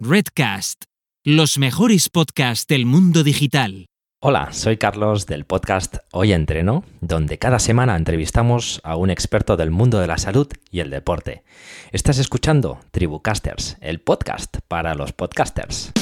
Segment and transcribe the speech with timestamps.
[0.00, 0.84] Redcast,
[1.24, 3.86] los mejores podcasts del mundo digital.
[4.22, 9.72] Hola, soy Carlos del podcast Hoy Entreno, donde cada semana entrevistamos a un experto del
[9.72, 11.42] mundo de la salud y el deporte.
[11.90, 15.92] Estás escuchando Tribucasters, el podcast para los podcasters.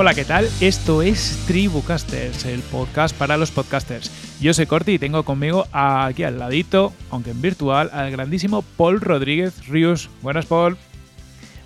[0.00, 0.48] Hola, ¿qué tal?
[0.60, 4.12] Esto es Tribucasters, el podcast para los podcasters.
[4.40, 9.00] Yo soy Corti y tengo conmigo aquí al ladito, aunque en virtual, al grandísimo Paul
[9.00, 10.08] Rodríguez Ríos.
[10.22, 10.76] Buenas, Paul.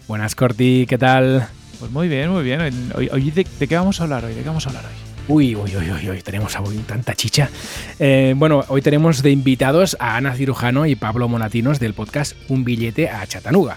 [0.08, 1.46] Buenas, Corti, ¿qué tal?
[1.78, 2.62] Pues muy bien, muy bien.
[2.94, 4.32] Hoy, ¿de, qué vamos a hablar hoy?
[4.32, 4.92] ¿De qué vamos a hablar hoy?
[5.28, 7.50] Uy, uy, uy, uy, hoy tenemos hoy tanta chicha.
[7.98, 12.64] Eh, bueno, hoy tenemos de invitados a Ana Cirujano y Pablo Monatinos del podcast Un
[12.64, 13.76] billete a Chatanuga.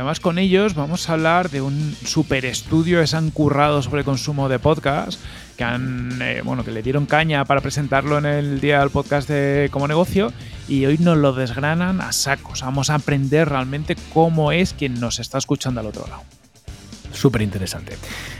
[0.00, 4.02] Además con ellos vamos a hablar de un super estudio que se han currado sobre
[4.02, 5.20] consumo de podcast,
[5.58, 9.28] que han eh, bueno, que le dieron caña para presentarlo en el día del podcast
[9.28, 10.32] de como negocio
[10.68, 12.62] y hoy nos lo desgranan a sacos.
[12.62, 16.22] Vamos a aprender realmente cómo es quien nos está escuchando al otro lado.
[17.12, 17.98] Súper interesante.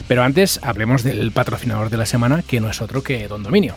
[0.08, 3.74] Pero antes hablemos del patrocinador de la semana, que no es otro que Don Dominio.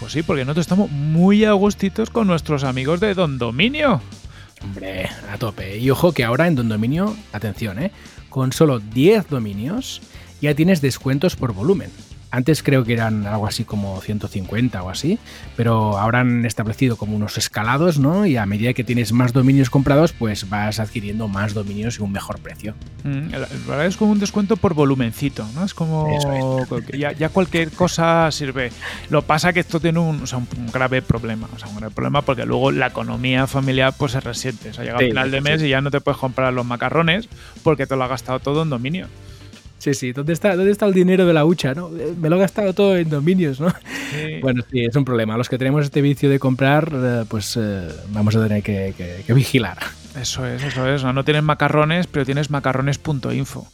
[0.00, 4.00] Pues sí, porque nosotros estamos muy agustitos con nuestros amigos de Don Dominio.
[4.62, 5.78] Hombre, a tope.
[5.78, 7.92] Y ojo que ahora en Don Dominio, atención, ¿eh?
[8.28, 10.02] con solo 10 dominios
[10.40, 11.90] ya tienes descuentos por volumen.
[12.36, 15.18] Antes creo que eran algo así como 150 o así,
[15.56, 18.26] pero ahora han establecido como unos escalados, ¿no?
[18.26, 22.12] Y a medida que tienes más dominios comprados, pues vas adquiriendo más dominios y un
[22.12, 22.74] mejor precio.
[23.04, 23.32] Mm,
[23.86, 25.64] es como un descuento por volumencito, ¿no?
[25.64, 26.14] Es como
[26.98, 28.70] Ya, cualquier cosa sirve.
[29.08, 30.22] Lo pasa que esto tiene un,
[30.70, 34.68] grave problema, o sea, un grave problema porque luego la economía familiar pues se resiente.
[34.68, 37.30] O sea, llega al final de mes y ya no te puedes comprar los macarrones
[37.62, 39.06] porque te lo has gastado todo en dominio.
[39.78, 41.74] Sí, sí, ¿dónde está, ¿dónde está el dinero de la hucha?
[41.74, 41.90] ¿no?
[41.96, 43.72] Eh, me lo he gastado todo en dominios, ¿no?
[44.40, 45.36] Bueno, sí, es un problema.
[45.36, 49.78] Los que tenemos este vicio de comprar, eh, pues eh, vamos a tener que, vigilar.
[50.18, 51.04] Eso es, eso es.
[51.04, 53.66] No, tienes macarrones, pero tienes macarrones.info.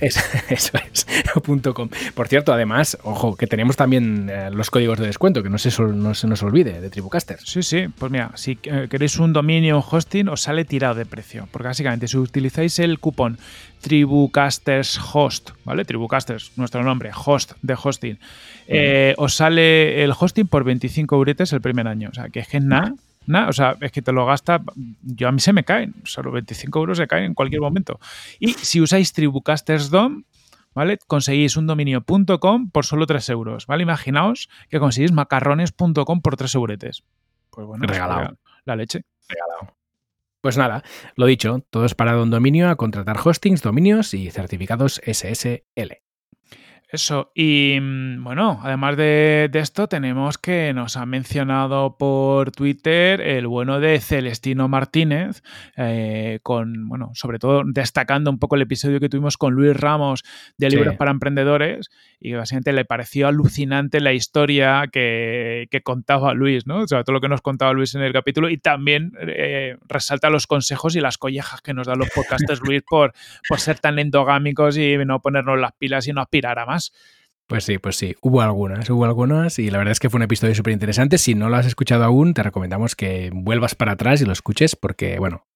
[0.48, 1.06] eso es,
[1.74, 1.88] .com.
[2.14, 6.14] Por cierto, además, ojo, que tenemos también los códigos de descuento, que no se, no
[6.14, 7.38] se nos olvide, de Tribucaster.
[7.42, 11.48] Sí, sí, pues mira, si queréis un dominio hosting, os sale tirado de precio.
[11.50, 13.38] Porque básicamente, si utilizáis el cupón
[13.80, 15.84] Tribucasters Host, ¿vale?
[15.84, 18.18] Tribucasters, nuestro nombre, host de hosting.
[18.66, 22.10] Eh, os sale el hosting por 25 euretes el primer año.
[22.10, 22.94] O sea, que es que nada,
[23.28, 24.62] nada, o sea, es que te lo gasta,
[25.02, 28.00] yo a mí se me caen, solo 25 euros se caen en cualquier momento.
[28.38, 30.24] Y si usáis Tribucasters DOM,
[30.74, 30.98] ¿vale?
[31.06, 33.82] Conseguís un dominio.com por solo 3 euros, ¿vale?
[33.82, 37.04] Imaginaos que conseguís macarrones.com por 3 euretes.
[37.50, 38.36] Pues bueno, regalado.
[38.64, 39.04] La leche.
[39.28, 39.76] Regalado.
[40.40, 40.84] Pues nada,
[41.16, 46.07] lo dicho, todo es para Don Dominio a contratar hostings, dominios y certificados SSL.
[46.90, 53.46] Eso, y mm, bueno, además de, esto, tenemos que nos ha mencionado por Twitter el
[53.46, 55.42] bueno de Celestino Martínez,
[55.76, 60.24] eh, con, bueno, sobre todo destacando un poco el episodio que tuvimos con Luis Ramos
[60.56, 61.90] de Libros para Emprendedores,
[62.20, 66.78] y básicamente le pareció alucinante la historia que, contaba Luis, ¿no?
[66.80, 70.30] O sea, todo lo que nos contaba Luis en el capítulo, y también eh, resalta
[70.30, 73.12] los consejos y las collejas que nos dan los podcasters Luis por,
[73.46, 76.77] por ser tan endogámicos y no ponernos las pilas y no aspirar a más.
[77.48, 80.24] Pues sí, pues sí, hubo algunas, hubo algunas y la verdad es que fue un
[80.24, 81.16] episodio súper interesante.
[81.16, 84.76] Si no lo has escuchado aún, te recomendamos que vuelvas para atrás y lo escuches
[84.76, 85.46] porque, bueno,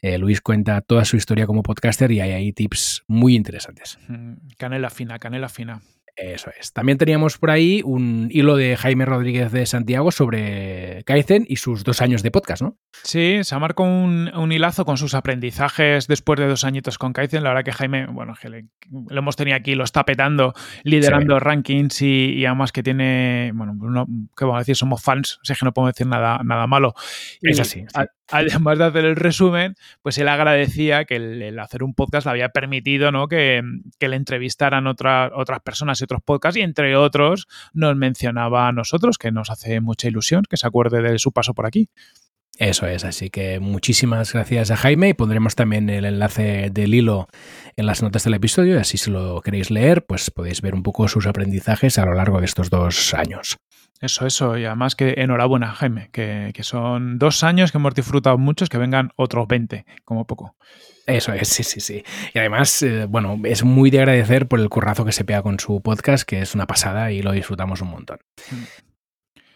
[0.00, 3.98] eh, Luis cuenta toda su historia como podcaster y hay ahí tips muy interesantes.
[4.06, 5.82] Mm, canela fina, canela fina.
[6.16, 6.72] Eso es.
[6.72, 11.84] También teníamos por ahí un hilo de Jaime Rodríguez de Santiago sobre Kaizen y sus
[11.84, 12.76] dos años de podcast, ¿no?
[13.02, 17.42] Sí, se ha marcado un, hilazo con sus aprendizajes después de dos añitos con Kaizen.
[17.42, 21.38] La verdad que Jaime, bueno, que le, lo hemos tenido aquí, lo está petando, liderando
[21.38, 24.06] rankings y, además que tiene, bueno,
[24.36, 24.76] ¿qué vamos a decir?
[24.76, 26.94] Somos fans, o sea que no podemos decir nada, nada malo.
[27.42, 27.84] es así
[28.30, 32.48] además de hacer el resumen, pues él agradecía que el, hacer un podcast le había
[32.50, 33.28] permitido ¿no?
[33.28, 33.62] que,
[34.00, 39.30] le entrevistaran otras personas y otros podcasts y entre otros nos mencionaba a nosotros, que
[39.30, 41.88] nos hace mucha ilusión que se acuerde de su paso por aquí.
[42.60, 47.26] Eso es, así que muchísimas gracias a Jaime y pondremos también el enlace del hilo
[47.74, 50.82] en las notas del episodio y así si lo queréis leer, pues podéis ver un
[50.82, 53.56] poco sus aprendizajes a lo largo de estos dos años.
[53.98, 58.68] Eso, eso, y además que enhorabuena, Jaime, que, son dos años que hemos disfrutado muchos,
[58.68, 60.54] que vengan otros 20, como poco.
[61.06, 62.04] Eso es, sí, sí, sí.
[62.34, 65.58] Y además, eh, bueno, es muy de agradecer por el currazo que se pega con
[65.60, 68.18] su podcast, que es una pasada y lo disfrutamos un montón.
[68.50, 68.89] Mm.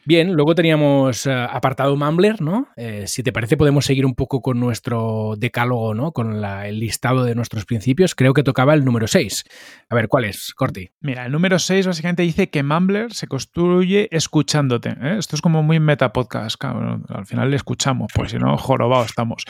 [0.06, 2.68] Bien, luego teníamos eh, apartado Mumbler, ¿no?
[2.76, 6.12] Eh, si te parece, podemos seguir un poco con nuestro decálogo, ¿no?
[6.12, 8.14] Con el listado de nuestros principios.
[8.14, 9.44] Creo que tocaba el número 6.
[9.88, 10.90] A ver, ¿cuál es, Corti?
[11.00, 14.90] Mira, el número 6 básicamente dice que Mumbler se construye escuchándote.
[14.90, 15.16] ¿eh?
[15.18, 16.62] Esto es como muy meta podcast.
[16.62, 19.44] al final le escuchamos, pues si no, jorobado estamos.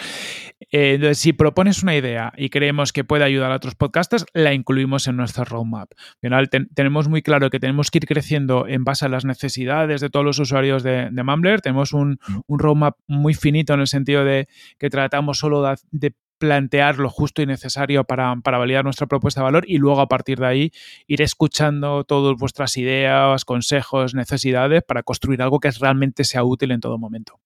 [0.70, 5.08] entonces, si propones una idea y creemos que puede ayudar a otros podcasters, la incluimos
[5.08, 5.90] en nuestra roadmap.
[5.98, 10.00] Al final tenemos muy claro que tenemos que ir creciendo en base a las necesidades
[10.00, 11.60] de todos los usuarios de, de Mumbler.
[11.60, 14.46] Tenemos un, un, roadmap muy finito en el sentido de
[14.78, 19.44] que tratamos solo de, plantear lo justo y necesario para, para, validar nuestra propuesta de
[19.44, 20.72] valor y luego a partir de ahí
[21.06, 26.80] ir escuchando todas vuestras ideas, consejos, necesidades para construir algo que realmente sea útil en
[26.80, 27.40] todo momento.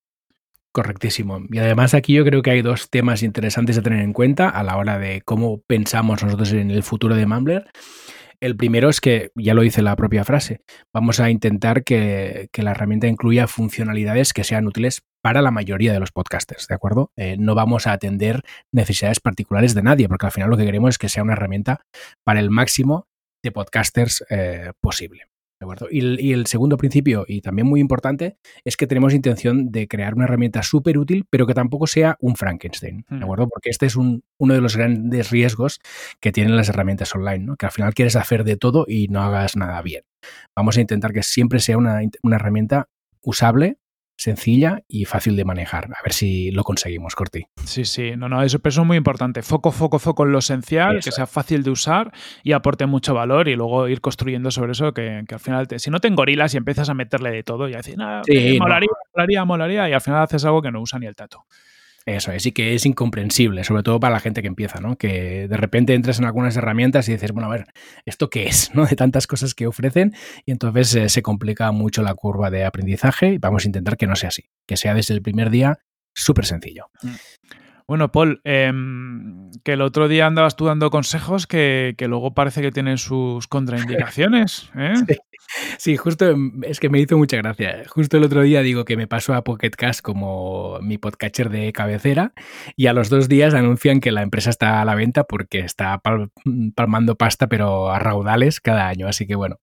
[0.73, 1.41] Correctísimo.
[1.51, 4.63] Y además aquí yo creo que hay dos temas interesantes a tener en cuenta a
[4.63, 7.67] la hora de cómo pensamos nosotros en el futuro de Mumbler.
[8.41, 10.61] El primero es que, ya lo dice la propia frase,
[10.95, 15.99] vamos a intentar que, la herramienta incluya funcionalidades que sean útiles para la mayoría de
[15.99, 17.11] los podcasters, ¿de acuerdo?
[17.17, 18.43] Eh, no vamos a atender
[18.73, 21.83] necesidades particulares de nadie, porque al final lo que queremos es que sea una herramienta
[22.25, 23.09] para el máximo
[23.43, 25.28] de podcasters eh, posible.
[25.91, 30.25] Y, el segundo principio, y también muy importante, es que tenemos intención de crear una
[30.25, 33.23] herramienta súper útil, pero que tampoco sea un Frankenstein, ¿de hmm.
[33.23, 33.49] acuerdo?
[33.49, 35.81] Porque este es uno de los grandes riesgos
[36.21, 37.57] que tienen las herramientas online, ¿no?
[37.57, 40.03] Que al final quieres hacer de todo y no hagas nada bien.
[40.55, 42.89] Vamos a intentar que siempre sea una herramienta
[43.21, 43.79] usable,
[44.19, 45.85] sencilla y fácil de manejar.
[45.87, 47.47] A ver si lo conseguimos, Corti.
[47.65, 49.43] Sí, sí, no, no, eso, es muy importante.
[49.43, 52.13] Foco, foco, foco en lo esencial, que sea fácil de usar
[52.43, 55.91] y aporte mucho valor y luego ir construyendo sobre eso que, al final, te, si
[55.91, 58.23] no te engorilas y empiezas a meterle de todo y a decir, nada,
[58.59, 61.47] molaría, molaría, molaría y al final haces algo que no usa ni el tato.
[62.17, 64.97] Eso es, que es incomprensible, sobre todo para la gente que empieza, ¿no?
[64.97, 67.67] Que de repente entras en algunas herramientas y dices, bueno, a ver,
[68.07, 68.71] ¿esto qué es?
[68.75, 68.87] ¿no?
[68.87, 70.15] De tantas cosas que ofrecen
[70.47, 74.17] y entonces eh, se complica mucho la curva de aprendizaje vamos a intentar que no
[74.17, 75.81] sea así, que sea desde el primer día
[76.15, 76.87] súper sencillo.
[77.03, 77.09] Mm.
[77.89, 82.71] Bueno, Paul, em, que el otro día andabas tú dando consejos que, luego parece que
[82.71, 84.71] tienen sus contraindicaciones.
[84.79, 84.93] ¿eh?
[85.79, 85.97] Sí.
[85.97, 87.85] justo em, es que me hizo mucha gracia.
[87.89, 91.73] Justo el otro día digo que me paso a Pocket Cast como mi podcatcher de
[91.73, 92.35] cabecera
[92.77, 95.99] y a los dos días anuncian que la empresa está a la venta porque está
[96.75, 99.09] palmando pasta pero a raudales cada año.
[99.09, 99.61] Así que bueno,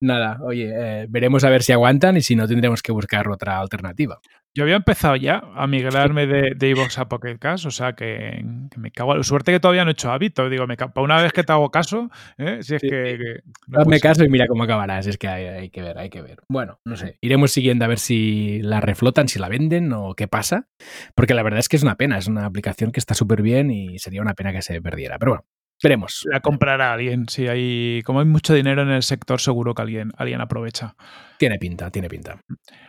[0.00, 3.58] nada, oye, eh, veremos a ver si aguantan y si no tendremos que buscar otra
[3.58, 4.20] alternativa.
[4.54, 8.44] Yo había empezado ya a migrarme de, de iVoox a Pocket Cast, o sea que,
[8.76, 9.22] me cago.
[9.22, 10.48] Suerte que todavía no he hecho hábito.
[10.48, 12.58] Digo, me, para una vez que te hago caso, ¿eh?
[12.62, 13.40] si es que.
[13.74, 15.06] Hazme caso y mira cómo acabarás.
[15.06, 16.38] Es que hay, que ver, hay que ver.
[16.48, 17.18] Bueno, no sé.
[17.20, 20.68] Iremos siguiendo a ver si la reflotan, si la venden o qué pasa.
[21.14, 22.18] Porque la verdad es que es una pena.
[22.18, 25.18] Es una aplicación que está súper bien y sería una pena que se perdiera.
[25.18, 25.44] Pero bueno,
[25.82, 26.26] Veremos.
[26.30, 27.28] La comprará alguien.
[27.28, 30.96] Si hay, como hay mucho dinero en el sector, seguro que alguien, alguien aprovecha.
[31.38, 32.40] Tiene pinta, tiene pinta.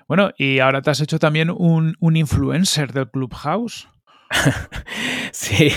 [0.07, 3.87] Bueno, y ahora te has hecho también un, influencer del Clubhouse.
[5.31, 5.71] sí,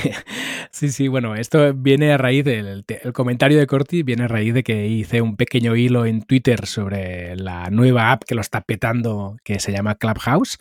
[0.71, 1.09] sí, sí.
[1.09, 4.87] Bueno, esto viene a raíz del el comentario de Corti, viene a raíz de que
[4.87, 9.59] hice un pequeño hilo en Twitter sobre la nueva app que lo está petando, que
[9.59, 10.59] se llama Clubhouse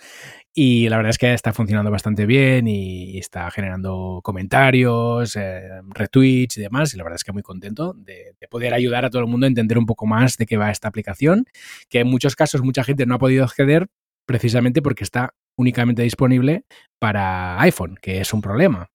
[0.53, 6.57] y la verdad es que está funcionando bastante bien y está generando comentarios, eh, retweets
[6.57, 6.94] y demás.
[6.94, 9.48] Y la verdad es que muy contento de, poder ayudar a todo el mundo a
[9.48, 11.45] entender un poco más de qué va esta aplicación,
[11.89, 13.88] que en muchos casos mucha gente no ha podido acceder
[14.25, 16.65] precisamente porque está únicamente disponible
[17.00, 18.89] para iPhone, que es un problema.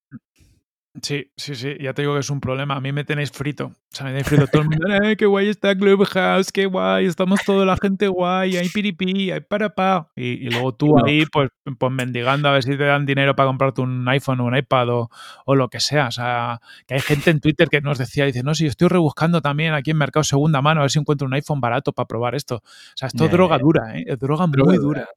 [1.02, 2.76] Sí, sí, sí, ya te digo que es un problema.
[2.76, 3.66] A mí me tenéis frito.
[3.66, 4.86] O sea, me tenéis frito todo el mundo.
[5.04, 6.52] ¡Eh, qué guay está Clubhouse!
[6.52, 7.06] ¡Qué guay!
[7.06, 8.56] Estamos toda la gente guay.
[8.56, 10.10] Hay piripi, hay para pa.
[10.16, 13.80] Y, luego tú ahí, pues, pues mendigando a ver si te dan dinero para comprarte
[13.80, 15.10] un iPhone o un iPad o,
[15.44, 16.08] o, lo que sea.
[16.08, 19.42] O sea, que hay gente en Twitter que nos decía, dice, no, si estoy rebuscando
[19.42, 22.34] también aquí en Mercado Segunda Mano a ver si encuentro un iPhone barato para probar
[22.34, 22.56] esto.
[22.56, 22.62] O
[22.94, 24.04] sea, esto es droga dura, ¿eh?
[24.06, 25.08] Es droga muy dura.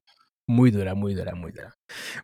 [0.50, 1.78] Muy dura, muy dura, muy dura.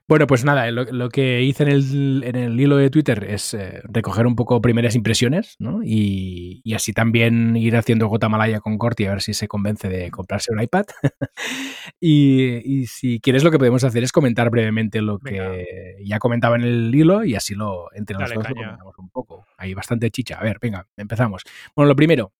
[0.07, 3.83] Bueno, pues nada, lo, que hice en el, en el, hilo de Twitter es eh,
[3.83, 5.81] recoger un poco primeras impresiones, ¿no?
[5.83, 10.09] Y, así también ir haciendo gota malaya con Corti a ver si se convence de
[10.09, 10.85] comprarse un iPad.
[12.01, 16.63] y, si quieres, lo que podemos hacer es comentar brevemente lo que ya comentaba en
[16.63, 19.45] el hilo y así lo entre nosotros lo comentamos un poco.
[19.55, 20.39] Hay bastante chicha.
[20.39, 21.43] A ver, venga, empezamos.
[21.75, 22.33] Bueno, lo primero,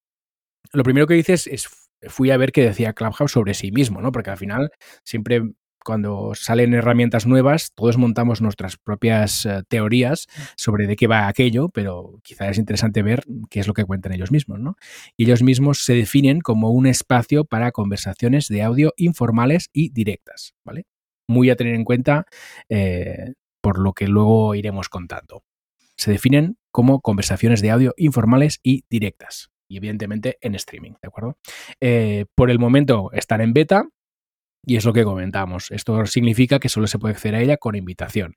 [0.74, 1.70] lo primero que dices es
[2.08, 4.12] fui a ver qué decía Clubhouse sobre sí mismo, ¿no?
[4.12, 4.72] Porque al final
[5.04, 5.44] siempre
[5.86, 10.28] cuando salen herramientas nuevas, todos montamos nuestras propias eh, teorías
[10.58, 14.12] sobre de qué va aquello, pero quizá es interesante ver qué es lo que cuentan
[14.12, 14.76] ellos mismos, ¿no?
[15.16, 20.56] Y ellos mismos se definen como un espacio para conversaciones de audio informales y directas,
[20.66, 20.88] ¿vale?
[21.28, 22.26] Muy a tener en cuenta
[22.68, 25.44] eh, por lo que luego iremos contando.
[25.98, 29.52] Se definen como conversaciones de audio informales y directas.
[29.68, 31.38] Y evidentemente en streaming, ¿de acuerdo?
[31.80, 33.88] Eh, por el momento están en beta,
[34.66, 35.72] Y es lo que comentamos.
[35.72, 38.36] Esto significa que solo se puede acceder a ella con invitación.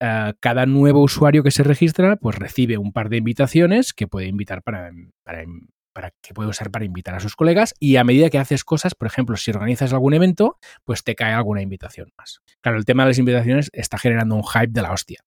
[0.00, 4.26] Uh, cada nuevo usuario que se registra, pues recibe un par de invitaciones que puede
[4.26, 4.90] invitar para,
[5.22, 5.44] para,
[5.92, 7.74] para, que puede usar para invitar a sus colegas.
[7.78, 11.32] Y a medida que haces cosas, por ejemplo, si organizas algún evento, pues te cae
[11.32, 12.40] alguna invitación más.
[12.60, 15.20] Claro, el tema de las invitaciones está generando un hype de la hostia.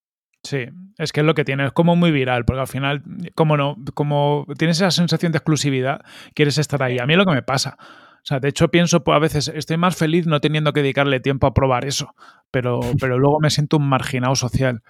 [0.45, 0.65] Sí,
[0.99, 3.01] es que es lo que tiene, es como muy viral, porque al final,
[3.33, 6.01] como no, como tienes esa sensación de exclusividad,
[6.35, 6.99] quieres estar ahí.
[6.99, 7.77] A mí es lo que me pasa.
[8.25, 11.19] O sea, de hecho pienso, pues a veces estoy más feliz no teniendo que dedicarle
[11.19, 12.15] tiempo a probar eso,
[12.49, 14.81] pero, pero luego me siento un marginado social.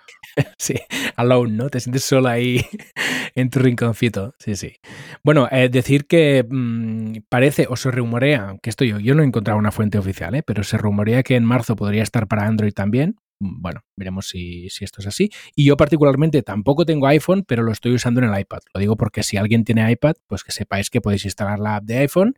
[0.57, 0.75] Sí,
[1.17, 1.69] alone, ¿no?
[1.69, 2.65] Te sientes solo ahí
[3.35, 4.33] en tu rinconcito.
[4.39, 4.77] Sí, sí.
[5.21, 9.25] Bueno, eh, decir que mmm, parece o se rumorea, que esto yo, yo no he
[9.25, 10.43] encontrado una fuente oficial, ¿eh?
[10.43, 13.17] pero se rumorea que en marzo podría estar para Android también.
[13.41, 15.29] Mm, bueno, veremos si, si, esto es así.
[15.57, 18.59] Y yo particularmente tampoco tengo iPhone, pero lo estoy usando en el iPad.
[18.73, 21.83] Lo digo porque si alguien tiene iPad, pues que sepáis que podéis instalar la app
[21.83, 22.35] de iPhone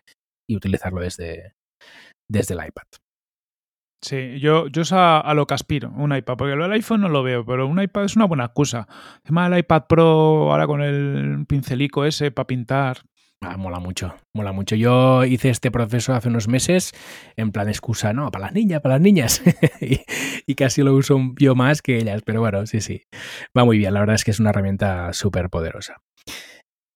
[0.48, 1.54] y utilizarlo desde,
[2.30, 2.86] desde el iPad.
[4.04, 7.24] Sí, yo, yo a, a, lo que aspiro, un iPad, porque el iPhone no lo
[7.24, 8.88] veo, pero un iPad es una buena excusa.
[9.24, 13.00] Encima del iPad Pro, ahora con el pincelico ese para pintar.
[13.42, 14.75] Ah, mola mucho, mola mucho.
[14.75, 16.92] Yo hice este proceso hace unos meses
[17.36, 19.42] en plan excusa, no, para las niñas, para las niñas.
[19.82, 20.01] y,
[20.46, 23.04] y, casi lo uso yo más que ellas, pero bueno, sí, sí.
[23.58, 26.01] Va muy bien, la verdad es que es una herramienta súper poderosa.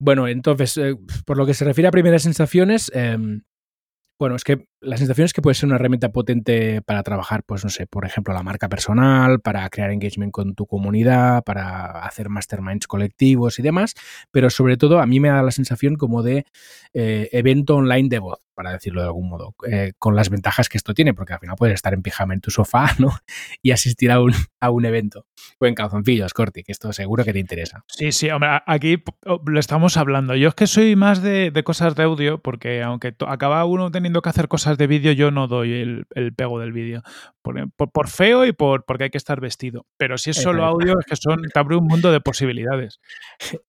[0.04, 0.96] Bueno, entonces, eh,
[1.28, 3.16] por lo que se refiere a primeras sensaciones, eh,
[4.18, 7.64] bueno, es que la sensación es que puede ser una herramienta potente para trabajar, pues
[7.64, 12.30] no sé, por ejemplo, la marca personal, para crear engagement con tu comunidad, para hacer
[12.30, 13.94] masterminds colectivos y demás,
[14.32, 16.46] pero sobre todo a mí me da la sensación como de
[16.94, 20.78] eh, evento online de voz, para decirlo de algún modo, eh, con las ventajas que
[20.78, 23.12] esto tiene, porque al final puedes estar en pijama en tu sofá, ¿no?
[23.62, 25.28] Y asistir a un, a un evento.
[25.60, 27.84] O en calzoncillos, Corti, que esto seguro que te interesa.
[27.88, 29.04] Sí, sí, hombre, aquí
[29.46, 30.36] lo estamos hablando.
[30.36, 34.22] Yo es que soy más de, de cosas de audio, porque aunque acaba uno teniendo
[34.22, 37.02] que hacer cosas de vídeo, yo no doy el, el pego del vídeo.
[37.42, 39.86] Por, por, por, feo y por, porque hay que estar vestido.
[39.98, 43.00] Pero si es solo audio, es que son, te abre un mundo de posibilidades.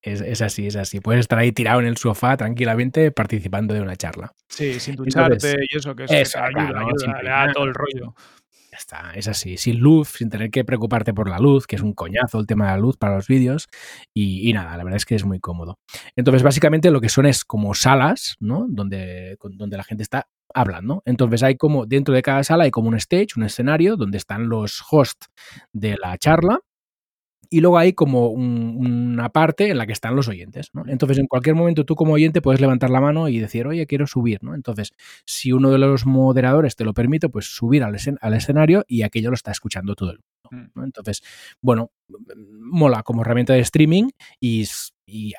[0.03, 1.01] Es, es, así, es así.
[1.01, 4.33] Puedes estar ahí tirado en el sofá tranquilamente participando de una charla.
[4.49, 7.65] Sí, sin ducharte Entonces, y eso, que eso, eso ayuda, claro, ayuda, le da todo
[7.65, 8.15] el rollo.
[8.73, 11.83] Ya está, es así, sin luz, sin tener que preocuparte por la luz, que es
[11.83, 13.69] un coñazo el tema de la luz para los vídeos.
[14.15, 15.79] Y, y, nada, la verdad es que es muy cómodo.
[16.17, 18.67] Entonces, básicamente lo que son es como salas, ¿no?
[18.71, 21.03] Donde, donde la gente está hablando.
[21.05, 24.49] Entonces hay como, dentro de cada sala hay como un stage, un escenario, donde están
[24.49, 25.29] los hosts
[25.73, 26.61] de la charla.
[27.51, 28.79] Y luego hay como un,
[29.13, 30.71] una parte en la que están los oyentes.
[30.73, 30.85] ¿no?
[30.87, 34.07] Entonces, en cualquier momento tú como oyente puedes levantar la mano y decir, oye, quiero
[34.07, 34.43] subir.
[34.43, 34.55] ¿no?
[34.55, 34.93] Entonces,
[35.27, 39.03] si uno de los moderadores te lo permite, pues subir al, escen al escenario y
[39.03, 40.71] aquello lo está escuchando todo el mundo.
[40.75, 40.85] ¿no?
[40.85, 41.23] Entonces,
[41.61, 41.91] bueno,
[42.59, 44.09] mola como herramienta de streaming
[44.41, 44.67] y,
[45.05, 45.35] y,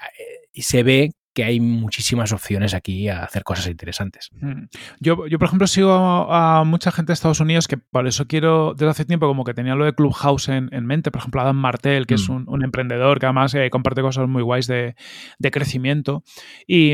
[0.52, 4.30] y se ve que hay muchísimas opciones aquí a hacer cosas interesantes.
[4.40, 4.66] Mm.
[5.00, 8.28] Yo, yo por ejemplo, sigo a, a, mucha gente de Estados Unidos que por eso
[8.28, 11.10] quiero, desde hace tiempo, como que tenía lo de Clubhouse en, en mente.
[11.12, 12.18] Por ejemplo, Adam Martel, que mm.
[12.18, 14.96] es un, un, emprendedor que además eh, comparte cosas muy guays de,
[15.40, 16.24] de crecimiento.
[16.68, 16.94] Y,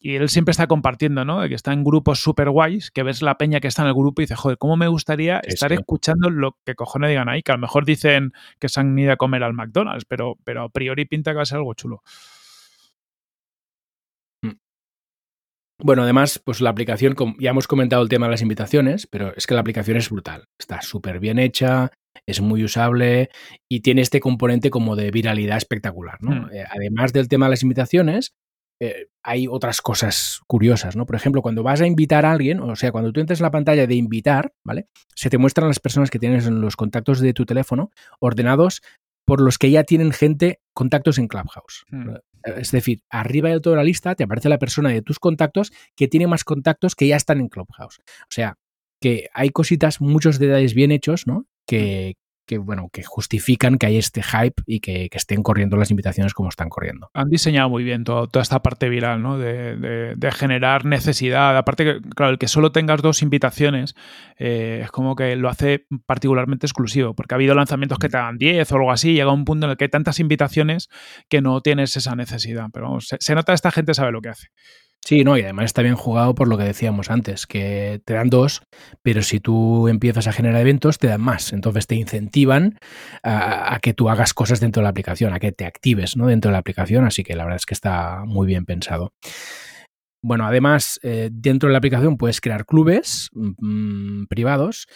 [0.00, 1.40] y, él siempre está compartiendo, ¿no?
[1.40, 3.94] De que está en grupos súper guays, que ves la peña que está en el
[3.94, 7.42] grupo y dices, joder, ¿cómo me gustaría estar escuchando lo que cojones digan ahí?
[7.42, 10.64] Que a lo mejor dicen que se han ido a comer al McDonald's, pero, pero
[10.64, 12.02] a priori pinta que va a ser algo chulo.
[15.78, 19.46] Bueno, además, pues la aplicación, ya hemos comentado el tema de las invitaciones, pero es
[19.46, 20.44] que la aplicación es brutal.
[20.58, 21.90] Está súper bien hecha,
[22.26, 23.28] es muy usable
[23.68, 26.46] y tiene este componente como de viralidad espectacular, ¿no?
[26.46, 26.50] Mm.
[26.52, 28.34] Eh, además del tema de las invitaciones,
[28.80, 31.06] eh, hay otras cosas curiosas, ¿no?
[31.06, 33.50] Por ejemplo, cuando vas a invitar a alguien, o sea, cuando tú entras en la
[33.50, 34.88] pantalla de invitar, ¿vale?
[35.14, 37.90] Se te muestran las personas que tienes en los contactos de tu teléfono
[38.20, 38.82] ordenados
[39.26, 41.84] por los que ya tienen gente, contactos en Clubhouse.
[41.90, 42.14] Mm.
[42.46, 46.08] Es decir, arriba de toda la lista te aparece la persona de tus contactos que
[46.08, 47.98] tiene más contactos que ya están en Clubhouse.
[47.98, 48.56] O sea,
[49.00, 51.46] que hay cositas, muchos detalles bien hechos, ¿no?
[51.66, 52.14] Que,
[52.46, 56.32] que, bueno, que justifican que hay este hype y que, que, estén corriendo las invitaciones
[56.32, 57.10] como están corriendo.
[57.14, 59.38] Han diseñado muy bien todo, toda esta parte viral, ¿no?
[59.38, 61.56] De, de, de, generar necesidad.
[61.56, 63.94] Aparte, que, claro, el que solo tengas dos invitaciones
[64.38, 68.38] eh, es como que lo hace particularmente exclusivo, porque ha habido lanzamientos que te dan
[68.38, 70.88] 10 o algo así, y llega un punto en el que hay tantas invitaciones
[71.28, 72.68] que no tienes esa necesidad.
[72.72, 74.48] Pero vamos, se, se nota esta gente sabe lo que hace.
[75.06, 78.28] Sí, no, y además está bien jugado por lo que decíamos antes, que te dan
[78.28, 78.62] dos,
[79.02, 81.52] pero si tú empiezas a generar eventos, te dan más.
[81.52, 82.76] Entonces te incentivan
[83.22, 86.26] a, que tú hagas cosas dentro de la aplicación, a que te actives ¿no?
[86.26, 89.12] dentro de la aplicación, así que la verdad es que está muy bien pensado.
[90.24, 94.88] Bueno, además, eh, dentro de la aplicación puedes crear clubes mmm, privados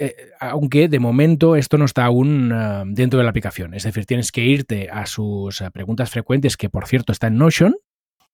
[0.00, 3.74] eh, aunque de momento esto no está aún uh, dentro de la aplicación.
[3.74, 7.74] Es decir, tienes que irte a sus preguntas frecuentes, que por cierto está en Notion,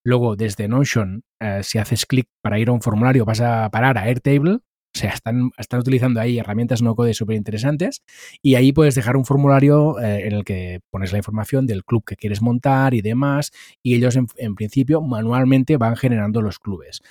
[0.04, 3.98] Luego, desde Notion, eh, si haces clic para ir a un formulario, vas a parar
[3.98, 4.52] a Airtable.
[4.52, 8.02] O sea, están, están utilizando ahí herramientas no code súper interesantes
[8.40, 12.02] y ahí puedes dejar un formulario eh, en el que pones la información del club
[12.06, 13.50] que quieres montar y demás
[13.82, 17.02] y ellos en, en principio manualmente van generando los clubes.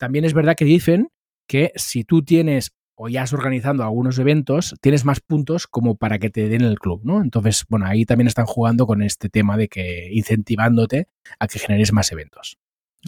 [0.00, 1.10] También es verdad que dicen
[1.46, 6.20] que si tú tienes o ya has organizando algunos eventos, tienes más puntos como para
[6.20, 7.20] que te den el club, ¿no?
[7.20, 11.08] Entonces, bueno, ahí también están jugando con este tema de que incentivándote
[11.40, 12.58] a que generes más eventos.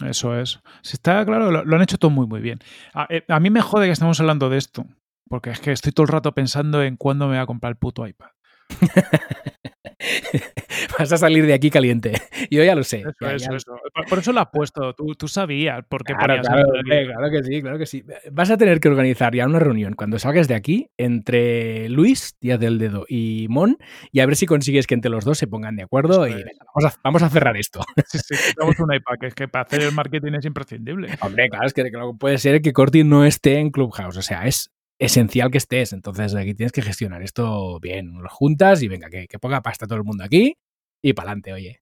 [0.05, 0.59] Eso es.
[0.81, 2.59] Si está claro, lo, lo han hecho todo muy, muy bien.
[2.93, 4.85] A, eh, a, mí me jode que estamos hablando de esto,
[5.29, 7.77] porque es que estoy todo el rato pensando en cuándo me voy a comprar el
[7.77, 8.31] puto iPad.
[10.99, 12.13] Vas a salir de aquí caliente.
[12.49, 12.99] Yo ya lo sé.
[12.99, 13.57] Eso, ya, eso, ya.
[13.57, 13.79] eso.
[13.93, 14.93] Por, por, eso lo has puesto.
[14.93, 18.03] Tú, tú sabías por qué claro, claro, hombre, claro que sí, claro que sí.
[18.31, 22.59] Vas a tener que organizar ya una reunión cuando salgas de aquí entre Luis, Díaz
[22.59, 23.77] del Dedo, y Mon,
[24.11, 26.43] y a ver si consigues que entre los dos se pongan de acuerdo eso y
[26.43, 27.81] venga, vamos, a, vamos a cerrar esto.
[28.07, 31.09] Sí, sí, tenemos un iPad, que es que para hacer el marketing es imprescindible.
[31.21, 31.83] Hombre, claro, es que
[32.19, 34.17] puede ser que Corti no esté en Clubhouse.
[34.17, 35.93] O sea, es esencial que estés.
[35.93, 38.13] Entonces aquí tienes que gestionar esto bien.
[38.21, 40.55] Lo juntas y venga, que, que ponga pasta todo el mundo aquí
[41.01, 41.81] y para adelante, oye.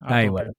[0.00, 0.30] A Ay, tope.
[0.30, 0.52] bueno.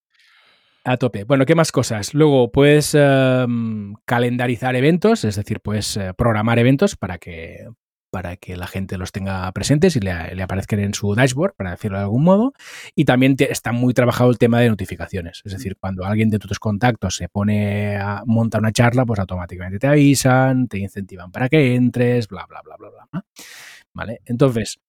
[0.83, 1.23] A tope.
[1.25, 2.13] Bueno, ¿qué más cosas?
[2.13, 7.67] Luego puedes um, calendarizar eventos, es decir, puedes uh, programar eventos para que,
[8.09, 11.71] para que la gente los tenga presentes y le, le, aparezcan en su dashboard, para
[11.71, 12.53] decirlo de algún modo.
[12.95, 15.41] Y también te, está muy trabajado el tema de notificaciones.
[15.45, 19.79] Es decir, cuando alguien de tus contactos se pone a montar una charla, pues automáticamente
[19.79, 23.25] te avisan, te incentivan para que entres, bla, bla, bla, bla, bla.
[23.93, 24.21] ¿Vale?
[24.25, 24.79] Entonces,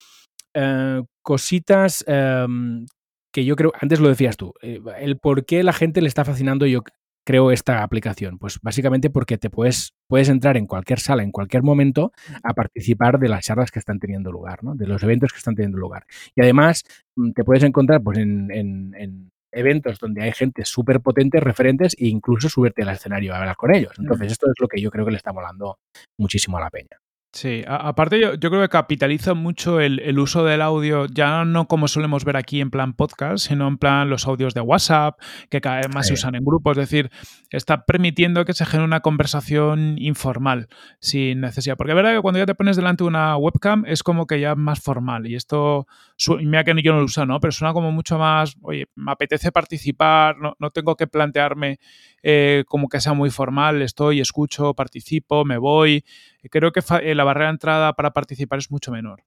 [0.54, 2.86] uh, cositas um,
[3.32, 6.24] que yo creo, antes lo decías tú, eh, el por qué la gente le está
[6.24, 6.82] fascinando, yo
[7.28, 8.38] creo, esta aplicación.
[8.38, 12.10] Pues básicamente porque te puedes, puedes entrar en cualquier sala, en cualquier momento,
[12.42, 14.74] a participar de las charlas que están teniendo lugar, ¿no?
[14.74, 16.06] de los eventos que están teniendo lugar.
[16.34, 16.84] Y además
[17.16, 21.94] mm, te puedes encontrar pues, en, en, en eventos donde hay gente súper potente, referentes,
[21.98, 23.92] e incluso subirte al escenario a hablar con ellos.
[23.98, 25.76] Entonces, esto es lo que yo creo que le está molando
[26.18, 26.96] muchísimo a la peña.
[27.30, 31.44] Sí, a, aparte yo, yo, creo que capitaliza mucho el, el, uso del audio, ya
[31.44, 35.20] no como solemos ver aquí en plan podcast, sino en plan los audios de WhatsApp,
[35.50, 36.08] que cada vez más sí.
[36.08, 37.10] se usan en grupos, es decir,
[37.50, 40.68] está permitiendo que se genere una conversación informal,
[41.00, 41.76] sin necesidad.
[41.76, 44.40] Porque es verdad que cuando ya te pones delante de una webcam es como que
[44.40, 45.86] ya es más formal y esto,
[46.40, 47.40] mira que yo no lo uso, ¿no?
[47.40, 51.78] Pero suena como mucho más, oye, me apetece participar, no, no tengo que plantearme
[52.22, 56.04] eh, como que sea muy formal, estoy, escucho, participo, me voy.
[56.50, 59.24] Creo que eh, la barrera de entrada para participar es mucho menor.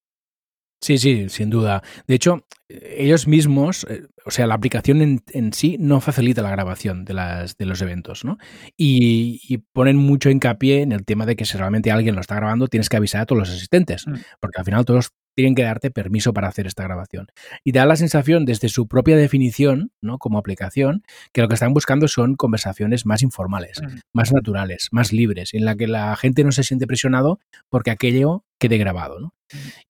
[0.83, 1.83] Sí, sí, sin duda.
[2.07, 6.49] De hecho, ellos mismos, eh, o sea, la aplicación en, en, sí no facilita la
[6.49, 8.39] grabación de, las, de los eventos, ¿no?
[8.75, 12.35] Y, y, ponen mucho hincapié en el tema de que si realmente alguien lo está
[12.35, 14.13] grabando, tienes que avisar a todos los asistentes, mm.
[14.39, 17.27] porque al final todos tienen que darte permiso para hacer esta grabación.
[17.63, 20.17] Y te da la sensación, desde su propia definición, ¿no?
[20.17, 23.99] Como aplicación, que lo que están buscando son conversaciones más informales, mm.
[24.13, 27.39] más naturales, más libres, en la que la gente no se siente presionado
[27.69, 29.33] porque aquello quede grabado, ¿no?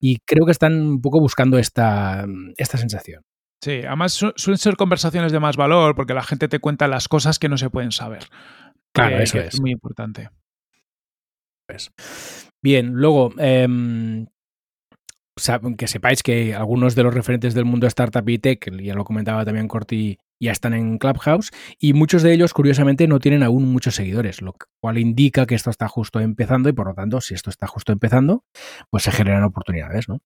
[0.00, 2.26] Y creo que están un poco buscando esta,
[2.56, 3.22] esta sensación.
[3.62, 7.06] Sí, además su suelen ser conversaciones de más valor porque la gente te cuenta las
[7.06, 8.24] cosas que no se pueden saber.
[8.92, 9.54] Claro, que, eso que es.
[9.54, 10.30] es muy importante.
[11.68, 11.92] Pues.
[12.60, 13.68] Bien, luego, eh,
[15.76, 19.44] que sepáis que algunos de los referentes del mundo startup y tech, ya lo comentaba
[19.44, 23.94] también Corti, ya están en Clubhouse y muchos de ellos, curiosamente, no tienen aún muchos
[23.94, 27.50] seguidores, lo cual indica que esto está justo empezando y por lo tanto, si esto
[27.50, 28.44] está justo empezando,
[28.90, 30.18] pues se generan oportunidades, ¿no?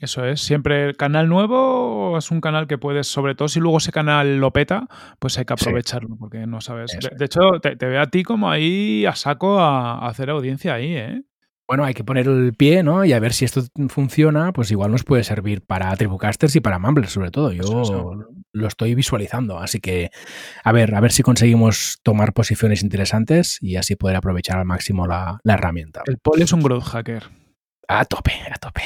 [0.00, 3.78] Eso es, siempre el canal nuevo es un canal que puedes, sobre todo si luego
[3.78, 4.88] ese canal lo peta,
[5.20, 6.16] pues hay que aprovecharlo, sí.
[6.18, 6.98] porque no sabes.
[7.00, 10.28] De, de, hecho, te, te, veo a ti como ahí a saco a, a hacer
[10.30, 11.22] audiencia ahí, ¿eh?
[11.68, 13.04] Bueno, hay que poner el pie, ¿no?
[13.04, 16.78] Y a ver si esto funciona, pues igual nos puede servir para Tribucasters y para
[16.78, 17.52] Mumbler, sobre todo.
[17.52, 20.10] Yo lo estoy visualizando, así que
[20.64, 25.06] a ver, a ver si conseguimos tomar posiciones interesantes y así poder aprovechar al máximo
[25.06, 26.02] la, la herramienta.
[26.06, 27.22] El Paul es un growth hacker.
[27.88, 28.82] A tope, a tope.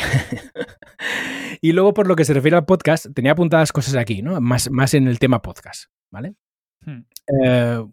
[1.61, 4.41] y luego, por lo que se refiere al podcast, tenía apuntadas cosas aquí, ¿no?
[4.41, 6.35] Más, más en el tema podcast, ¿vale?
[6.81, 7.03] Hmm.
[7.45, 7.85] Eh,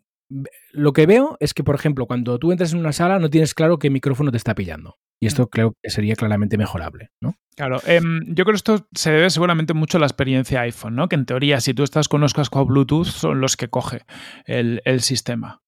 [0.74, 3.54] lo que veo es que, por ejemplo, cuando tú entras en una sala no tienes
[3.54, 4.98] claro qué micrófono te está pillando.
[5.22, 7.36] Y esto creo que sería claramente mejorable, ¿no?
[7.56, 11.08] Claro, eh, yo creo que esto se debe seguramente mucho a la experiencia iPhone, ¿no?
[11.08, 14.02] Que en teoría, si tú estás con los cascos Bluetooth, son los que coge
[14.46, 15.62] el, el sistema.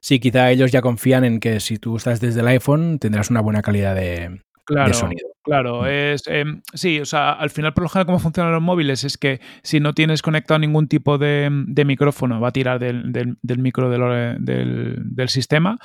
[0.00, 3.40] Sí, quizá ellos ya confían en que si tú estás desde el iPhone tendrás una
[3.40, 5.28] buena calidad de, claro, sonido.
[5.42, 9.04] Claro, es em, sí, o sea, al final por lo general cómo funcionan los móviles
[9.04, 13.12] es que si no tienes conectado ningún tipo de, de micrófono va a tirar del,
[13.12, 15.78] del, del micro del, del, del sistema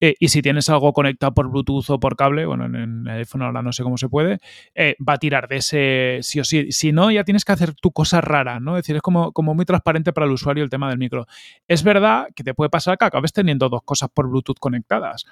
[0.00, 3.18] eh, y si tienes algo conectado por Bluetooth o por cable, bueno, en, en el
[3.18, 4.38] iPhone ahora no sé cómo se puede,
[4.74, 6.70] eh, va a tirar de ese sí o sí.
[6.70, 8.76] Si no, ya tienes que hacer tu cosa rara, ¿no?
[8.76, 11.26] Es decir, es como, como muy transparente para el usuario el tema del micro.
[11.66, 15.24] Es verdad que te puede pasar que acabes teniendo dos cosas por Bluetooth conectadas.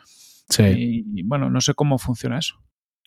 [0.49, 0.63] Sí.
[0.63, 2.57] Y, y, bueno, no sé cómo funciona eso.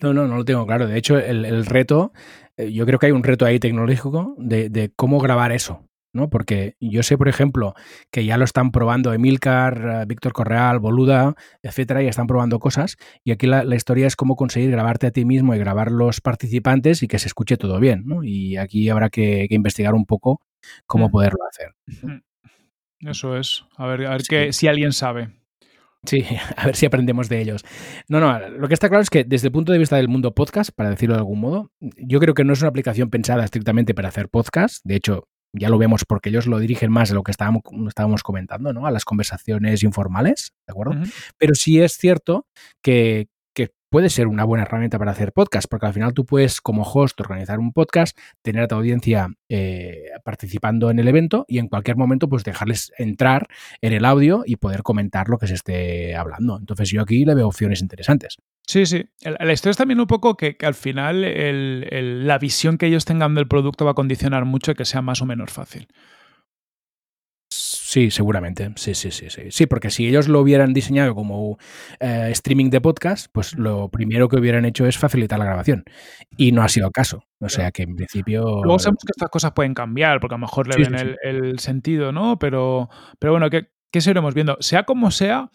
[0.01, 0.87] No, no, no lo tengo claro.
[0.87, 2.11] De hecho, el, el reto,
[2.55, 5.83] eh, yo creo que hay un reto ahí tecnológico de, de, cómo grabar eso.
[6.13, 6.29] ¿no?
[6.29, 7.75] Porque yo sé, por ejemplo,
[8.11, 12.97] que ya lo están probando Emilcar, Víctor Correal, Boluda, etcétera, y están probando cosas.
[13.23, 16.21] Y aquí la, la, historia es cómo conseguir grabarte a ti mismo y grabar los
[16.21, 18.03] participantes y que se escuche todo bien.
[18.05, 18.23] ¿no?
[18.23, 20.41] Y aquí habrá que, que investigar un poco
[20.87, 21.11] cómo mm.
[21.11, 22.21] poderlo hacer.
[22.99, 23.65] Eso es.
[23.75, 24.27] A ver, a ver sí.
[24.29, 25.29] que, si alguien sabe.
[26.05, 26.23] Sí,
[26.55, 27.63] a ver si aprendemos de ellos.
[28.07, 30.33] No, no, lo que está claro es que desde el punto de vista del mundo
[30.33, 33.93] podcast, para decirlo de algún modo, yo creo que no es una aplicación pensada estrictamente
[33.93, 34.81] para hacer podcast.
[34.83, 38.23] De hecho, ya lo vemos porque ellos lo dirigen más de lo que estábamos, estábamos
[38.23, 38.85] comentando, ¿no?
[38.85, 40.93] A las conversaciones informales, ¿de acuerdo?
[40.93, 41.13] Uh -huh.
[41.37, 42.47] Pero sí es cierto
[42.81, 43.27] que
[43.89, 47.19] puede ser una buena herramienta para hacer podcast, porque al final tú puedes, como host,
[47.21, 51.97] organizar un podcast, tener a tu audiencia eh, participando en el evento y en cualquier
[51.97, 53.47] momento, pues dejarles entrar
[53.81, 56.57] en el audio y poder comentar lo que se esté hablando.
[56.57, 58.37] Entonces, yo aquí le veo opciones interesantes.
[58.65, 59.05] Sí, sí.
[59.21, 61.21] La historia es también un poco que, al final
[62.27, 65.25] la visión que ellos tengan del producto va a condicionar mucho que sea más o
[65.25, 65.87] menos fácil.
[67.97, 68.71] Sí, seguramente.
[68.75, 69.49] Sí, sí, sí, sí.
[69.49, 71.57] Sí, porque si ellos lo hubieran diseñado como
[71.99, 75.83] eh, streaming de podcast, pues lo primero que hubieran hecho es facilitar la grabación.
[76.37, 77.23] Y no ha sido el caso.
[77.39, 78.61] O sea que en principio.
[78.63, 81.05] Luego sabemos que estas cosas pueden cambiar, porque a lo mejor le sí, ven sí,
[81.23, 82.37] el, el, sentido, ¿no?
[82.37, 84.57] Pero, pero bueno, ¿qué, qué seguiremos viendo?
[84.59, 85.49] Sea como sea.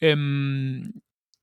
[0.00, 0.16] Eh,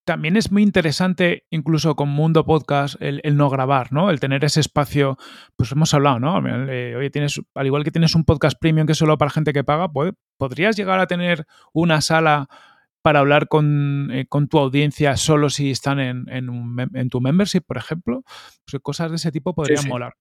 [0.04, 4.10] también es muy interesante, incluso con Mundo Podcast, el, el, no grabar, ¿no?
[4.10, 5.18] El tener ese espacio,
[5.56, 6.42] pues hemos hablado, ¿no?
[6.70, 9.54] Eh, oye, tienes, al igual que tienes un podcast premium que es solo para gente
[9.54, 12.50] que paga, pues, podrías llegar a tener una sala
[13.02, 17.22] para hablar con, eh, con tu audiencia solo si están en, en, un, en, tu
[17.22, 18.24] membership, por ejemplo.
[18.70, 19.90] Pues cosas de ese tipo podrían sí, sí.
[19.90, 20.16] molar.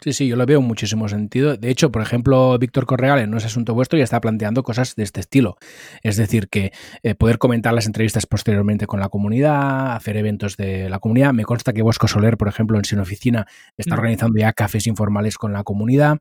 [0.00, 1.56] Sí, sí, yo lo veo muchísimo sentido.
[1.56, 4.96] De hecho, por ejemplo, Víctor Correal en No es Asunto Vuestro ya está planteando cosas
[4.96, 5.56] de este estilo.
[6.02, 10.90] Es decir, que eh, poder comentar las entrevistas posteriormente con la comunidad, hacer eventos de
[10.90, 11.32] la comunidad.
[11.32, 13.98] Me consta que Bosco Soler, por ejemplo, en Sin Oficina, está mm.
[13.98, 16.18] organizando ya cafés informales con la comunidad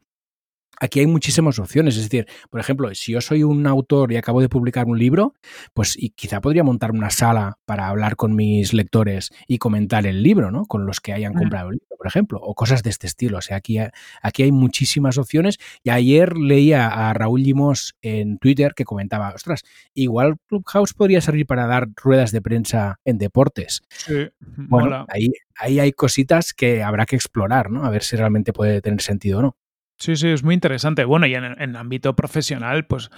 [0.79, 1.97] aquí hay muchísimas opciones.
[1.97, 5.33] Es decir, por ejemplo, si yo soy un autor y acabo de publicar un libro,
[5.73, 10.23] pues y quizá podría montar una sala para hablar con mis lectores y comentar el
[10.23, 10.65] libro, ¿no?
[10.65, 13.37] Con los que hayan comprado el libro, por ejemplo, o cosas de este estilo.
[13.37, 13.77] O sea, aquí,
[14.21, 15.57] aquí hay muchísimas opciones.
[15.83, 19.63] Y ayer leía a Raúl Limos en Twitter que comentaba, ostras,
[19.93, 23.83] igual Clubhouse podría servir para dar ruedas de prensa en deportes.
[23.87, 25.05] Sí, bueno, mola.
[25.07, 27.85] ahí, ahí hay cositas que habrá que explorar, ¿no?
[27.85, 29.57] A ver si realmente puede tener sentido o no.
[29.97, 31.05] Sí, sí, es muy interesante.
[31.05, 33.11] Bueno, y en, en el ámbito profesional, pues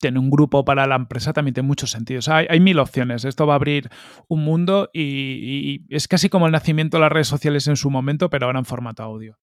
[0.00, 2.18] tener un grupo para la empresa también tiene mucho sentido.
[2.18, 3.24] O sea, hay, mil opciones.
[3.24, 3.90] Esto va a abrir
[4.28, 8.30] un mundo y, es casi como el nacimiento de las redes sociales en su momento,
[8.30, 9.38] pero ahora en formato audio.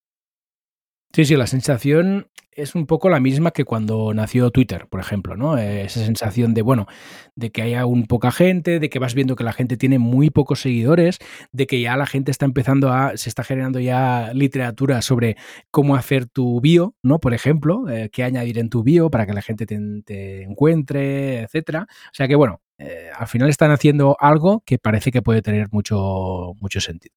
[1.14, 5.38] Sí, sí, la sensación es un poco la misma que cuando nació Twitter, por ejemplo,
[5.38, 5.60] ¿no?
[5.60, 6.88] Esa sensación de, bueno,
[7.36, 10.32] de que haya un poca gente, de que vas viendo que la gente tiene muy
[10.32, 11.20] pocos seguidores,
[11.52, 15.38] de que ya la gente está empezando a, se está generando ya literatura sobre
[15.70, 17.20] cómo hacer tu bio, ¿no?
[17.20, 21.86] Por ejemplo, eh, qué añadir en tu bio para que la gente te, encuentre, etcétera.
[21.90, 25.68] O sea que, bueno, eh, al final están haciendo algo que parece que puede tener
[25.72, 27.16] mucho, mucho sentido.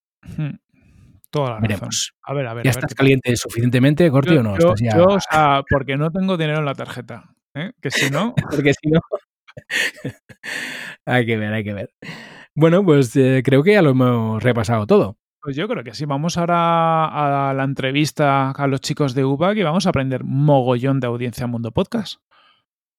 [1.31, 2.13] Toda la Veremos.
[2.23, 2.65] A ver, a ver.
[2.65, 4.59] ¿Ya a ver estás caliente suficientemente, Corti, yo, o no?
[4.59, 4.97] Yo, ya...
[4.97, 7.35] yo, o sea, porque no tengo dinero en la tarjeta.
[7.55, 7.73] ¿eh?
[7.81, 8.35] Que si no.
[8.51, 9.01] porque si no.
[11.07, 11.91] hay que ver, hay que ver.
[12.55, 15.17] Bueno, pues eh, creo que ya lo hemos repasado todo.
[15.41, 16.05] Pues yo creo que sí.
[16.05, 21.01] Vamos ahora a la entrevista a los chicos de UBAC y vamos a aprender mogollón
[21.01, 22.21] de audiencia Mundo Podcast.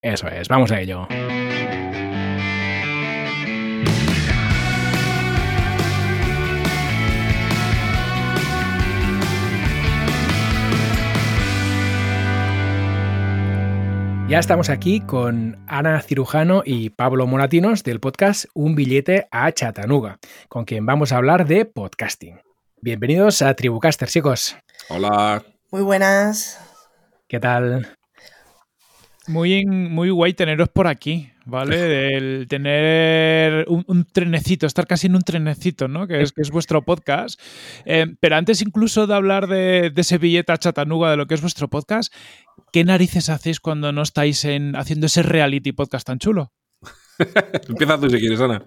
[0.01, 1.07] Eso es, vamos a ello.
[14.31, 20.19] Ya estamos aquí con Ana Cirujano y Pablo Moratinos del podcast Un billete a Chattanooga,
[20.47, 22.39] con quien vamos a hablar de podcasting.
[22.81, 24.55] Bienvenidos a Tribucaster, chicos.
[24.87, 25.43] Hola.
[25.69, 26.61] Muy buenas.
[27.27, 27.89] ¿Qué tal?
[29.27, 31.77] Muy, muy guay teneros por aquí, ¿vale?
[31.77, 36.07] Del tener un, un, trenecito, estar casi en un trenecito, ¿no?
[36.07, 37.39] Que es, que es vuestro podcast.
[37.85, 41.35] Eh, pero antes incluso de hablar de, de ese billete a Chattanooga, de lo que
[41.35, 42.13] es vuestro podcast,
[42.71, 46.51] ¿qué narices hacéis cuando no estáis en, haciendo ese reality podcast tan chulo?
[47.67, 48.65] Empieza tú si quieres, Ana.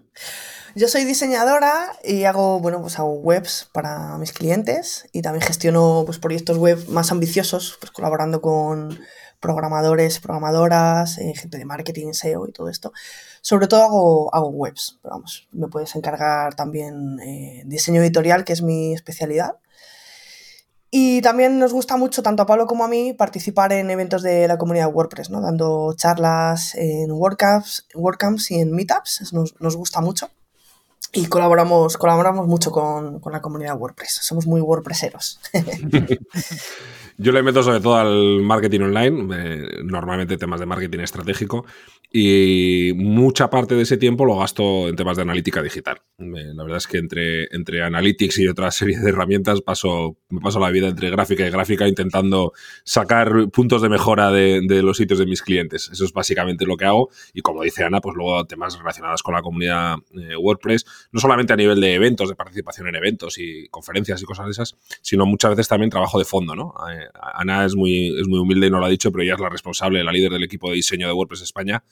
[0.77, 6.03] Yo soy diseñadora y hago, bueno, pues hago webs para mis clientes y también gestiono
[6.05, 8.99] pues, proyectos web más ambiciosos, pues colaborando con
[9.45, 12.95] programadores, programadoras, eh, gente de marketing, SEO y todo esto.
[13.43, 18.55] Sobre todo hago, hago webs, pero vamos, me puedes encargar también eh, diseño editorial, que
[18.55, 19.59] es mi especialidad.
[20.91, 24.49] Y también nos gusta mucho, tanto a Pablo como a mí, participar en eventos de
[24.49, 25.43] la comunidad WordPress, ¿no?
[25.43, 30.31] dando charlas en WordCamps, WordCamps y en Meetups, nos, nos gusta mucho.
[31.13, 35.39] Y colaboramos, colaboramos mucho con, con la comunidad WordPress, somos muy WordPresseros.
[37.17, 41.65] Yo le meto sobre todo al marketing online, eh, normalmente temas de marketing estratégico,
[42.17, 46.01] y mucha parte de ese tiempo lo gasto en temas de analítica digital.
[46.17, 50.61] la verdad es que entre, entre Analytics y otra serie de herramientas paso, me paso
[50.61, 52.53] la vida entre gráfica y gráfica intentando
[52.85, 55.91] sacar puntos de mejora de, los sitios de mis clientes.
[55.93, 57.11] Eso es básicamente lo que hago.
[57.33, 61.53] Y como dice Ana, pues luego temas relacionados con la comunidad eh, WordPress, no solamente
[61.53, 65.27] a nivel de eventos, de participación en eventos y conferencias y cosas de esas, sino
[65.27, 66.55] muchas veces también trabajo de fondo.
[66.55, 66.75] ¿no?
[66.89, 69.41] Eh, Ana es muy, es muy humilde y no lo ha dicho, pero ella es
[69.41, 71.83] la responsable, la líder del equipo de diseño de WordPress España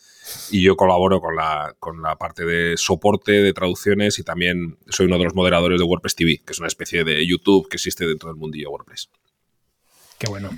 [0.51, 5.07] y yo colaboro con la, con la parte de soporte, de traducciones y también soy
[5.07, 8.07] uno de los moderadores de WordPress TV, que es una especie de YouTube que existe
[8.07, 9.11] dentro del mundillo WordPress.
[10.18, 10.51] Qué bueno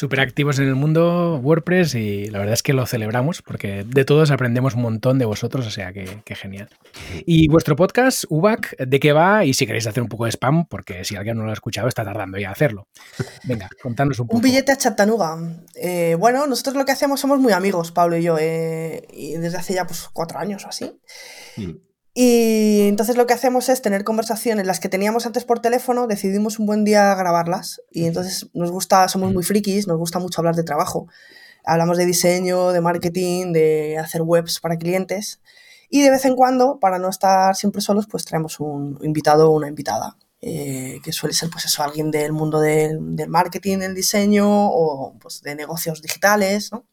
[0.00, 4.06] súper activos en el mundo WordPress y la verdad es que lo celebramos porque de
[4.06, 6.70] todos aprendemos un montón de vosotros, o sea que, genial.
[7.26, 9.44] Y vuestro podcast, UBAC, ¿de qué va?
[9.44, 11.86] Y si queréis hacer un poco de spam, porque si alguien no lo ha escuchado
[11.86, 12.88] está tardando ya a hacerlo.
[13.44, 14.38] Venga, contadnos un poco.
[14.38, 15.36] Un billete a Chattanooga.
[15.74, 19.58] Eh, bueno, nosotros lo que hacemos somos muy amigos, Pablo y yo, eh, y desde
[19.58, 20.98] hace ya pues cuatro años o así.
[21.58, 21.89] Mm.
[22.12, 26.58] Y entonces lo que hacemos es tener conversaciones, las que teníamos antes por teléfono, decidimos
[26.58, 27.82] un buen día grabarlas.
[27.90, 31.06] Y entonces nos gusta, somos muy frikis, nos gusta mucho hablar de trabajo.
[31.64, 35.40] Hablamos de diseño, de marketing, de hacer webs para clientes.
[35.88, 39.56] Y de vez en cuando, para no estar siempre solos, pues traemos un invitado o
[39.56, 40.16] una invitada.
[40.42, 45.14] Eh, que suele ser pues eso, alguien del mundo del, del marketing, del diseño o
[45.20, 46.86] pues, de negocios digitales, ¿no?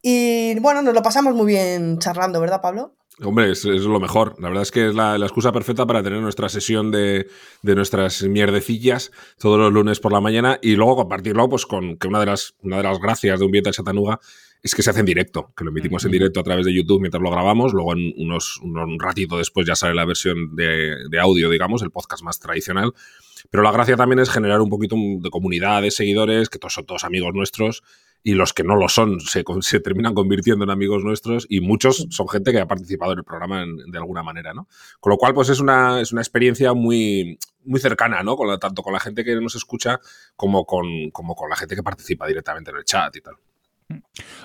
[0.00, 2.94] Y bueno, nos lo pasamos muy bien charlando, ¿verdad, Pablo?
[3.20, 4.34] Hombre, es, lo mejor.
[4.40, 7.28] La verdad es que es la, excusa perfecta para tener nuestra sesión de,
[7.62, 12.20] nuestras mierdecillas todos los lunes por la mañana y luego compartirlo pues con que una
[12.20, 14.18] de las, una de las gracias de un Vieta Chatanuga
[14.62, 17.00] es que se hace en directo, que lo emitimos en directo a través de YouTube
[17.00, 21.20] mientras lo grabamos, luego en unos, un ratito después ya sale la versión de, de
[21.20, 22.92] audio, digamos, el podcast más tradicional.
[23.50, 26.86] Pero la gracia también es generar un poquito de comunidad de seguidores, que todos son
[26.86, 27.82] todos amigos nuestros,
[28.22, 32.06] y los que no lo son se, se, terminan convirtiendo en amigos nuestros y muchos
[32.10, 34.68] son gente que ha participado en el programa de alguna manera, ¿no?
[35.00, 38.36] Con lo cual, pues es una, es una experiencia muy, muy cercana, ¿no?
[38.36, 40.00] Con tanto con la gente que nos escucha
[40.36, 43.34] como con, como con la gente que participa directamente en el chat y tal.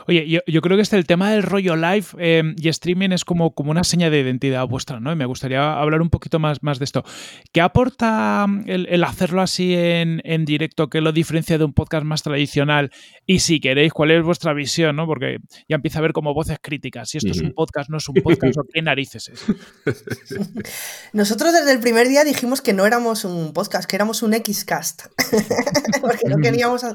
[0.08, 3.54] Oye, yo, creo que este el tema del rollo live eh, y streaming es como,
[3.54, 5.12] como una seña de identidad vuestra, ¿no?
[5.12, 7.04] Y me gustaría hablar un poquito más, más de esto.
[7.52, 10.89] ¿Qué aporta mm, el, hacerlo así en, directo?
[10.89, 12.91] ¿Qué lo diferencia de un podcast más tradicional?
[13.26, 15.06] Y si queréis, ¿cuál es vuestra visión, no?
[15.06, 17.10] Porque ya empieza a ver como voces críticas.
[17.10, 19.45] Si esto es un podcast, no es un podcast, o qué narices es.
[21.13, 25.08] Nosotros desde el primer día dijimos que no éramos un podcast, que éramos un Xcast.
[26.02, 26.86] porque no queríamos,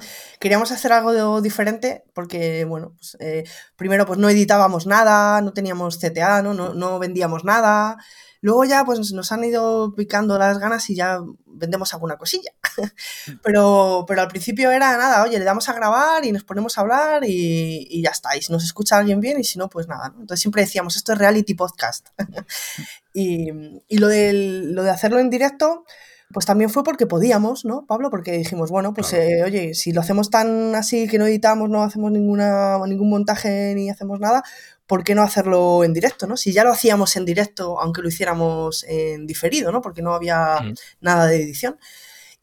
[0.40, 3.44] queríamos hacer algo diferente, porque bueno, pues, eh,
[3.76, 6.55] primero pues no editábamos nada, no teníamos CTA, ¿no?
[6.55, 7.96] No, vendíamos nada.
[8.40, 12.50] Luego ya pues nos han ido picando las ganas y ya vendemos alguna cosilla.
[13.42, 16.81] pero, pero al principio era nada, oye, le damos a grabar y nos ponemos a
[16.81, 18.37] hablar y, ya está.
[18.37, 20.09] Y si nos escucha alguien bien y si no, pues nada.
[20.09, 22.09] Entonces siempre decíamos, esto es reality podcast.
[23.14, 23.48] y,
[23.88, 25.85] y lo, de, lo de hacerlo en directo,
[26.33, 28.11] pues también fue porque podíamos, ¿no, Pablo?
[28.11, 31.83] Porque dijimos, bueno, pues eh, oye, si lo hacemos tan así que no editamos, no
[31.83, 34.42] hacemos ninguna, ningún montaje ni hacemos nada,
[34.87, 36.37] ¿por qué no hacerlo en directo, no?
[36.37, 39.81] Si ya lo hacíamos en directo, aunque lo hiciéramos en diferido, ¿no?
[39.81, 40.59] Porque no había
[41.01, 41.79] nada de edición.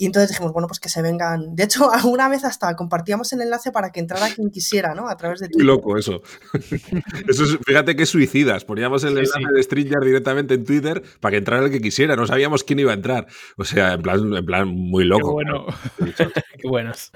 [0.02, 1.56] Y entonces dijimos, bueno, pues que se vengan.
[1.58, 5.10] De hecho, alguna vez hasta compartíamos el enlace para que entrara quien quisiera, ¿no?
[5.10, 5.66] A través de Twitter.
[5.66, 6.22] Muy loco eso.
[7.28, 8.64] eso es, fíjate qué suicidas.
[8.64, 12.16] Poníamos el enlace de Stringer directamente en Twitter para que entrara el que quisiera.
[12.16, 13.28] No sabíamos quién iba a entrar.
[13.58, 15.20] O sea, en plan, en plan muy loco.
[15.30, 15.66] Qué bueno.
[16.58, 17.12] qué buenos.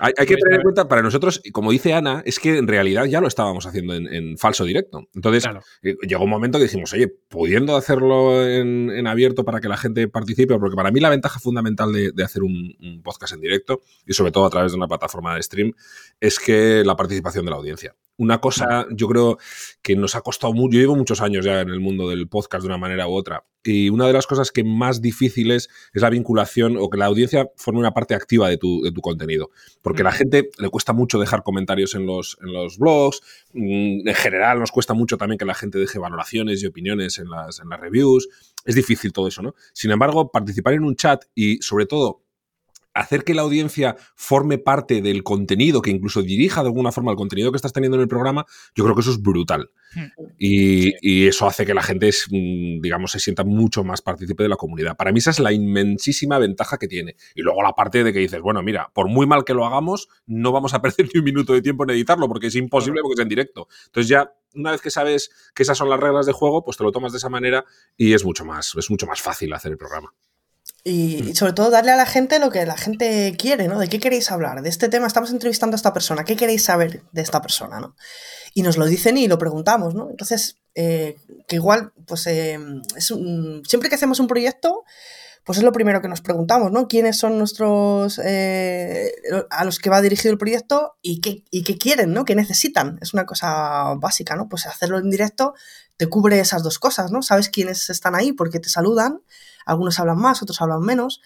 [0.00, 3.20] Hay, que tener en cuenta, para nosotros, como dice Ana, es que en realidad ya
[3.20, 5.04] lo estábamos haciendo en, falso directo.
[5.14, 5.44] Entonces,
[5.82, 9.76] eh, llegó un momento que dijimos, oye, pudiendo hacerlo en, en abierto para que la
[9.76, 14.14] gente participe, porque para mí la ventaja fundamental de, hacer un, podcast en directo y
[14.14, 15.72] sobre todo a través de una plataforma de stream
[16.20, 17.94] es que la participación de la audiencia.
[18.18, 19.38] Una cosa, yo creo
[19.82, 20.74] que nos ha costado mucho.
[20.74, 23.44] Yo llevo muchos años ya en el mundo del podcast de una manera u otra.
[23.62, 27.50] Y una de las cosas que más difíciles es la vinculación o que la audiencia
[27.56, 29.50] forme una parte activa de tu, de tu contenido.
[29.82, 33.20] Porque a la gente le cuesta mucho dejar comentarios en los, en los blogs.
[33.52, 37.28] Mm, en general, nos cuesta mucho también que la gente deje valoraciones y opiniones en
[37.28, 38.28] las, en las reviews.
[38.64, 39.54] Es difícil todo eso, ¿no?
[39.72, 42.22] Sin embargo, participar en un chat y, sobre todo,
[42.96, 47.16] hacer que la audiencia forme parte del contenido, que incluso dirija de alguna forma el
[47.16, 49.70] contenido que estás teniendo en el programa, yo creo que eso es brutal.
[49.94, 50.06] Hmm.
[50.38, 54.56] Y, eso hace que la gente, mm, digamos, se sienta mucho más partícipe de la
[54.56, 54.96] comunidad.
[54.96, 57.16] Para mí esa es la inmensísima ventaja que tiene.
[57.34, 60.08] Y luego la parte de que dices, bueno, mira, por muy mal que lo hagamos,
[60.26, 63.14] no vamos a perder ni un minuto de tiempo en editarlo, porque es imposible porque
[63.14, 63.68] es en directo.
[63.86, 66.84] Entonces ya, una vez que sabes que esas son las reglas de juego, pues te
[66.84, 67.64] lo tomas de esa manera
[67.96, 70.12] y es mucho más, es mucho más fácil hacer el programa.
[70.88, 73.80] Y, sobre todo darle a la gente lo que la gente quiere, ¿no?
[73.80, 74.62] ¿De qué queréis hablar?
[74.62, 77.96] De este tema, estamos entrevistando a esta persona, ¿qué queréis saber de esta persona, ¿no?
[78.54, 80.08] Y nos lo dicen y lo preguntamos, ¿no?
[80.10, 81.16] Entonces, eh,
[81.48, 82.56] que igual, pues eh,
[82.96, 83.12] es
[83.66, 84.84] siempre que hacemos un proyecto,
[85.42, 86.86] pues es lo primero que nos preguntamos, ¿no?
[86.86, 89.12] ¿Quiénes son nuestros, eh,
[89.50, 92.24] a los que va dirigido el proyecto y qué, y qué quieren, ¿no?
[92.24, 92.96] ¿Qué necesitan?
[93.02, 94.48] Es una cosa básica, ¿no?
[94.48, 95.54] Pues hacerlo en directo
[95.96, 97.22] te cubre esas dos cosas, ¿no?
[97.22, 99.22] Sabes quiénes están ahí porque te saludan
[99.66, 101.20] algunos hablan más, otros hablan menos.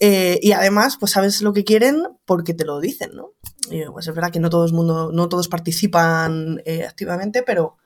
[0.00, 3.32] Eh, y además, pues sabes lo que quieren porque te lo dicen, ¿no?
[3.70, 7.76] Y, pues es verdad que no todo el mundo, no todos participan eh, activamente, pero.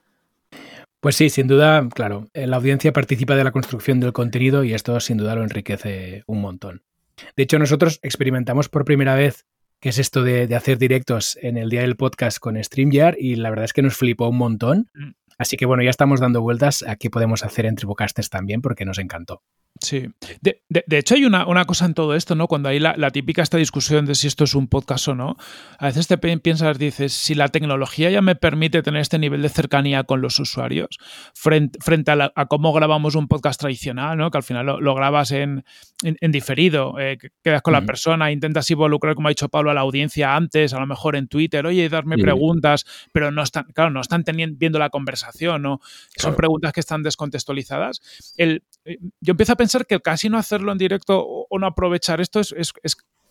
[1.01, 4.73] Pues sí, sin duda, claro, eh, la audiencia participa de la construcción del contenido y
[4.73, 6.83] esto sin duda lo enriquece un montón.
[7.35, 9.45] De hecho, nosotros experimentamos por primera vez
[9.81, 13.35] qué es esto de, de hacer directos en el día del podcast con StreamYard y
[13.35, 14.89] la verdad es que nos flipó un montón.
[14.95, 15.11] Mm.
[15.37, 18.85] Así que bueno, ya estamos dando vueltas a qué podemos hacer entre Bocastes también porque
[18.85, 19.43] nos encantó.
[19.81, 20.07] Sí.
[20.41, 22.47] De, hecho, hay una, cosa en todo esto, ¿no?
[22.47, 25.35] Cuando hay la, típica esta discusión de si esto es un podcast o no,
[25.77, 29.49] a veces te piensas, dices, si la tecnología ya me permite tener este nivel de
[29.49, 30.97] cercanía con los usuarios,
[31.33, 34.31] frente, frente a, cómo grabamos un podcast tradicional, ¿no?
[34.31, 35.65] Que al final lo, grabas en,
[36.03, 39.81] en, diferido, eh, quedas con la persona, intentas involucrar, como ha dicho Pablo, a la
[39.81, 43.99] audiencia antes, a lo mejor en Twitter, oye, darme preguntas, pero no están, claro, no
[43.99, 45.81] están teniendo, viendo la conversación, ¿no?
[46.15, 48.33] Son preguntas que están descontextualizadas.
[48.37, 52.21] El, eh, yo empiezo a pensar que casi no hacerlo en directo o, no aprovechar
[52.21, 52.51] esto es,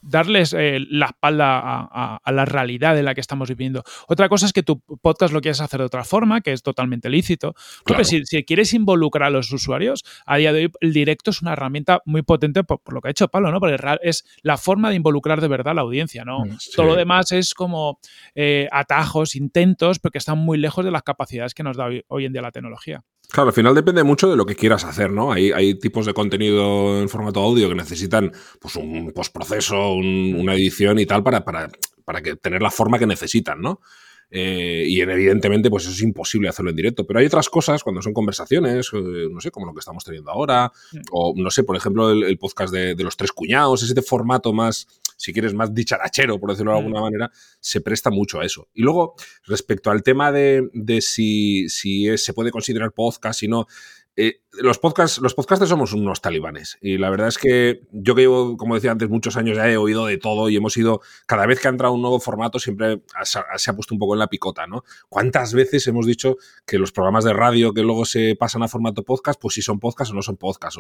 [0.06, 3.82] darles eh, la espalda a, la realidad en la que estamos viviendo.
[4.06, 7.08] Otra cosa es que tu podcast lo quieres hacer de otra forma, que es totalmente
[7.08, 7.54] lícito.
[8.02, 12.00] si, quieres involucrar a los usuarios, a día de hoy el directo es una herramienta
[12.04, 13.60] muy potente por, lo que ha hecho Pablo, ¿no?
[13.60, 16.44] Porque es la forma de involucrar de verdad a la audiencia, ¿no?
[16.44, 17.98] Mm, Todo lo demás es como
[18.34, 22.24] eh, atajos, intentos, pero que están muy lejos de las capacidades que nos da hoy
[22.24, 23.02] en día la tecnología.
[23.30, 25.32] Claro, al final depende mucho de lo que quieras hacer, ¿no?
[25.32, 30.98] Hay, hay tipos de contenido en formato audio que necesitan pues, un postproceso, una edición
[31.00, 31.68] y tal para, para,
[32.04, 33.80] para que tener la forma que necesitan, ¿no?
[34.36, 37.06] Eh, y evidentemente, pues eso es imposible hacerlo en directo.
[37.06, 40.32] Pero hay otras cosas, cuando son conversaciones, eh, no sé, como lo que estamos teniendo
[40.32, 40.98] ahora, mm.
[41.12, 45.32] o no sé, por ejemplo, el, podcast de, los tres cuñados, ese formato más, si
[45.32, 47.04] quieres, más dicharachero, por decirlo de alguna mm.
[47.04, 48.66] manera, se presta mucho a eso.
[48.74, 49.14] Y luego,
[49.46, 50.68] respecto al tema de,
[51.00, 53.68] si, si se puede considerar podcast, si no,
[54.16, 56.78] eh, los, podcasts, los podcasters somos unos talibanes.
[56.80, 59.76] Y la verdad es que yo que llevo, como decía antes, muchos años ya he
[59.76, 63.02] oído de todo y hemos ido, cada vez que ha entrado un nuevo formato, siempre
[63.24, 64.84] se ha puesto un poco en la picota, ¿no?
[65.08, 69.02] ¿Cuántas veces hemos dicho que los programas de radio que luego se pasan a formato
[69.02, 70.76] podcast, pues si son podcast o no son podcast?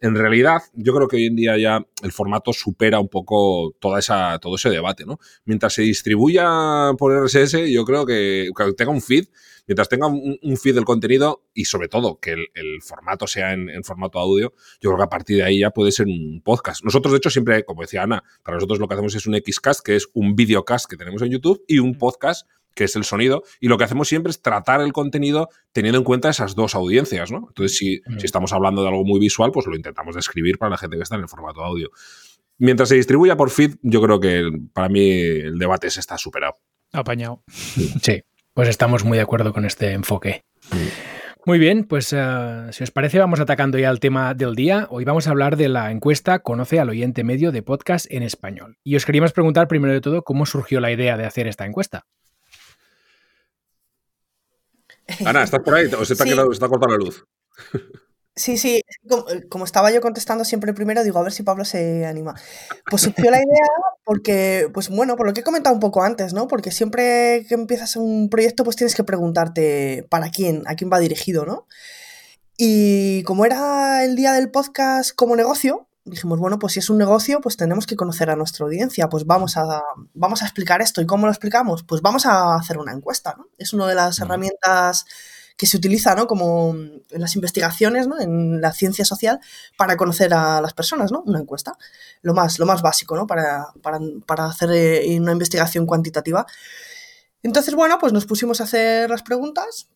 [0.00, 3.98] En realidad, yo creo que hoy en día ya el formato supera un poco toda
[3.98, 5.18] esa, todo ese debate, ¿no?
[5.44, 9.26] Mientras se distribuya por RSS, yo creo que, que tenga un feed,
[9.66, 14.18] mientras tenga un, feed del contenido y sobre todo que el, formato sea en, formato
[14.18, 16.84] audio, yo creo que a partir de ahí ya puede ser un podcast.
[16.84, 19.80] Nosotros, de hecho, siempre, como decía Ana, para nosotros lo que hacemos es un Xcast,
[19.84, 23.42] que es un videocast que tenemos en YouTube, y un podcast que es el sonido,
[23.58, 27.32] y lo que hacemos siempre es tratar el contenido teniendo en cuenta esas dos audiencias,
[27.32, 27.46] ¿no?
[27.48, 30.76] Entonces, si, si estamos hablando de algo muy visual, pues lo intentamos describir para la
[30.76, 31.90] gente que está en el formato audio.
[32.58, 36.54] Mientras se distribuya por feed, yo creo que para mí el debate se está superado.
[36.92, 37.42] Apañado.
[38.02, 38.22] Sí.
[38.56, 40.46] Pues estamos muy de acuerdo con este enfoque.
[41.44, 44.86] Muy bien, pues eh, si os parece vamos atacando ya el tema del día.
[44.88, 48.78] Hoy vamos a hablar de la encuesta Conoce al oyente medio de podcast en español.
[48.82, 52.06] Y os queríamos preguntar primero de todo cómo surgió la idea de hacer esta encuesta.
[55.26, 55.90] Ana, ¿estás por ahí?
[55.92, 57.26] ¿O se te ha, quedado, se ha cortado la luz?
[58.38, 58.82] Sí, sí,
[59.48, 62.34] como, estaba yo contestando siempre primero, digo, a ver si Pablo se anima.
[62.90, 63.66] Pues surgió la idea
[64.04, 66.46] porque, pues bueno, por lo que he comentado un poco antes, ¿no?
[66.46, 70.98] Porque siempre que empiezas un proyecto, pues tienes que preguntarte para quién, a quién va
[70.98, 71.66] dirigido, ¿no?
[72.58, 76.98] Y como era el día del podcast como negocio, dijimos, bueno, pues si es un
[76.98, 81.00] negocio, pues tenemos que conocer a nuestra audiencia, pues vamos a, vamos a explicar esto.
[81.00, 81.84] ¿Y cómo lo explicamos?
[81.84, 83.46] Pues vamos a hacer una encuesta, ¿no?
[83.56, 85.06] Es una de las herramientas
[85.56, 86.26] que se utiliza, ¿no?
[86.26, 88.20] Como en las investigaciones, ¿no?
[88.20, 89.40] En la ciencia social,
[89.76, 91.22] para conocer a las personas, ¿no?
[91.26, 91.76] Una encuesta.
[92.22, 93.26] Lo más, lo más básico, ¿no?
[93.26, 96.46] Para, para, para hacer eh, una investigación cuantitativa.
[97.42, 99.88] Entonces, bueno, pues nos pusimos a hacer las preguntas,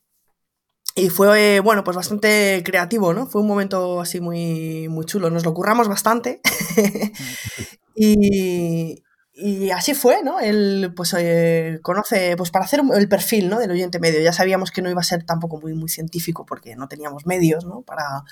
[0.95, 3.27] y fue, bueno, pues bastante creativo, ¿no?
[3.27, 5.31] Fue un momento así muy, muy chulo.
[5.31, 6.41] Nos lo curramos bastante.
[7.95, 9.03] y,
[9.41, 10.41] y, así fue, ¿no?
[10.41, 13.59] Él, pues, eh, conoce, pues para hacer el perfil, ¿no?
[13.59, 14.21] Del oyente medio.
[14.21, 17.65] Ya sabíamos que no iba a ser tampoco muy, muy científico porque no teníamos medios,
[17.65, 17.83] ¿no?
[17.83, 18.25] Para,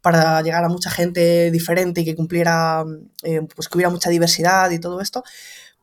[0.00, 2.84] para llegar a mucha gente diferente y que cumpliera,
[3.22, 5.24] eh, pues que hubiera mucha diversidad y todo esto.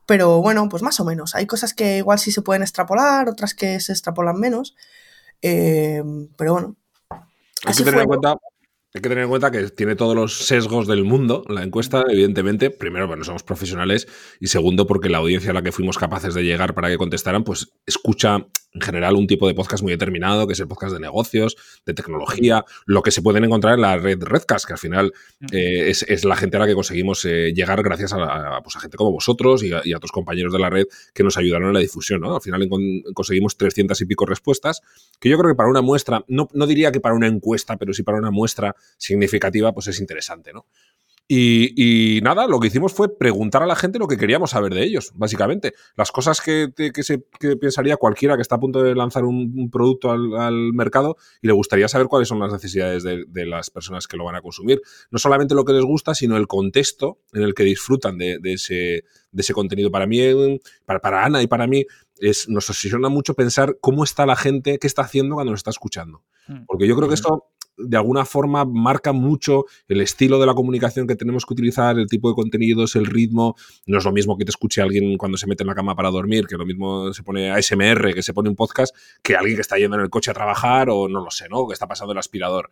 [0.06, 1.34] Pero bueno, pues más o menos.
[1.34, 4.76] Hay cosas que igual sí se pueden extrapolar, otras que se extrapolan menos.
[5.42, 6.02] Eh,
[6.36, 6.76] pero bueno.
[7.64, 8.36] Hay que, tener en cuenta,
[8.94, 12.70] hay que tener en cuenta que tiene todos los sesgos del mundo la encuesta, evidentemente.
[12.70, 14.08] Primero, bueno, somos profesionales
[14.40, 17.44] y segundo, porque la audiencia a la que fuimos capaces de llegar para que contestaran,
[17.44, 21.00] pues escucha en general un tipo de podcast muy determinado, que es el podcast de
[21.00, 21.56] negocios,
[21.86, 25.14] de tecnología, lo que se pueden encontrar en la red Redcast, que al final
[25.50, 28.98] eh, es, la gente a la que conseguimos eh, llegar gracias a, pues, a, gente
[28.98, 32.20] como vosotros y a, otros compañeros de la red que nos ayudaron en la difusión.
[32.20, 32.34] ¿no?
[32.34, 32.68] Al final
[33.14, 34.82] conseguimos 300 y pico respuestas,
[35.18, 37.94] que yo creo que para una muestra, no, no diría que para una encuesta, pero
[37.94, 40.52] sí para una muestra significativa, pues es interesante.
[40.52, 40.66] ¿no?
[41.28, 44.84] Y, nada, lo que hicimos fue preguntar a la gente lo que queríamos saber de
[44.84, 45.74] ellos, básicamente.
[45.96, 46.72] Las cosas que,
[47.02, 47.18] se,
[47.56, 51.88] pensaría cualquiera que está a punto de lanzar un, producto al, mercado y le gustaría
[51.88, 54.80] saber cuáles son las necesidades de, las personas que lo van a consumir.
[55.10, 59.52] No solamente lo que les gusta, sino el contexto en el que disfrutan de, ese,
[59.52, 59.90] contenido.
[59.90, 60.20] Para mí,
[60.84, 61.84] para, para Ana y para mí,
[62.18, 65.70] es, nos obsesiona mucho pensar cómo está la gente, qué está haciendo cuando nos está
[65.70, 66.22] escuchando.
[66.46, 66.64] Hmm.
[66.66, 67.48] Porque yo creo que esto
[67.78, 72.06] de alguna forma marca mucho el estilo de la comunicación que tenemos que utilizar, el
[72.06, 73.56] tipo de contenidos, el ritmo.
[73.86, 76.10] No es lo mismo que te escuche alguien cuando se mete en la cama para
[76.10, 79.62] dormir, que lo mismo se pone ASMR, que se pone un podcast, que alguien que
[79.62, 81.66] está yendo en el coche a trabajar o no lo sé, ¿no?
[81.66, 82.70] Que está pasando el aspirador.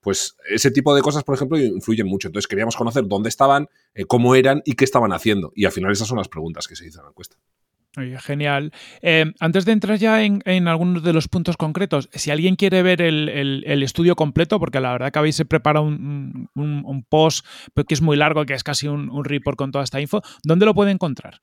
[0.00, 2.28] Pues ese tipo de cosas, por ejemplo, influyen mucho.
[2.28, 5.52] Entonces queríamos conocer dónde estaban, eh, cómo eran y qué estaban haciendo.
[5.54, 7.36] Y al final esas son las preguntas que se hizo en la encuesta
[8.20, 8.72] genial.
[9.02, 13.00] Eh, antes de entrar ya en, algunos de los puntos concretos, si alguien quiere ver
[13.02, 17.46] el, estudio completo, porque la verdad que habéis preparado un, post
[17.86, 20.74] que es muy largo, que es casi un, report con toda esta info, ¿dónde lo
[20.74, 21.40] puede encontrar?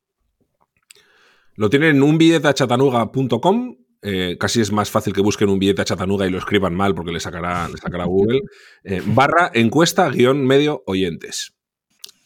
[1.55, 3.75] Lo tienen en unbilletachatanuga.com.
[4.03, 6.95] Eh, casi es más fácil que busquen un billete a Chatanuga y lo escriban mal
[6.95, 8.41] porque le sacará, le sacará Google.
[8.83, 11.53] Eh, barra encuesta guion medio oyentes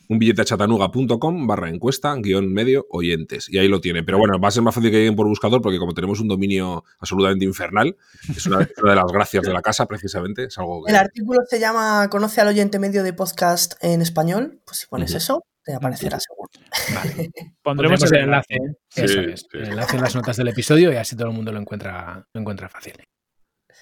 [0.10, 3.49] un billete a chatanuga.com barra encuesta guion medio oyentes.
[3.49, 4.03] Y ahí lo tiene.
[4.03, 6.28] Pero bueno, va a ser más fácil que lleguen por buscador porque como tenemos un
[6.28, 7.95] dominio absolutamente infernal,
[8.36, 10.45] es una, de las gracias de la casa precisamente.
[10.45, 14.62] Es algo El artículo se llama Conoce al oyente medio de podcast en español.
[14.66, 16.49] Pues si pones eso, te aparecerá seguro.
[17.64, 18.58] Pondremos el enlace.
[18.95, 19.47] Eso es.
[19.53, 22.41] El enlace en las notas del episodio y así todo el mundo lo encuentra, lo
[22.41, 22.93] encuentra fácil.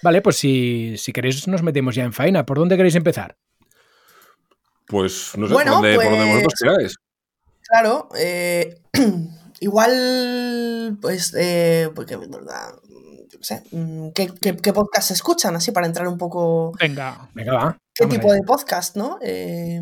[0.01, 2.45] Vale, pues si, si queréis nos metemos ya en faena.
[2.45, 3.37] ¿Por dónde queréis empezar?
[4.93, 6.95] Pues no sé por, dónde, vosotros queráis.
[7.61, 8.79] Claro, eh,
[9.59, 12.75] igual, pues, eh, porque, verdad,
[13.27, 15.55] yo qué sé, mm, ¿qué, podcast se escuchan?
[15.55, 16.73] Así para entrar un poco.
[16.79, 17.77] Venga, venga, va.
[17.95, 19.17] ¿Qué tipo de podcast, no?
[19.23, 19.81] Eh,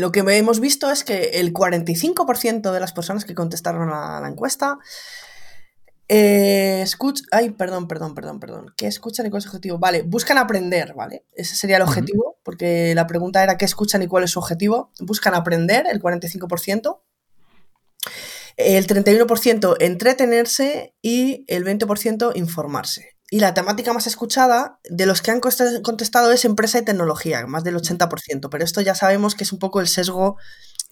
[0.00, 4.28] lo que hemos visto es que el 45% de las personas que contestaron a la
[4.28, 4.78] encuesta
[6.08, 8.74] eh, escuch ay, perdón, perdón, perdón, perdón.
[8.76, 9.78] ¿Qué escuchan y cuál es su objetivo?
[9.78, 11.24] Vale, buscan aprender, ¿vale?
[11.32, 14.92] Ese sería el objetivo, porque la pregunta era qué escuchan y cuál es su objetivo.
[15.00, 17.00] Buscan aprender, el 45%.
[18.56, 23.16] El 31% entretenerse y el 20% informarse.
[23.28, 27.64] Y la temática más escuchada de los que han contestado es empresa y tecnología, más
[27.64, 28.48] del 80%.
[28.48, 30.36] Pero esto ya sabemos que es un poco el sesgo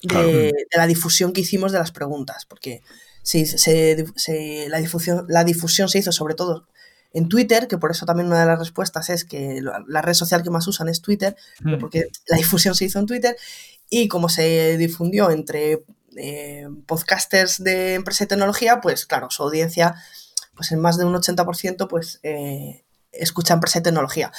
[0.03, 2.83] de, de la difusión que hicimos de las preguntas, porque
[3.25, 6.67] se, la, difusión, la difusión se hizo sobre todo
[7.11, 10.43] en Twitter, que por eso también una de las respuestas es que la red social
[10.43, 11.79] que más usan es Twitter, hmm.
[11.79, 13.35] porque la difusión se hizo en Twitter,
[13.89, 15.85] y como se difundió entre
[16.17, 19.95] eh, podcasters de empresa y tecnología, pues claro, su audiencia,
[20.55, 24.31] pues en más de un 80%, pues eh, escucha empresa y tecnología.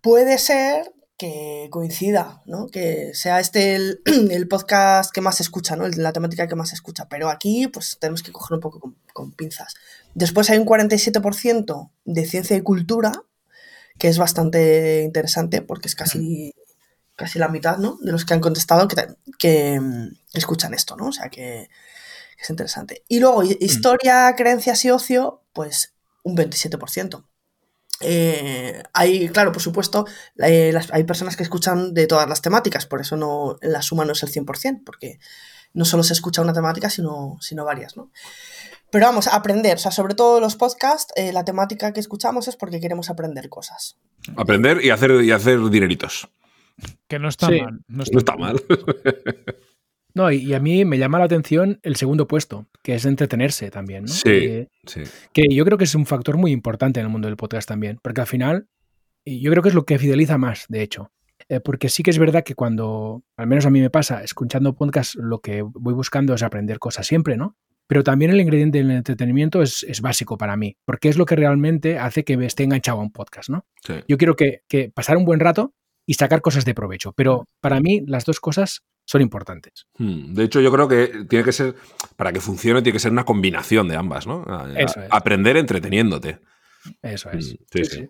[0.00, 0.92] Puede ser
[1.22, 2.66] que coincida, ¿no?
[2.66, 4.00] Que sea este el,
[4.50, 5.86] podcast que más se escucha, ¿no?
[5.86, 7.08] La temática que más se escucha.
[7.08, 9.76] Pero aquí, pues tenemos que coger un poco con, pinzas.
[10.16, 13.12] Después hay un 47% de ciencia y cultura,
[13.98, 16.56] que es bastante interesante porque es casi,
[17.14, 17.98] casi la mitad, ¿no?
[18.02, 19.06] De los que han contestado que,
[19.38, 19.80] que,
[20.34, 21.06] escuchan esto, ¿no?
[21.06, 21.68] O sea que,
[22.36, 23.04] es interesante.
[23.06, 25.94] Y luego, historia, creencias y ocio, pues
[26.24, 27.24] un 27%.
[28.02, 30.06] Eh, hay, claro, por supuesto,
[30.38, 34.04] eh, las- hay personas que escuchan de todas las temáticas, por eso no, la suma
[34.04, 35.18] no es el 100%, porque
[35.74, 38.10] no solo se escucha una temática, sino, sino varias, ¿no?
[38.90, 42.46] Pero vamos, a aprender, o sea, sobre todo los podcasts, eh, la temática que escuchamos
[42.48, 43.96] es porque queremos aprender cosas.
[44.36, 46.28] Aprender y hacer, y hacer dineritos.
[47.08, 47.60] Que no está Sí.
[47.62, 47.80] mal.
[47.88, 48.62] No está, No está mal.
[50.14, 53.70] No, y, y a mí me llama la atención el segundo puesto, que es entretenerse
[53.70, 54.08] también, ¿no?
[54.08, 54.68] Sí.
[54.86, 55.02] Sí.
[55.32, 57.98] que yo creo que es un factor muy importante en el mundo del podcast también,
[58.02, 58.68] porque al final,
[59.24, 61.10] yo creo que es lo que fideliza más, de hecho.
[61.48, 64.74] Eh, porque sí que es verdad que cuando, al menos a mí me pasa, escuchando
[64.74, 67.56] podcast, lo que voy buscando es aprender cosas siempre, ¿no?
[67.86, 71.36] Pero también el ingrediente del entretenimiento es, es básico para mí, porque es lo que
[71.36, 73.66] realmente hace que me esté enganchado a un podcast, ¿no?
[73.84, 73.94] sí.
[74.08, 75.74] Yo quiero que, que pasar un buen rato
[76.06, 78.82] y sacar cosas de provecho, pero para mí las dos cosas
[79.12, 79.86] son importantes.
[79.98, 81.74] Hmm, De hecho, yo creo que tiene que ser,
[82.16, 84.42] para que funcione, tiene que ser una combinación de ambas, ¿no?
[84.48, 85.08] A- Eso es.
[85.10, 86.40] Aprender entreteniéndote.
[87.02, 87.56] Eso Hmm, es.
[87.70, 88.06] Sí, sí.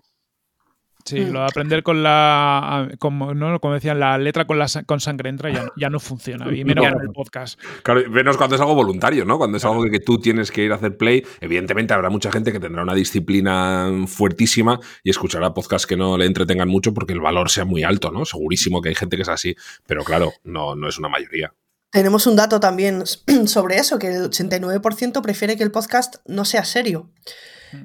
[1.05, 1.33] Sí, Mm.
[1.33, 2.89] lo de aprender con la.
[2.99, 3.59] Como, ¿no?
[3.61, 6.47] como decían, la letra con, la, con sangre entra ya, ya no funciona.
[6.55, 6.93] Y menos No.
[6.93, 7.61] con el podcast.
[7.83, 9.39] Claro, menos cuando es algo voluntario, ¿no?
[9.39, 11.25] Cuando es algo que tú tienes que ir a hacer play.
[11.41, 16.27] Evidentemente habrá mucha gente que tendrá una disciplina fuertísima y escuchará podcasts que no le
[16.27, 18.25] entretengan mucho porque el valor sea muy alto, ¿no?
[18.25, 21.53] Segurísimo que hay gente que es así, pero claro, no, no es una mayoría.
[21.91, 23.03] Tenemos un dato también
[23.47, 27.11] sobre eso, que el 89% prefiere que el podcast no sea serio.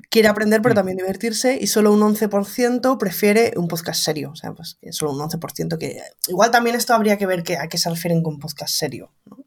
[0.09, 4.31] Quiere aprender, pero también divertirse, y solo un 11% prefiere un podcast serio.
[4.31, 6.01] O sea, pues que solo un 11% que.
[6.27, 9.11] Igual también esto habría que ver que, a qué se refieren con podcast serio.
[9.25, 9.37] ¿no?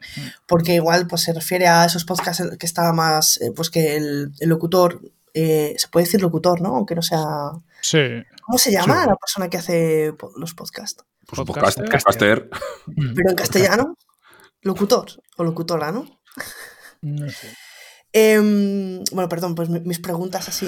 [0.47, 3.41] Porque igual pues, se refiere a esos podcasts que está más.
[3.41, 5.01] eh, pues que el, el locutor.
[5.34, 6.76] eh, se puede decir locutor, ¿no?
[6.76, 7.24] Aunque no sea.
[7.82, 7.99] Sí.
[8.43, 9.09] ¿Cómo se llama Sí.
[9.11, 11.05] la persona que hace los podcasts?
[11.26, 12.51] Pues podcaster.
[12.97, 13.97] Pero en castellano,
[14.62, 16.05] locutor o locutora, ¿no?
[17.03, 17.49] No sé.
[18.13, 20.67] Em, bueno, perdón, pues mi- mis preguntas así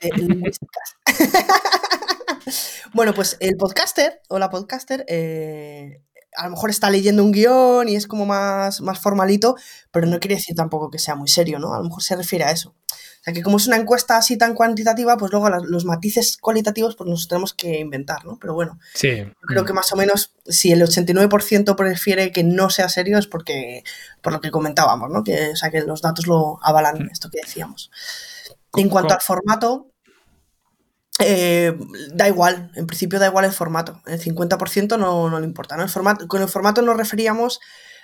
[0.00, 0.96] eh, lingüísticas.
[2.94, 6.00] bueno, pues el podcaster o la podcaster eh,
[6.36, 9.56] a lo mejor está leyendo un guion y es como más, más formalito,
[9.90, 11.74] pero no quiere decir tampoco que sea muy serio, ¿no?
[11.74, 12.70] A lo mejor se refiere a eso.
[12.70, 16.94] O sea, que como es una encuesta así tan cuantitativa, pues luego los matices cualitativos
[16.94, 18.38] pues nos tenemos que inventar, ¿no?
[18.38, 19.16] Pero bueno, Sí.
[19.16, 23.26] yo creo que más o menos, si el 89% prefiere que no sea serio, es
[23.26, 23.82] porque,
[24.20, 25.24] por lo que comentábamos, ¿no?
[25.24, 27.90] Que, o sea, que los datos lo avalan, esto que decíamos.
[28.76, 29.93] En cuanto al formato,
[31.20, 31.76] eh,
[32.12, 34.00] da igual, en principio da igual el formato.
[34.06, 35.82] El 50% no, no le importa, ¿no?
[35.82, 37.60] El formato, con el formato nos referíamos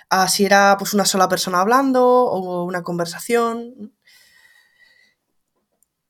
[0.09, 3.93] a si era pues una sola persona hablando o una conversación.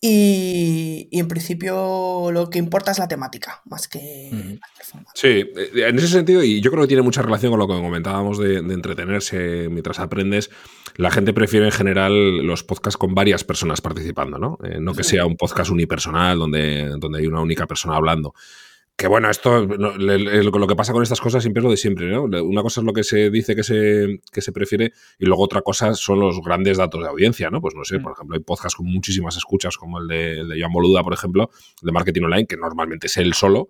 [0.03, 4.59] Y, y en principio lo que importa es la temática, más que, Ujú.
[4.59, 5.11] más que el formato.
[5.13, 7.75] Sí, eh, en ese sentido, y yo creo que tiene mucha relación con lo que
[7.75, 10.49] comentábamos de, de entretenerse mientras aprendes,
[10.97, 14.57] la gente prefiere en general los podcasts con varias personas participando, ¿no?
[14.63, 18.33] Eh, no que sea un podcast unipersonal donde, donde hay una única persona hablando.
[19.01, 22.25] Que bueno, esto, lo que pasa con estas cosas siempre es lo de siempre, ¿no?
[22.25, 25.63] Una cosa es lo que se dice que se, que se prefiere y luego otra
[25.63, 27.61] cosa son los grandes datos de audiencia, ¿no?
[27.61, 28.03] Pues no sé, Mm.
[28.03, 31.13] por ejemplo, hay podcasts con muchísimas escuchas, como el de, el de Joan Boluda, por
[31.13, 31.49] ejemplo,
[31.81, 33.69] de Marketing Online, que normalmente es él solo,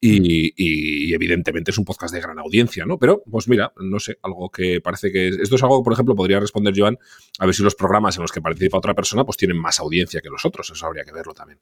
[0.00, 2.98] y, y evidentemente es un podcast de gran audiencia, ¿no?
[2.98, 5.28] Pero, pues mira, no sé, algo que parece que...
[5.28, 6.98] Esto es algo que, por ejemplo, podría responder Joan,
[7.38, 10.20] a ver si los programas en los que participa otra persona pues tienen más audiencia
[10.20, 11.60] que los otros, eso habría que verlo también.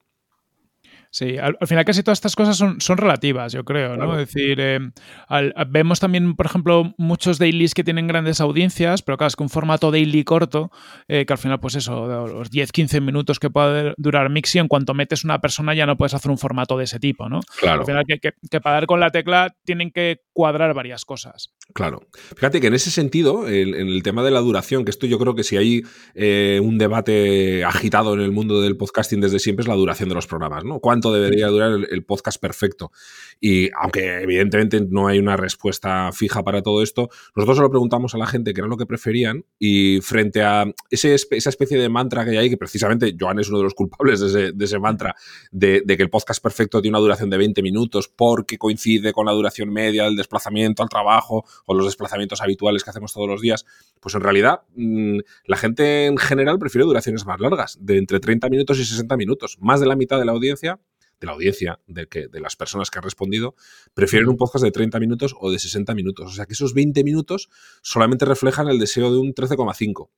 [1.13, 4.05] Sí, al, al final casi todas estas cosas son, son relativas, yo creo, ¿no?
[4.07, 4.21] Claro.
[4.21, 4.79] Es decir, eh,
[5.27, 9.43] al- vemos también, por ejemplo, muchos dailies que tienen grandes audiencias, pero claro, es que
[9.43, 10.71] un formato daily corto,
[11.09, 14.95] eh, que al final, pues eso, los 10-15 minutos que puede durar Mixi, en cuanto
[14.95, 17.41] metes una persona ya no puedes hacer un formato de ese tipo, ¿no?
[17.59, 17.81] Claro.
[17.81, 21.53] Al final, que, que- que para dar con la tecla tienen que cuadrar varias cosas.
[21.75, 22.03] Claro.
[22.37, 25.19] Fíjate que en ese sentido, el- en el tema de la duración, que esto yo
[25.19, 25.83] creo que si hay
[26.15, 30.15] eh, un debate agitado en el mundo del podcasting desde siempre es la duración de
[30.15, 30.79] los programas, ¿no?
[30.79, 32.93] ¿Cuánto debería durar el, el podcast perfecto?
[33.41, 38.15] Y aunque evidentemente no hay una respuesta fija para todo esto, nosotros se lo preguntamos
[38.15, 41.89] a la gente qué era lo que preferían y frente a ese, esa especie de
[41.89, 44.65] mantra que hay ahí, que precisamente Joan es uno de los culpables de ese, de
[44.65, 45.17] ese mantra,
[45.51, 49.27] de, de que el podcast perfecto tiene una duración de 20 minutos porque coincide con
[49.27, 53.41] la duración media del desplazamiento al trabajo o los desplazamientos habituales que hacemos todos los
[53.41, 53.65] días,
[54.01, 58.49] pues en realidad mm, la gente en general prefiere duraciones más largas, de entre 30
[58.49, 59.59] minutos y 60 minutos.
[59.61, 60.79] Más de la mitad de la audiencia,
[61.21, 63.55] de la audiencia, de, que, de las personas que han respondido,
[63.95, 66.33] prefieren un podcast de 30 minutos o de 60 minutos.
[66.33, 67.51] O sea que esos 20 minutos
[67.83, 70.09] solamente reflejan el deseo de un 13,5.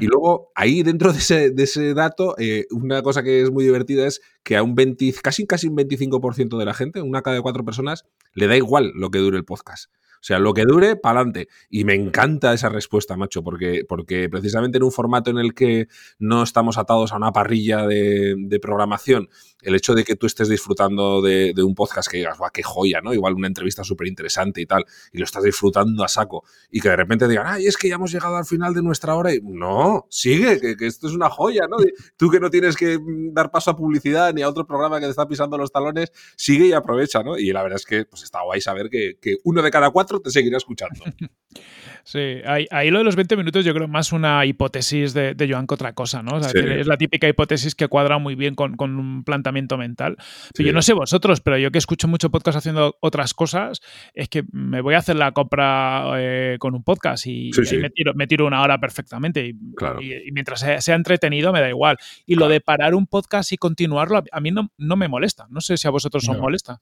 [0.00, 3.64] Y luego, ahí dentro de ese, de ese dato, eh, una cosa que es muy
[3.64, 7.42] divertida es que a un 20, casi, casi un 25% de la gente, una cada
[7.42, 8.04] cuatro personas,
[8.34, 9.90] le da igual lo que dure el podcast.
[10.20, 11.48] O sea, lo que dure, para adelante.
[11.70, 15.88] Y me encanta esa respuesta, macho, porque, porque precisamente en un formato en el que
[16.18, 19.30] no estamos atados a una parrilla de, programación,
[19.62, 23.00] el hecho de que tú estés disfrutando de, un podcast que digas, va, qué joya,
[23.02, 23.12] ¿no?
[23.12, 26.88] Igual una entrevista súper interesante y tal, y lo estás disfrutando a saco, y que
[26.88, 29.40] de repente digan, ay, es que ya hemos llegado al final de nuestra hora, y
[29.42, 31.76] no, sigue, que, que esto es una joya, ¿no?
[32.16, 32.98] Tú que no tienes que
[33.32, 36.66] dar paso a publicidad ni a otro programa que te está pisando los talones, sigue
[36.66, 37.38] y aprovecha, ¿no?
[37.38, 40.20] Y la verdad es que pues está guay saber que, que uno de cada cuatro
[40.20, 41.04] te seguirá escuchando.
[42.04, 45.74] Sí, ahí, lo de los 20 minutos yo creo más una hipótesis de, Joan que
[45.74, 46.38] otra cosa, ¿no?
[46.38, 50.16] Es la típica hipótesis que cuadra muy bien con, un planteamiento mental.
[50.58, 53.80] Yo no sé vosotros, pero yo que escucho mucho podcast haciendo otras cosas,
[54.14, 57.50] es que me voy a hacer la compra eh, con un podcast y,
[58.14, 59.46] me, tiro, una hora perfectamente.
[59.46, 61.96] Y, mientras sea, entretenido me da igual.
[62.26, 65.46] Y lo de parar un podcast y continuarlo, a mí no, no me molesta.
[65.50, 66.80] No sé si a vosotros os molesta.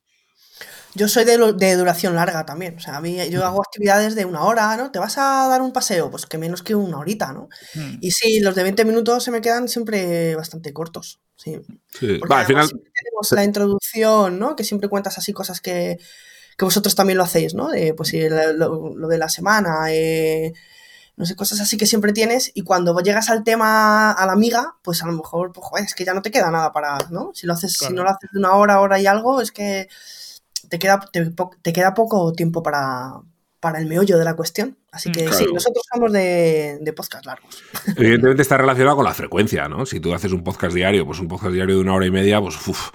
[0.99, 2.77] Yo soy de, duración larga también.
[2.77, 4.91] O sea, a mí yo hago actividades de una hora, ¿no?
[4.91, 6.11] ¿Te vas a dar un paseo?
[6.11, 7.49] Pues que menos que una horita, ¿no?
[7.75, 7.99] Hmm.
[8.01, 11.21] Y sí, los de 20 minutos se me quedan siempre bastante cortos.
[11.37, 11.57] Sí.
[12.19, 12.69] Porque al final.
[12.69, 14.57] tenemos la introducción, ¿no?
[14.57, 15.99] Que siempre cuentas así cosas que,
[16.59, 17.69] vosotros también lo hacéis, ¿no?
[17.69, 20.53] De, pues sí, lo, de la semana, eh,
[21.17, 22.51] no sé, cosas así que siempre tienes.
[22.55, 25.95] Y cuando llegas al tema a la amiga, pues a lo mejor, pues joder, es
[25.95, 27.31] que ya no te queda nada para, ¿no?
[27.35, 29.89] Si lo haces, si no lo haces de una hora, hora y algo, es que
[30.69, 31.01] te queda,
[31.63, 33.21] te, queda poco tiempo para,
[33.61, 34.77] para el meollo de la cuestión.
[34.91, 37.63] Así que sí, nosotros somos de, de, podcast largos.
[37.97, 39.85] Evidentemente está relacionado con la frecuencia, ¿no?
[39.87, 42.41] Si tú haces un podcast diario, pues un podcast diario de una hora y media,
[42.41, 42.91] pues uf,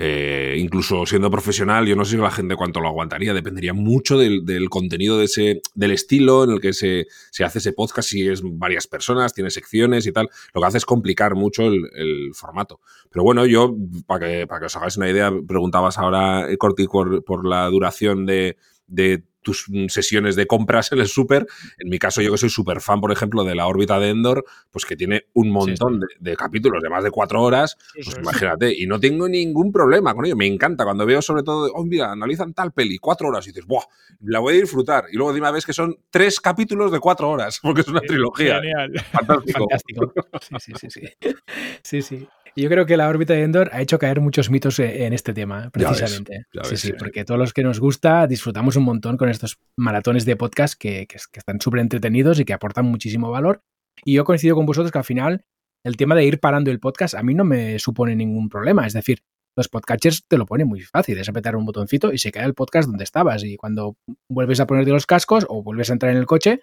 [0.00, 4.16] eh, incluso siendo profesional, yo no sé si la gente cuánto lo aguantaría, dependería mucho
[4.16, 7.06] del, contenido de ese, del estilo en el que se,
[7.44, 10.28] hace ese podcast, si es varias personas, tiene secciones y tal.
[10.54, 12.80] Lo que hace es complicar mucho el, formato.
[13.10, 13.74] Pero bueno, yo,
[14.06, 17.66] para que, para que os hagáis una idea, preguntabas ahora, eh, Corti, por, por la
[17.66, 21.46] duración de, de tus sesiones de compras en el súper.
[21.78, 24.44] En mi caso, yo que soy súper fan, por ejemplo, de la órbita de Endor,
[24.70, 28.86] pues que tiene un montón De, capítulos de más de cuatro horas, pues imagínate, y
[28.86, 30.36] no tengo ningún problema con ello.
[30.36, 33.66] Me encanta cuando veo sobre todo, oh, mira, analizan tal peli, cuatro horas, y dices,
[33.66, 33.84] ¡buah!
[34.20, 35.04] La voy a disfrutar.
[35.12, 38.60] Y luego encima ves que son tres capítulos de cuatro horas, porque es una trilogía.
[38.60, 38.92] Genial.
[39.12, 39.66] Fantástico.
[39.68, 40.12] Fantástico.
[40.40, 41.08] Sí, sí, sí, sí.
[41.82, 45.06] Sí, sí yo creo que la órbita de Endor ha hecho caer muchos mitos e,
[45.06, 46.46] en este tema, precisamente.
[46.64, 50.36] sí, sí, porque todos los que nos gusta disfrutamos un montón con estos maratones de
[50.36, 53.62] podcast que, están súper entretenidos y que aportan muchísimo valor.
[54.04, 55.44] Y yo coincido con vosotros que al final
[55.84, 58.86] el tema de ir parando el podcast a mí no me supone ningún problema.
[58.86, 59.22] Es decir,
[59.56, 62.54] los podcatchers te lo ponen muy fácil, es apretar un botoncito y se queda el
[62.54, 63.42] podcast donde estabas.
[63.44, 63.96] Y cuando
[64.30, 66.60] vuelves a ponerte los cascos o vuelves a entrar en el coche,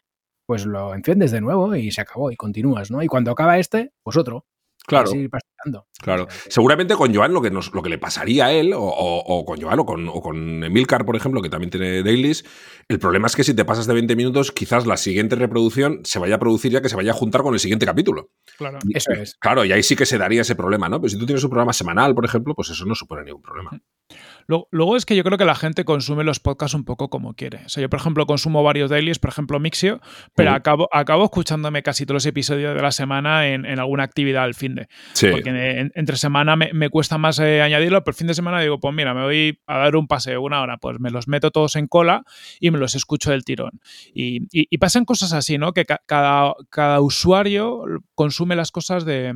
[0.47, 3.01] pues lo enciendes de nuevo y se acabó y continúas, ¿no?
[3.03, 4.45] Y cuando acaba este, pues otro.
[4.86, 5.11] Claro.
[5.99, 6.27] Claro.
[6.47, 9.79] Seguramente con Joan lo que, nos, lo que le pasaría a él, o, con Joan
[9.79, 12.45] o con, o con, Emilcar, por ejemplo, que también tiene dailies,
[12.88, 16.19] el problema es que si te pasas de 20 minutos, quizás la siguiente reproducción se
[16.19, 18.29] vaya a producir ya que se vaya a juntar con el siguiente capítulo.
[18.57, 19.36] Claro, eso es.
[19.36, 21.01] Claro, y ahí sí que se daría ese problema, ¿no?
[21.01, 23.71] Pero si tú tienes un programa semanal, por ejemplo, pues eso no supone ningún problema.
[24.47, 27.61] Luego, es que yo creo que la gente consume los podcasts un poco como quiere.
[27.65, 30.01] O sea, yo, por ejemplo, consumo varios dailies, por ejemplo, Mixio,
[30.35, 34.53] pero acabo, acabo escuchándome casi todos los episodios de la semana en, alguna actividad al
[34.53, 34.87] fin de.
[35.31, 38.93] Porque entre semana me, cuesta más eh, añadirlo, pero el fin de semana digo, pues
[38.93, 41.87] mira, me voy a dar un paseo una hora, pues me los meto todos en
[41.87, 42.23] cola
[42.59, 43.81] y me los escucho del tirón.
[44.13, 45.73] Y, pasan cosas así, ¿no?
[45.73, 47.83] Que cada, cada usuario
[48.13, 49.33] consume las cosas de,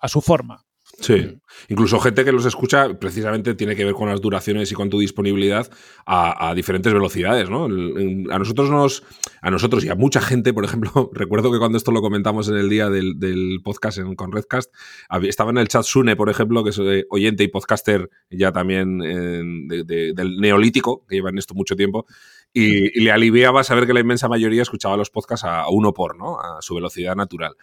[0.00, 0.64] a su forma.
[1.00, 4.90] Sí, incluso gente que los escucha precisamente tiene que ver con las duraciones y con
[4.90, 5.70] tu disponibilidad
[6.04, 7.64] a, diferentes velocidades, ¿no?
[7.64, 9.02] A nosotros nos,
[9.40, 12.56] a nosotros y a mucha gente, por ejemplo, recuerdo que cuando esto lo comentamos en
[12.56, 14.74] el día del, podcast en, con Redcast,
[15.22, 18.98] estaba en el chat Sune, por ejemplo, que es eh, oyente y podcaster ya también
[18.98, 22.04] del neolítico, que lleva en esto mucho tiempo,
[22.52, 26.18] y, le aliviaba saber que la inmensa mayoría escuchaba los podcasts a, a uno por,
[26.18, 26.38] ¿no?
[26.38, 27.54] A su velocidad natural.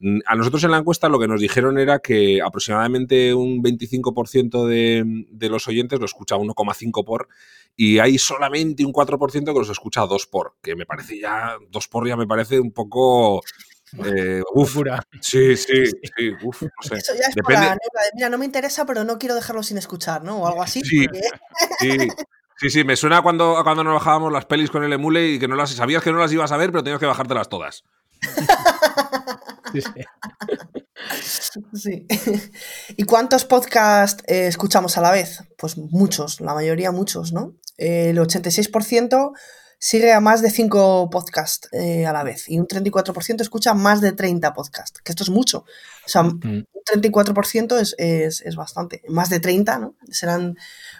[0.00, 4.66] Mm, a nosotros en la encuesta lo que nos dijeron era que aproximadamente un 25%
[4.66, 7.28] de, de, los oyentes lo escucha 1,5 por
[7.76, 11.88] y hay solamente un 4% que los escucha 2 por, que me parece ya, 2
[11.88, 13.42] por ya me parece un poco...
[14.04, 14.78] Eh, uf,
[15.20, 16.96] sí, sí, sí, uf, no sé.
[16.96, 17.66] Eso ya es Depende...
[17.66, 17.78] la de,
[18.14, 20.38] mira, no me interesa, pero no quiero dejarlo sin escuchar, ¿no?
[20.38, 20.80] O algo así.
[20.82, 21.06] Sí,
[21.78, 22.08] sí.
[22.56, 25.48] Sí, sí, me suena cuando, cuando nos bajábamos las pelis con el emule y que
[25.48, 27.84] no las sabías que no las ibas a ver, pero tenías que bajártelas todas.
[31.74, 32.06] Sí.
[32.96, 35.42] ¿Y cuántos podcasts eh, escuchamos a la vez?
[35.56, 37.54] Pues muchos, la mayoría muchos, ¿no?
[37.78, 39.32] el 86%
[39.78, 44.02] sigue a más de 5 podcasts eh, a la vez y un 34% escucha más
[44.02, 45.64] de 30 podcasts, que esto es mucho.
[46.04, 46.40] O sea, mm.
[46.42, 46.66] un
[47.02, 49.00] 34% es, es, es, bastante.
[49.08, 49.94] Más de 30, ¿no?
[50.10, 50.58] Serán,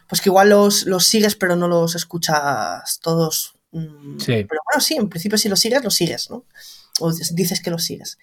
[0.09, 4.45] pues que igual los, los sigues pero no los escuchas todos Mm, Sí.
[4.49, 6.45] Pero bueno, sí, en principio si lo sigues, lo sigues, ¿no?
[7.01, 8.18] O dices que lo sigues.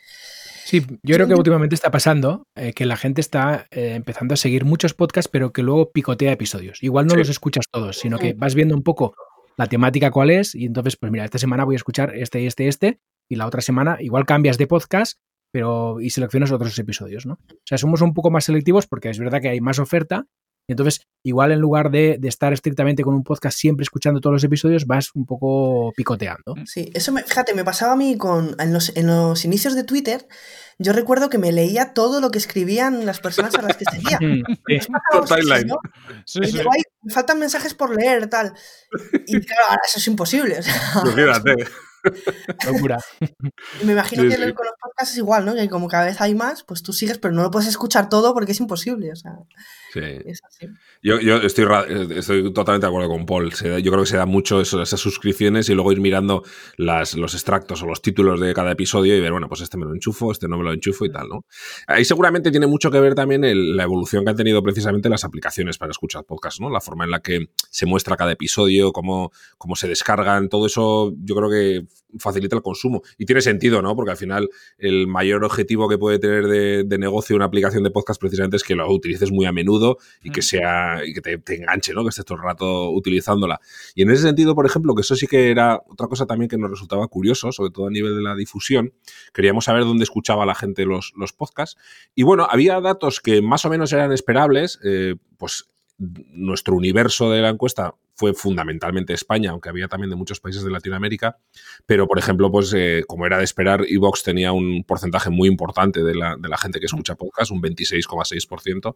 [0.68, 4.38] Sí, yo creo que últimamente está pasando eh, que la gente está eh, empezando a
[4.38, 6.84] seguir muchos podcasts, pero que luego picotea episodios.
[6.84, 7.20] Igual no Sí.
[7.20, 9.16] los escuchas todos, sino que vas viendo un poco
[9.56, 12.48] la temática cuál es y entonces, pues mira, esta semana voy a escuchar este y
[12.48, 13.00] este y este
[13.30, 15.22] y la otra semana igual cambias de podcast,
[15.54, 17.36] pero y seleccionas otros episodios, ¿no?
[17.36, 20.26] O sea, somos un poco más selectivos porque es verdad que hay más oferta
[20.68, 24.44] entonces igual en lugar de, de estar estrictamente con un podcast siempre escuchando todos los
[24.44, 26.56] episodios, vas un poco picoteando.
[26.66, 29.84] Sí, eso me, fíjate, me pasaba a mí con en los, en los inicios de
[29.84, 30.28] Twitter.
[30.80, 34.20] Yo recuerdo que me leía todo lo que escribían las personas a las que seguía.
[34.22, 34.44] Mm,
[34.80, 34.88] sí.
[35.28, 35.68] Timeline.
[35.70, 35.80] Yo,
[36.26, 36.58] Sí, y sí.
[36.60, 38.54] digo, "Ay, me faltan mensajes por leer, tal.
[39.26, 40.60] Y claro, ahora eso es imposible.
[40.60, 41.56] o sea, Pues fíjate.
[42.66, 43.00] Locura.
[43.82, 44.54] y me imagino Sí, que sí.
[44.54, 45.56] con los podcasts es igual, ¿no?
[45.56, 48.34] Que como cada vez hay más, pues tú sigues, pero no lo puedes escuchar todo
[48.34, 49.12] porque es imposible.
[49.12, 49.32] O sea,
[50.02, 50.22] Sí.
[50.26, 50.68] es así.
[51.02, 51.66] Yo, yo estoy,
[52.54, 53.54] totalmente de acuerdo con Paul.
[53.54, 56.44] Se yo creo que se da mucho eso, esas suscripciones y luego ir mirando
[56.78, 59.86] las, los extractos o los títulos de cada episodio y ver, bueno, pues este me
[59.86, 61.46] lo enchufo, este no me lo enchufo y tal, ¿no?
[61.88, 65.24] Ahí seguramente tiene mucho que ver también el- la evolución que han tenido precisamente las
[65.24, 66.70] aplicaciones para escuchar podcasts, ¿no?
[66.70, 71.14] La forma en la que se muestra cada episodio, cómo, cómo se descargan, todo eso
[71.24, 71.86] yo creo que
[72.20, 73.02] facilita el consumo.
[73.18, 73.96] Y tiene sentido, ¿no?
[73.96, 77.92] Porque al final el mayor objetivo que puede tener de, de negocio una aplicación de
[77.92, 79.87] podcast precisamente es que lo utilices muy a menudo
[80.24, 80.44] y que Mm.
[80.44, 82.04] sea y que te, te enganche, ¿no?
[82.04, 83.60] Que estés todo el rato utilizándola.
[83.96, 86.58] Y en ese sentido, por ejemplo, que eso sí que era otra cosa también que
[86.58, 88.94] nos resultaba curioso, sobre todo a nivel de la difusión,
[89.34, 91.80] queríamos saber dónde escuchaba la gente los, los podcasts.
[92.16, 97.42] Y bueno, había datos que más o menos eran esperables, eh, pues nuestro universo de
[97.42, 101.38] la encuesta fue fundamentalmente España, aunque había también de muchos países de Latinoamérica,
[101.86, 106.04] pero por ejemplo, pues eh, como era de esperar, Evox tenía un porcentaje muy importante
[106.04, 108.96] de la, de la gente que escucha podcast, un 26,6%.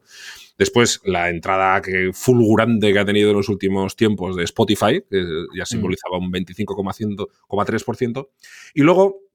[0.57, 5.23] Después, la entrada que fulgurante que ha tenido en los últimos tiempos de Spotify, que
[5.55, 8.27] ya simbolizaba un 25,3%.
[8.73, 9.30] Y luego,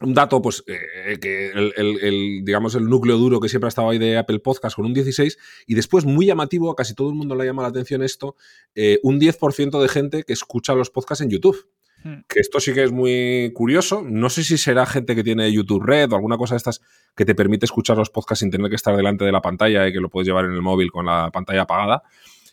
[0.00, 3.68] un dato, pues, eh, que el, el- el, digamos, el núcleo duro que siempre ha
[3.68, 5.36] estado ahí de Apple Podcast con un 16,
[5.66, 8.36] y después, muy llamativo, a casi todo el mundo le llama la atención esto,
[8.74, 11.68] eh, un 10% de gente que escucha los podcasts en YouTube.
[12.04, 12.20] Hmm.
[12.28, 14.02] Que esto sí que es muy curioso.
[14.06, 16.80] No sé si será gente que tiene YouTube Red o alguna cosa de estas
[17.16, 19.92] que te permite escuchar los podcasts sin tener que estar delante de la pantalla y
[19.92, 22.04] que lo puedes llevar en el móvil con la pantalla apagada.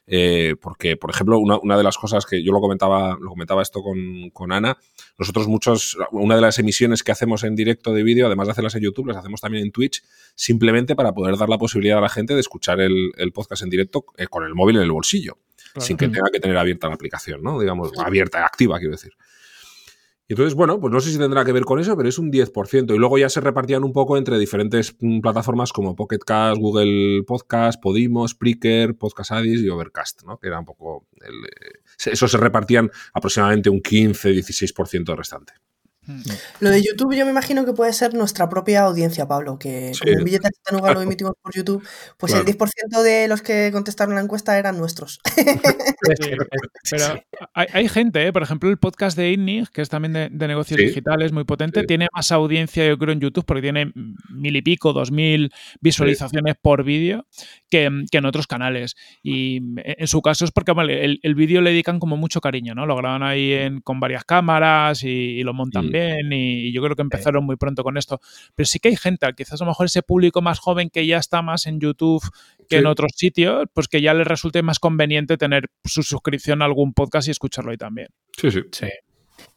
[0.07, 3.61] Eh, porque, por ejemplo, una, una de las cosas que yo lo comentaba, lo comentaba
[3.63, 4.77] esto con, con Ana,
[5.17, 8.75] nosotros muchos, una de las emisiones que hacemos en directo de vídeo, además de hacerlas
[8.75, 10.03] en YouTube, las hacemos también en Twitch,
[10.35, 13.69] simplemente para poder dar la posibilidad a la gente de escuchar el, el podcast en
[13.69, 15.37] directo eh, con el móvil en el bolsillo,
[15.73, 15.87] Claro.
[15.87, 17.59] sin que tenga que tener abierta la aplicación, ¿no?
[17.59, 19.11] Digamos, abierta, activa, quiero decir.
[20.27, 22.31] Y entonces, bueno, pues no sé si tendrá que ver con eso, pero es un
[22.31, 22.95] 10%.
[22.95, 27.23] Y luego ya se repartían un poco entre diferentes mm, plataformas como Pocket Cast, Google
[27.27, 30.39] Podcast, Podimo, Spreaker, Podcast Addis y Overcast, ¿no?
[30.39, 31.07] Que era un poco...
[31.21, 35.53] eh, eso se repartían aproximadamente un 15-16% restante.
[36.59, 40.01] Lo de YouTube yo me imagino que puede ser nuestra propia audiencia, Pablo, que Sí.
[40.01, 41.83] como un billete de Tanuga lo emitimos por YouTube,
[42.17, 42.41] pues Claro.
[42.41, 45.19] el 10% de los que contestaron la encuesta eran nuestros.
[46.83, 47.23] Sí, pero
[47.55, 48.31] hay, hay gente, ¿eh?
[48.33, 50.85] por ejemplo, el podcast de INNIG, que es también de, de negocios Sí.
[50.87, 51.87] digitales, muy potente, Sí.
[51.87, 53.91] tiene más audiencia, yo creo, en YouTube, porque tiene
[54.29, 55.51] mil y pico, dos mil
[55.81, 57.25] visualizaciones por vídeo
[57.69, 58.95] que, que en otros canales.
[59.23, 62.75] Y en su caso es porque vale, el, el vídeo le dedican como mucho cariño,
[62.75, 62.85] ¿no?
[62.85, 66.95] Lo graban ahí en- con varias cámaras y, y lo montan Y, y yo creo
[66.95, 68.19] que empezaron muy pronto con esto.
[68.55, 71.17] Pero sí que hay gente, quizás a lo mejor ese público más joven que ya
[71.17, 72.23] está más en YouTube
[72.67, 72.79] que Sí.
[72.81, 76.93] en otros sitios, pues que ya les resulte más conveniente tener su suscripción a algún
[76.93, 78.07] podcast y escucharlo ahí también.
[78.37, 78.61] Sí, sí.
[78.71, 78.87] Sí.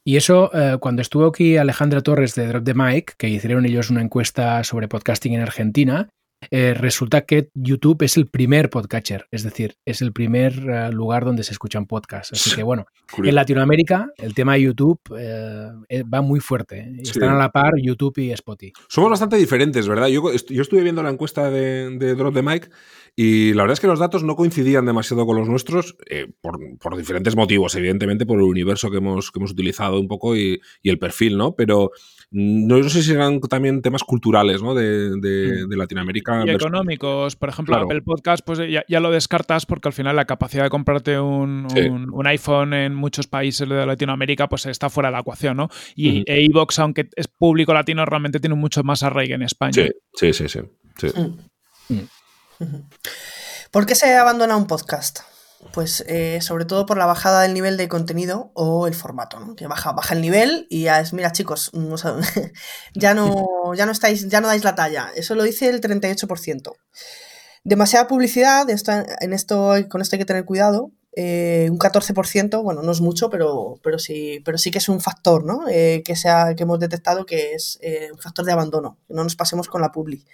[0.04, 3.90] Y eso, eh, cuando estuvo aquí Alejandra Torres de Drop the Mic, que hicieron ellos
[3.90, 6.08] una encuesta sobre podcasting en Argentina,
[6.50, 11.24] eh, resulta que YouTube es el primer podcatcher, es decir, es el primer eh, lugar
[11.24, 12.32] donde se escuchan podcasts.
[12.32, 12.86] Así que bueno,
[13.22, 13.34] en.
[13.34, 16.92] Latinoamérica el tema de YouTube eh, eh, va muy fuerte.
[17.02, 17.10] Sí.
[17.10, 18.72] Están a la par YouTube y Spotify.
[18.88, 20.08] Somos bastante diferentes, ¿verdad?
[20.08, 22.70] Yo, yo estuve viendo la encuesta de, de Drop the Mic
[23.16, 26.58] y la verdad es que los datos no coincidían demasiado con los nuestros eh, por,
[26.78, 30.60] por diferentes motivos, evidentemente por el universo que hemos, que hemos utilizado un poco y,
[30.82, 31.54] y el perfil, ¿no?
[31.56, 31.90] Pero
[32.30, 34.74] no, no sé si eran también temas culturales, ¿no?
[34.74, 36.44] De, de- de Latinoamérica.
[36.46, 37.86] Y económicos, por ejemplo, Claro.
[37.86, 41.66] Apple Podcast, pues ya, ya lo descartas porque al final la capacidad de comprarte un,
[41.74, 41.80] Sí.
[41.80, 45.70] un- un iPhone en muchos países de Latinoamérica pues está fuera de la ecuación, ¿no?
[45.96, 49.72] Y e iVoox, aunque es público latino, realmente tiene mucho más arraigo en España.
[49.72, 50.60] Sí, sí, sí, sí.
[50.98, 52.08] sí.
[53.70, 55.20] ¿Por qué se abandona un podcast?
[55.72, 59.56] Pues eh, sobre todo por la bajada del nivel de contenido o el formato, ¿no?
[59.56, 62.14] Que baja, baja el nivel y ya es, mira chicos, mm, o sea,
[62.94, 65.10] ya no, ya no estáis, ya no dais la talla.
[65.16, 66.76] Eso lo dice el 38%.
[67.64, 70.92] Demasiada publicidad, esto- en esto, con esto hay que tener cuidado.
[71.16, 75.00] eh, un 14%, bueno, no es mucho, pero, pero, sí, pero sí que es un
[75.00, 75.66] factor, ¿no?
[75.68, 77.78] Eh, que, sea, que hemos detectado que es
[78.12, 80.24] un factor de abandono, que no nos pasemos con la publi.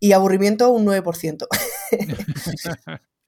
[0.00, 1.46] Y aburrimiento, un 9%.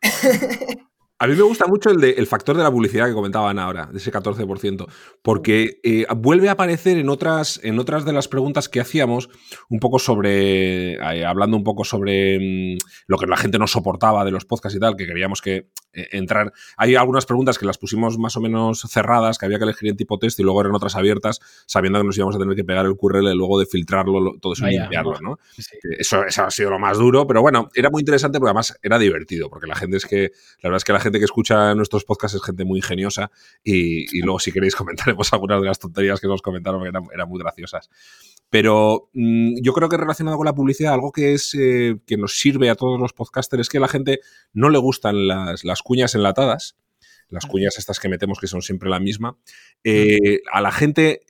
[1.20, 3.86] A mí me gusta mucho el, de, el factor de la publicidad que comentaban ahora,
[3.86, 4.86] de ese 14%,
[5.20, 9.28] porque eh, vuelve a aparecer en otras, en otras de las preguntas que hacíamos,
[9.68, 14.24] un poco sobre, eh, hablando un poco sobre mm, lo que la gente no soportaba
[14.24, 15.70] de los podcasts y tal, que queríamos que
[16.12, 16.53] entrar.
[16.76, 19.96] Hay algunas preguntas que las pusimos más o menos cerradas, que había que elegir en
[19.96, 22.86] tipo test y luego eran otras abiertas, sabiendo que nos íbamos a tener que pegar
[22.86, 25.38] el QRL luego de filtrarlo, todo eso y limpiarlo, ¿no?
[25.99, 28.99] Eso, eso ha sido lo más duro, pero bueno, era muy interesante porque además era
[28.99, 30.32] divertido, porque la gente es que,
[30.62, 33.30] la verdad es que la gente que escucha nuestros podcasts es gente muy ingeniosa
[33.62, 37.38] y, luego si queréis comentaremos algunas de las tonterías que nos comentaron que eran, muy
[37.38, 37.90] graciosas.
[38.51, 42.38] Pero mm, yo creo que relacionado con la publicidad, algo que es eh, que nos
[42.38, 44.20] sirve a todos los podcasters es que a la gente
[44.53, 46.76] no le gustan las, cuñas enlatadas
[47.30, 49.36] las cuñas estas que metemos que son siempre la misma.
[49.84, 51.20] Eh, a la gente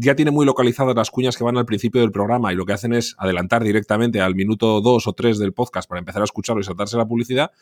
[0.00, 2.72] ya tiene muy localizadas las cuñas que van al principio del programa y lo que
[2.72, 6.60] hacen es adelantar directamente al minuto dos o tres del podcast para empezar a escucharlo
[6.60, 7.52] y saltarse la publicidad.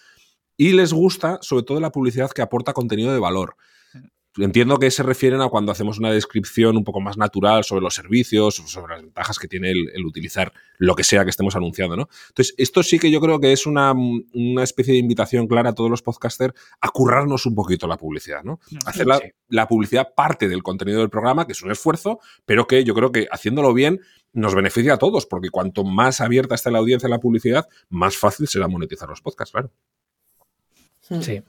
[0.56, 3.56] Y les gusta, sobre todo, la publicidad que aporta contenido de valor.
[4.38, 7.94] Entiendo que se refieren a cuando hacemos una descripción un poco más natural sobre los
[7.94, 12.08] servicios, sobre las ventajas que tiene el, utilizar lo que sea que estemos anunciando, ¿no?
[12.28, 13.92] Entonces, esto sí que yo creo que es una,
[14.62, 18.58] especie de invitación clara a todos los podcasters a currarnos un poquito la publicidad, ¿no?
[18.86, 22.84] Hacer la, la, publicidad parte del contenido del programa, que es un esfuerzo, pero que
[22.84, 24.00] yo creo que haciéndolo bien
[24.32, 28.16] nos beneficia a todos, porque cuanto más abierta esté la audiencia a la publicidad, más
[28.16, 29.70] fácil será monetizar los podcasts, claro.
[31.10, 31.20] Mm.
[31.20, 31.42] Sí,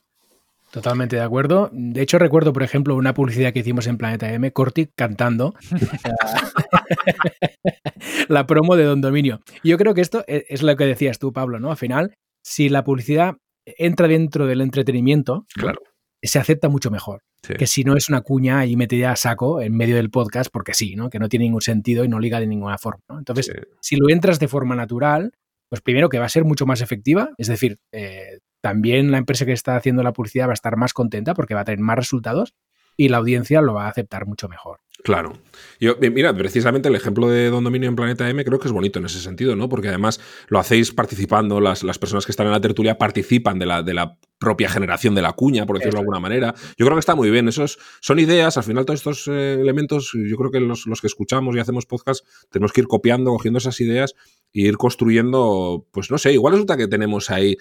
[0.74, 1.69] totalmente de acuerdo.
[1.71, 5.53] De hecho, recuerdo, por ejemplo, una publicidad que hicimos en Planeta M, Corti cantando
[8.28, 9.39] la promo de Don Dominio.
[9.63, 11.69] yo creo que esto e, es lo que decías tú, Pablo, ¿no?
[11.69, 15.80] Al final, si la publicidad entra dentro del entretenimiento, claro.
[16.24, 17.21] se acepta mucho mejor.
[17.43, 20.74] Que si no es una cuña y metida a saco en medio del podcast, porque
[20.74, 21.09] sí, ¿no?
[21.09, 23.03] Que no tiene ningún sentido y no liga de ninguna forma.
[23.09, 23.51] Entonces,
[23.82, 25.34] si lo entras de forma natural,
[25.69, 29.45] pues primero que va a ser mucho más efectiva, es decir, eh, también la empresa
[29.45, 31.97] que está haciendo la publicidad va a estar más contenta porque va a tener más
[31.97, 32.55] resultados
[32.95, 34.80] y la audiencia lo va a aceptar mucho mejor.
[35.04, 35.34] Claro.
[35.82, 38.99] Yo, mira, precisamente el ejemplo de Don Dominio en Planeta M creo que es bonito
[38.99, 39.68] en ese sentido, ¿no?
[39.68, 43.66] Porque además lo hacéis participando, las, las personas que están en la tertulia participan de
[43.66, 46.54] la, de la propia generación de la cuña, por decirlo de alguna manera.
[46.78, 47.49] Yo creo que está muy bien.
[47.49, 51.08] Esos son ideas, al final todos estos eh, elementos, yo creo que los, los, que
[51.08, 54.14] escuchamos y hacemos podcast, tenemos que ir copiando, cogiendo esas ideas
[54.54, 57.58] e ir construyendo, pues no sé, igual resulta que tenemos ahí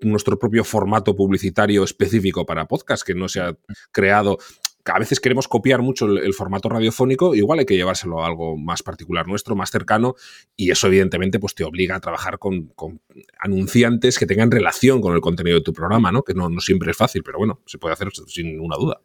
[0.00, 3.54] nuestro propio formato publicitario específico para podcast que no se ha
[3.92, 4.38] creado
[4.92, 6.68] a veces queremos copiar mucho el, formato
[7.34, 10.14] igual hay que llevárselo a algo más particular nuestro, más cercano,
[10.56, 12.72] y eso evidentemente pues, te obliga a trabajar con,
[13.38, 16.22] anunciantes que tengan relación con el contenido de tu programa, ¿no?
[16.22, 19.00] que no, no siempre es fácil, pero bueno, se puede hacer sin una duda.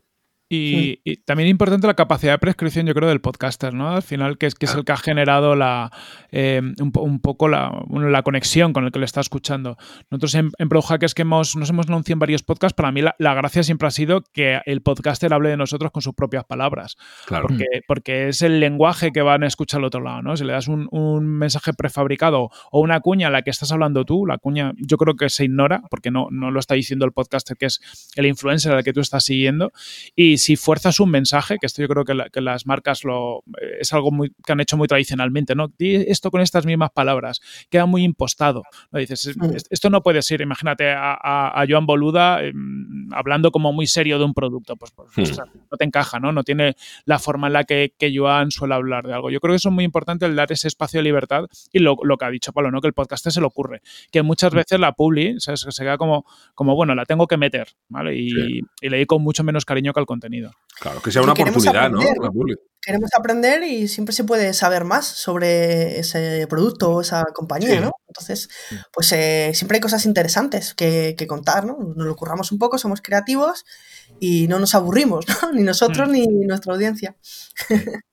[0.54, 3.91] Y, también importante la capacidad de prescripción, yo creo, del podcaster, ¿no?
[3.91, 5.93] Al final, que es, que es el que ha generado la,
[6.30, 9.78] eh, un, poco la, la, conexión con el que le está escuchando.
[10.10, 10.70] Nosotros en, en
[11.04, 13.91] es que hemos, nos hemos anunciado en varios podcasts, para mí la, gracia siempre ha
[13.91, 16.97] sido que el podcaster hable de nosotros con sus propias palabras.
[17.28, 17.47] Claro.
[17.47, 20.36] Porque, porque es el lenguaje que van a escuchar al otro lado, ¿no?
[20.36, 24.04] Si le das un, un mensaje prefabricado o una cuña a la que estás hablando
[24.04, 27.14] tú, la cuña yo creo que se ignora, porque no, no lo está diciendo el
[27.14, 27.80] podcaster, que es
[28.18, 29.72] el influencer al que tú estás siguiendo.
[30.14, 33.44] Y si fuerzas un mensaje, que esto yo creo que, las marcas lo,
[33.80, 35.68] es algo muy, que han hecho muy tradicionalmente, ¿no?
[35.78, 37.39] Di esto con estas mismas palabras,
[37.70, 38.64] queda muy impostado.
[38.92, 39.00] ¿no?
[39.00, 39.36] Dices,
[39.70, 44.34] esto no puede ser, imagínate a, Joan Boluda em, hablando como muy serio de un
[44.34, 45.44] producto, pues, pues hmm.
[45.72, 46.32] no te encaja, ¿no?
[46.32, 46.76] No tiene
[47.06, 49.30] la forma en la que, que, Joan suele hablar de algo.
[49.30, 51.96] Yo creo que eso es muy importante el dar ese espacio de libertad y lo,
[51.96, 52.82] que ha dicho Pablo, ¿no?
[52.82, 53.82] Que el podcast se le ocurre,
[54.12, 54.58] que muchas hmm.
[54.58, 56.26] veces la publi se, se queda como,
[56.56, 58.16] como, bueno, la tengo que meter, ¿vale?
[58.18, 60.30] Y, y le con mucho menos cariño que al contenido.
[60.79, 61.99] Claro, que sea una oportunidad, ¿no?
[62.82, 67.91] Queremos aprender y siempre se puede saber más sobre ese producto o esa compañía, ¿no?
[68.07, 68.49] Entonces,
[68.91, 71.77] pues eh, siempre hay cosas interesantes que, contar, ¿no?
[71.77, 73.65] Nos lo curramos un poco, somos creativos
[74.19, 75.51] y no nos aburrimos, ¿no?
[75.51, 76.11] Ni nosotros mm.
[76.11, 77.15] ni nuestra audiencia.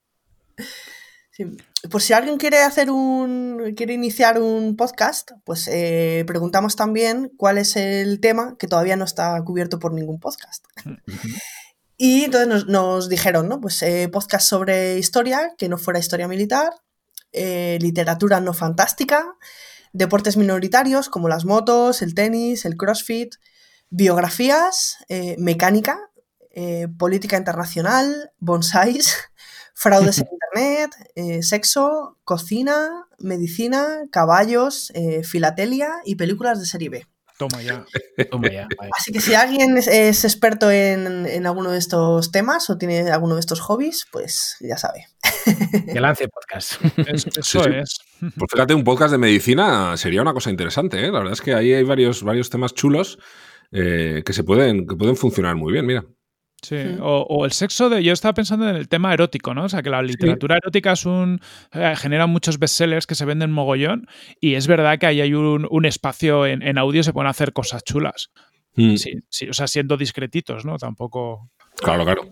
[1.90, 3.72] Por si alguien quiere hacer un.
[3.76, 9.04] quiere iniciar un podcast, pues eh, preguntamos también cuál es el tema que todavía no
[9.04, 10.64] está cubierto por ningún podcast.
[12.01, 13.61] Y entonces nos, dijeron, ¿no?
[13.61, 16.70] Pues eh, podcast sobre historia, que no fuera historia militar,
[17.32, 19.26] eh, literatura no fantástica,
[19.92, 23.34] deportes minoritarios como las motos, el tenis, el crossfit,
[23.90, 25.99] biografías, eh, mecánica,
[26.99, 29.16] política internacional, bonsáis,
[29.74, 34.92] fraudes en internet, sexo, cocina, medicina, caballos,
[35.24, 37.17] filatelia y películas de serie B.
[37.39, 37.84] Toma ya.
[38.30, 38.66] Toma ya.
[38.99, 43.11] Así que si alguien es, es experto en, en alguno de estos temas o tiene
[43.11, 45.07] alguno de estos hobbies, pues ya sabe.
[45.93, 46.72] Que lance podcast.
[47.09, 47.70] Es- eso sí.
[47.74, 47.99] es.
[48.20, 51.11] Pues fíjate, un podcast de medicina sería una cosa interesante, ¿eh?
[51.12, 53.18] La verdad es que ahí hay varios, varios temas chulos
[53.70, 56.05] eh, que se pueden, que pueden funcionar muy bien, mira.
[56.61, 58.02] Sí, o, o el sexo de.
[58.02, 59.64] Yo estaba pensando en el tema erótico, ¿no?
[59.64, 61.40] O sea, que la literatura erótica es un.
[61.72, 64.06] eh, genera muchos bestsellers que se venden mogollón.
[64.40, 67.52] Y es verdad que ahí hay un, un espacio en, en audio, se pueden hacer
[67.52, 68.30] cosas chulas.
[68.74, 70.76] Mm, Sí, sí, o sea, siendo discretitos, ¿no?
[70.78, 71.50] Tampoco.
[71.76, 72.22] Claro, claro.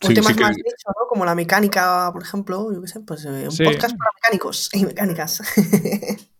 [0.00, 1.08] O Sí, temas sí que- más nicho, ¿no?
[1.08, 3.64] Como la mecánica, por ejemplo, yo qué sé, pues eh, un Sí.
[3.64, 5.42] podcast para mecánicos y mecánicas.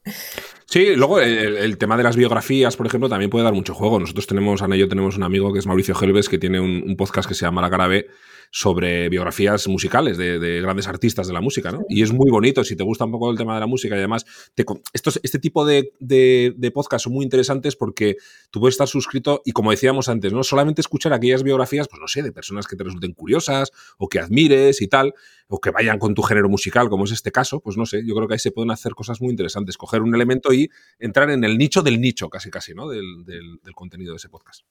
[0.70, 3.98] Sí, luego el, el tema de las biografías, por ejemplo, también puede dar mucho juego.
[3.98, 6.84] Nosotros tenemos, Ana y yo tenemos un amigo que es Mauricio Helves, que tiene un,
[6.86, 8.06] un podcast que se llama La Cara B
[8.51, 11.82] sobre biografías musicales de, de grandes artistas de la música, ¿no?
[11.88, 13.99] Y es muy bonito, si te gusta un poco el tema de la música y
[13.99, 14.24] además,
[14.55, 18.16] te estos, este tipo de, de, de podcasts son muy interesantes porque
[18.51, 22.09] tú puedes estar suscrito y como decíamos antes, no solamente escuchar aquellas biografías, pues no
[22.09, 25.14] sé, de personas que te resulten curiosas o que admires y tal,
[25.49, 28.14] o que vayan con tu género musical, como es este caso, pues no sé, yo
[28.14, 31.42] creo que ahí se pueden hacer cosas muy interesantes, coger un elemento y entrar en
[31.44, 32.88] el nicho del nicho, casi casi, ¿no?
[32.88, 34.62] Del, del- del contenido de ese podcast.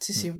[0.00, 0.32] Sí, sí.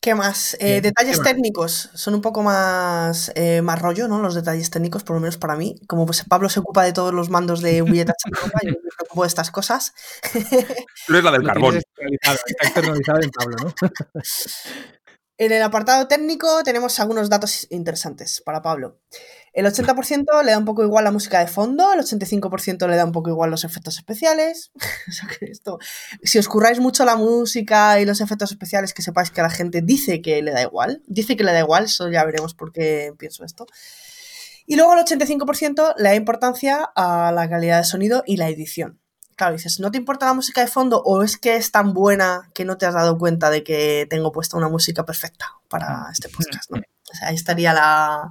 [0.00, 0.54] ¿Qué más?
[0.60, 1.28] Eh, Bien, detalles ¿qué más?
[1.28, 4.20] técnicos son un poco más, eh, más rollo, ¿no?
[4.20, 5.74] Los detalles técnicos, por lo menos para mí.
[5.88, 8.12] Como pues Pablo se ocupa de todos los mandos de Julieta
[8.62, 9.94] yo me preocupo de estas cosas.
[11.06, 11.76] Tú eres la del carbón.
[11.76, 12.32] está
[12.62, 13.74] externalizado en Pablo, ¿no?
[15.40, 18.98] En el apartado técnico tenemos algunos datos interesantes para Pablo.
[19.52, 23.04] El 80% le da un poco igual la música de fondo, el 85% le da
[23.04, 24.70] un poco igual los efectos especiales.
[25.08, 25.78] O sea que esto,
[26.22, 29.80] si os curráis mucho la música y los efectos especiales, que sepáis que la gente
[29.82, 31.02] dice que le da igual.
[31.06, 33.66] Dice que le da igual, eso ya veremos por qué pienso esto.
[34.66, 39.00] Y luego el 85% le da importancia a la calidad de sonido y la edición.
[39.34, 42.50] Claro, dices, ¿no te importa la música de fondo o es que es tan buena
[42.54, 46.28] que no te has dado cuenta de que tengo puesta una música perfecta para este
[46.28, 46.70] podcast?
[47.12, 48.30] O sea, ahí estaría la-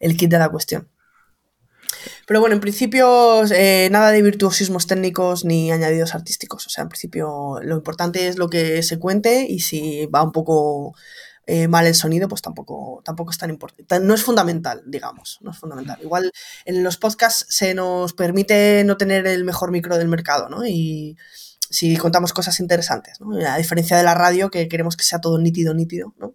[0.00, 0.88] el kit de la cuestión.
[2.26, 6.66] Pero bueno, en principio eh, nada de virtuosismos técnicos ni añadidos artísticos.
[6.66, 10.32] O sea, en principio lo importante es lo que se cuente y si va un
[10.32, 10.94] poco
[11.46, 13.98] eh, mal el sonido, pues tampoco, tampoco es tan importante.
[14.00, 15.38] No es fundamental, digamos.
[15.40, 15.98] No es fundamental.
[16.00, 16.30] Igual
[16.64, 20.64] en los podcasts se nos permite no tener el mejor micro del mercado, ¿no?
[20.64, 21.16] Y
[21.68, 23.34] si contamos cosas interesantes, ¿no?
[23.48, 26.34] A diferencia de la radio, que queremos que sea todo nítido, nítido, ¿no?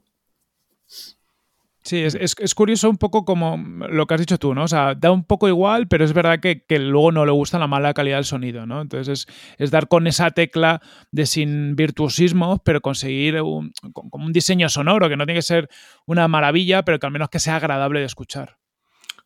[1.85, 3.57] Sí, es, es- es curioso un poco como
[3.89, 4.63] lo que has dicho tú, ¿no?
[4.63, 7.59] O sea, da un poco igual, pero es verdad que, que luego no le gusta
[7.59, 8.81] la mala calidad del sonido, ¿no?
[8.81, 10.81] Entonces es, es dar con esa tecla
[11.11, 15.43] de sin virtuosismo, pero conseguir un, con- como un diseño sonoro, que no tiene que
[15.43, 15.69] ser
[16.07, 18.57] una maravilla, pero que al menos que sea agradable de escuchar.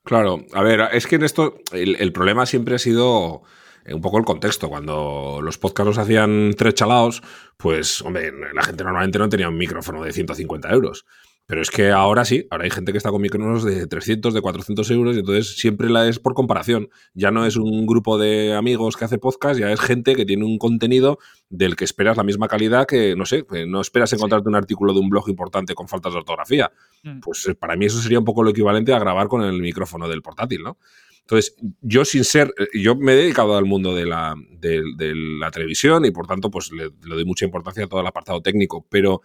[0.04, 3.44] Claro, a ver, es que en esto el, el problema siempre ha sido
[3.86, 4.68] eh, un poco el contexto.
[4.68, 7.22] Cuando los podcasts los hacían tres chalaos,
[7.58, 11.06] pues, hombre, la gente normalmente no tenía un micrófono de 150 euros.
[11.50, 14.42] Pero es que ahora sí, ahora hay gente que está con micrófonos de 300, de
[14.42, 16.90] 400 euros, y entonces siempre la es por comparación.
[17.16, 20.46] Ya no es un grupo de amigos que hace podcast, ya es gente que tiene
[20.46, 21.18] un contenido
[21.50, 24.94] del que esperas la misma calidad que, no sé, que no esperas encontrarte un artículo
[24.94, 26.72] de un blog importante con faltas de ortografía.
[27.02, 27.20] Mm.
[27.22, 30.08] Pues eh, para mí eso sería un poco lo equivalente a grabar con el micrófono
[30.08, 30.78] del portátil, ¿no?
[31.22, 35.16] Entonces, yo sin ser, eh, yo me he dedicado al mundo de la, de, de
[35.16, 38.40] la televisión y por tanto, pues le, le doy mucha importancia a todo el apartado
[38.40, 39.24] técnico, pero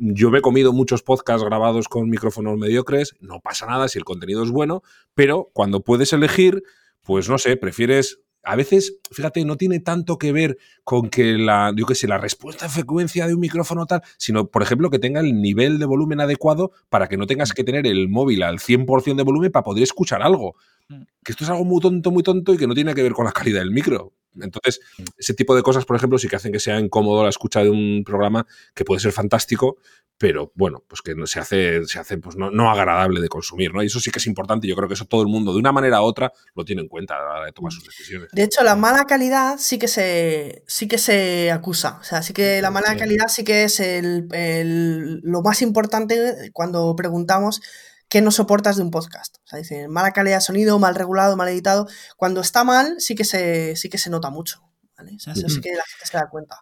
[0.00, 4.04] yo me he comido muchos podcasts grabados con micrófonos mediocres, no pasa nada si el
[4.04, 4.82] contenido es bueno,
[5.14, 6.62] pero cuando puedes elegir,
[7.02, 11.72] pues no sé, prefieres a veces, fíjate, no tiene tanto que ver con que la,
[11.76, 14.98] yo qué sé, la respuesta a frecuencia de un micrófono tal, sino, por ejemplo, que
[14.98, 18.58] tenga el nivel de volumen adecuado para que no tengas que tener el móvil al
[18.58, 20.54] 100% de volumen para poder escuchar algo.
[20.88, 21.02] Mm.
[21.22, 23.26] Que esto es algo muy tonto, muy tonto y que no tiene que ver con
[23.26, 24.14] la calidad del micro.
[24.40, 24.80] Entonces,
[25.16, 27.70] ese tipo de cosas, por ejemplo, sí que hacen que sea incómodo la escucha de
[27.70, 29.78] un programa que puede ser fantástico,
[30.18, 33.72] pero bueno, pues que no- se hace, se hace pues no, no agradable de consumir,
[33.72, 33.82] ¿no?
[33.82, 34.66] Y eso sí que es importante.
[34.68, 36.88] Yo creo que eso todo el mundo, de una manera u otra, lo tiene en
[36.88, 38.28] cuenta a la hora de tomar sus decisiones.
[38.32, 41.96] De hecho, la mala calidad sí que se, sí que se acusa.
[42.00, 46.50] O sea, sí que la mala calidad sí que es el, el- lo más importante
[46.52, 47.62] cuando preguntamos
[48.10, 49.36] qué no soportas de un podcast.
[49.44, 51.86] O sea, dicen mala calidad de sonido, mal regulado, mal editado.
[52.16, 54.60] Cuando está mal, sí que se, sí que se nota mucho.
[54.98, 55.12] ¿vale?
[55.16, 56.58] O sea, eso sí que la gente se da cuenta.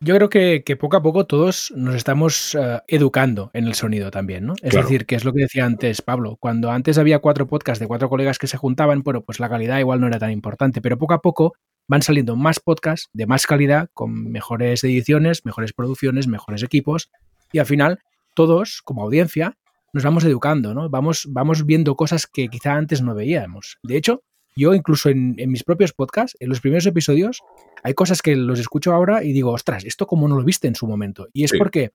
[0.00, 4.10] Yo creo que, que poco a poco todos nos estamos eh, educando en el sonido
[4.10, 4.54] también, ¿no?
[4.60, 4.86] Es Claro.
[4.86, 8.08] decir, que es lo que decía antes Pablo, cuando antes había cuatro podcasts de cuatro
[8.10, 11.14] colegas que se juntaban, bueno, pues la calidad igual no era tan importante, pero poco
[11.14, 11.54] a poco
[11.86, 17.10] van saliendo más podcasts de más calidad, con mejores ediciones, mejores producciones, mejores equipos,
[17.52, 18.00] y al final
[18.34, 19.56] todos, como audiencia,
[19.94, 20.90] nos vamos educando, ¿no?
[20.90, 23.78] Vamos, vamos viendo cosas que quizá antes no veíamos.
[23.82, 24.22] De hecho,
[24.56, 27.40] Yo incluso en, en, mis propios podcasts, en los primeros episodios,
[27.82, 30.76] hay cosas que los escucho ahora y digo, ostras, esto como no lo viste en
[30.76, 31.26] su momento.
[31.32, 31.58] Y es sí.
[31.58, 31.90] porque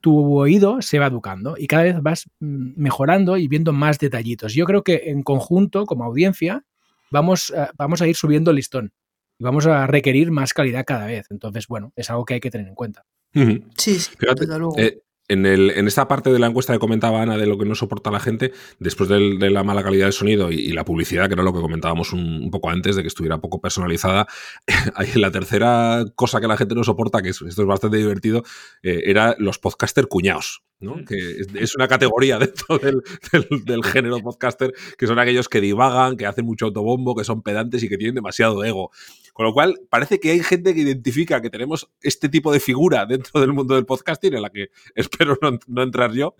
[0.00, 4.54] tu oído se va educando y cada vez vas mm, mejorando y viendo más detallitos.
[4.54, 6.64] Yo creo que en conjunto, como audiencia,
[7.10, 8.92] vamos, uh, vamos a ir subiendo el listón
[9.38, 11.26] y vamos a requerir más calidad cada vez.
[11.30, 13.04] Entonces, bueno, es algo que hay que tener en cuenta.
[13.34, 13.64] Uh -huh.
[13.76, 14.46] Sí, sí Fíjate,
[14.78, 17.64] eh, en, el, en, esta parte de la encuesta que comentaba Ana de lo que
[17.64, 20.84] no soporta la gente, después de, de la mala calidad del sonido y, y, la
[20.84, 24.26] publicidad, que era lo que comentábamos un, un, poco antes, de que estuviera poco personalizada,
[25.14, 28.42] la tercera cosa que la gente no soporta, que es, esto es bastante divertido,
[28.82, 30.62] eh, era los podcaster cuñados.
[30.80, 31.04] ¿no?
[31.04, 31.16] que
[31.54, 33.02] es, una categoría dentro del,
[33.32, 37.42] del, del, género podcaster, que son aquellos que divagan, que hacen mucho autobombo, que son
[37.42, 38.90] pedantes y que tienen demasiado ego.
[39.32, 43.06] Con lo cual, parece que hay gente que identifica que tenemos este tipo de figura
[43.06, 44.70] dentro del mundo del podcasting, en la que
[45.18, 46.34] espero no, no entrar yo,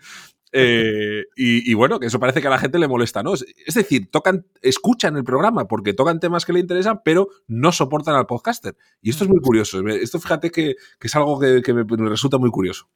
[0.53, 3.35] eh, y, y, bueno, que eso parece que a la gente le molesta, ¿no?
[3.35, 8.15] Es, decir, tocan, escuchan el programa porque tocan temas que le interesan, pero no soportan
[8.15, 8.77] al podcaster.
[9.03, 9.87] Y esto es muy curioso.
[9.89, 12.89] Esto fíjate que, que es algo que, que, me resulta muy curioso.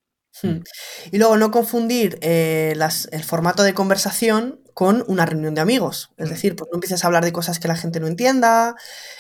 [0.43, 0.61] Hmm.
[1.11, 6.11] Y luego no confundir eh, las, el formato de conversación con una reunión de amigos.
[6.16, 8.74] Es decir, pues no empieces a hablar de cosas que la gente no entienda,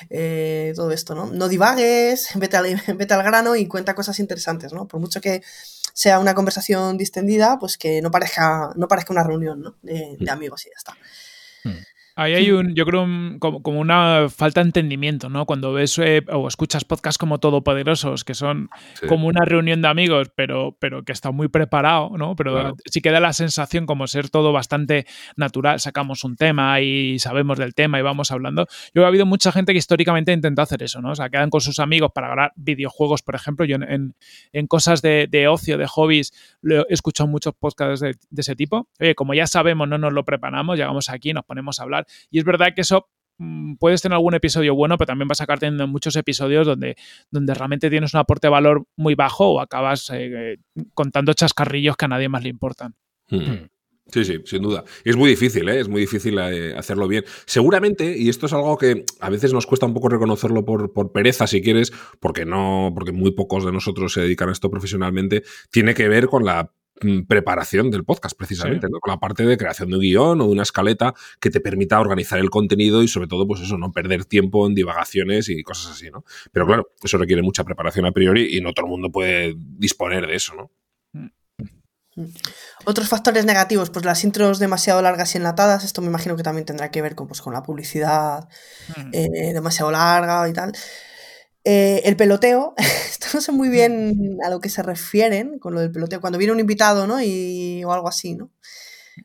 [0.08, 1.26] eh, todo esto, ¿no?
[1.26, 4.88] No divagues, vete al, vete al grano y cuenta cosas interesantes, ¿no?
[4.88, 5.42] Por mucho que
[5.92, 9.76] sea una conversación distendida, pues que no parezca, no parezca una reunión ¿no?
[9.82, 10.96] de, de, amigos y ya está.
[12.14, 15.46] Ahí hay un, yo creo, un, como, como, una falta de entendimiento, ¿no?
[15.46, 19.06] Cuando ves eh, o escuchas podcasts como Todopoderosos, que son sí.
[19.06, 22.36] como una reunión de amigos, pero, pero que está muy preparado, ¿no?
[22.36, 22.76] Pero claro.
[22.84, 25.06] sí que da la sensación como ser todo bastante
[25.36, 25.80] natural.
[25.80, 28.66] Sacamos un tema y sabemos del tema y vamos hablando.
[28.94, 31.12] Yo ha habido mucha gente que históricamente intentó hacer eso, ¿no?
[31.12, 33.64] O sea, quedan con sus amigos para grabar videojuegos, por ejemplo.
[33.64, 34.14] Yo en, en,
[34.52, 36.32] en cosas de, de, ocio, de hobbies,
[36.62, 38.88] he escuchado muchos podcasts de, de ese tipo.
[39.00, 42.38] Oye, como ya sabemos, no nos lo preparamos, llegamos aquí, nos ponemos a hablar y
[42.38, 45.58] es verdad que eso mm, puedes tener algún episodio bueno, pero también vas a acabar
[45.58, 46.96] teniendo muchos episodios donde,
[47.30, 50.58] donde realmente tienes un aporte de valor muy bajo o acabas eh,
[50.94, 52.94] contando chascarrillos que a nadie más le importan.
[53.28, 53.66] Hmm.
[54.12, 54.84] Sí, sí, sin duda.
[55.04, 55.80] Y es muy difícil, ¿eh?
[55.80, 57.24] es muy difícil eh, hacerlo bien.
[57.46, 61.12] Seguramente, y esto es algo que a veces nos cuesta un poco reconocerlo por, por,
[61.12, 65.44] pereza, si quieres, porque no, porque muy pocos de nosotros se dedican a esto profesionalmente,
[65.70, 66.72] tiene que ver con la
[67.26, 68.92] preparación del podcast, precisamente, sí.
[68.92, 69.00] ¿no?
[69.00, 72.00] Con la parte de creación de un guion o de una escaleta que te permita
[72.00, 75.92] organizar el contenido y sobre todo, pues eso, no perder tiempo en divagaciones y cosas
[75.92, 76.24] así, ¿no?
[76.52, 80.26] Pero claro, eso requiere mucha preparación a priori y no todo el mundo puede disponer
[80.26, 80.70] de eso, ¿no?
[82.14, 82.24] Mm.
[82.84, 86.66] Otros factores negativos, pues las intros demasiado largas y enlatadas, esto me imagino que también
[86.66, 88.48] tendrá que ver con, pues, con la publicidad
[88.96, 89.10] mm.
[89.12, 90.72] eh, demasiado larga y tal.
[91.64, 95.80] Eh, el peloteo, esto no sé muy bien a lo que se refieren con lo
[95.80, 97.22] del peloteo, cuando viene un invitado, ¿no?
[97.22, 98.50] Y, o algo así, ¿no?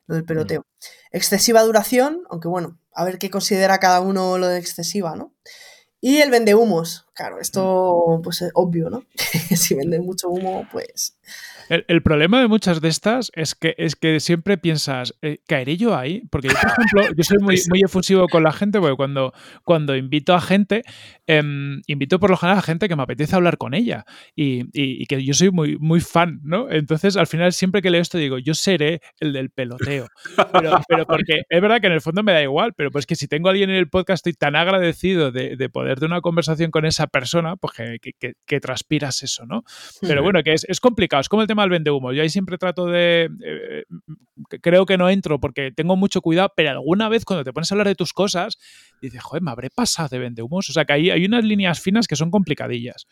[0.05, 0.65] Lo del peloteo.
[1.11, 5.33] Excesiva duración, aunque bueno, a ver qué considera cada uno lo de excesiva, ¿no?
[5.99, 9.03] Y el vende humos, claro, esto pues es obvio, ¿no?
[9.55, 11.16] si vende mucho humo, pues
[11.69, 15.77] el, el, problema de muchas de estas es que, es que siempre piensas, eh, ¿caeré
[15.77, 16.23] yo ahí?
[16.29, 19.95] Porque yo, por ejemplo, yo soy muy, muy efusivo con la gente, porque cuando, cuando
[19.95, 20.83] invito a gente,
[21.27, 21.43] eh,
[21.87, 24.05] invito por lo general a gente que me apetece hablar con ella
[24.35, 26.69] y, y, y, que yo soy muy, muy fan, ¿no?
[26.69, 30.07] Entonces, al final, siempre que leo esto, digo, yo seré el del peloteo.
[30.53, 33.15] Pero, pero porque es verdad que en el fondo me da igual, pero pues que
[33.15, 36.21] si tengo a alguien en el podcast, estoy tan agradecido de, de poder tener una
[36.21, 39.63] conversación con esa persona, pues que, que, que transpiras eso, ¿no?
[40.01, 42.13] Pero bueno, que es, es complicado, es como el tema del vende humo.
[42.13, 43.29] Yo ahí siempre trato de.
[43.43, 43.83] Eh,
[44.61, 47.75] creo que no entro porque tengo mucho cuidado, pero alguna vez cuando te pones a
[47.75, 48.57] hablar de tus cosas,
[49.01, 50.69] dices, joder, me habré pasado de vende humos.
[50.69, 53.07] O sea que ahí hay unas líneas finas que son complicadillas.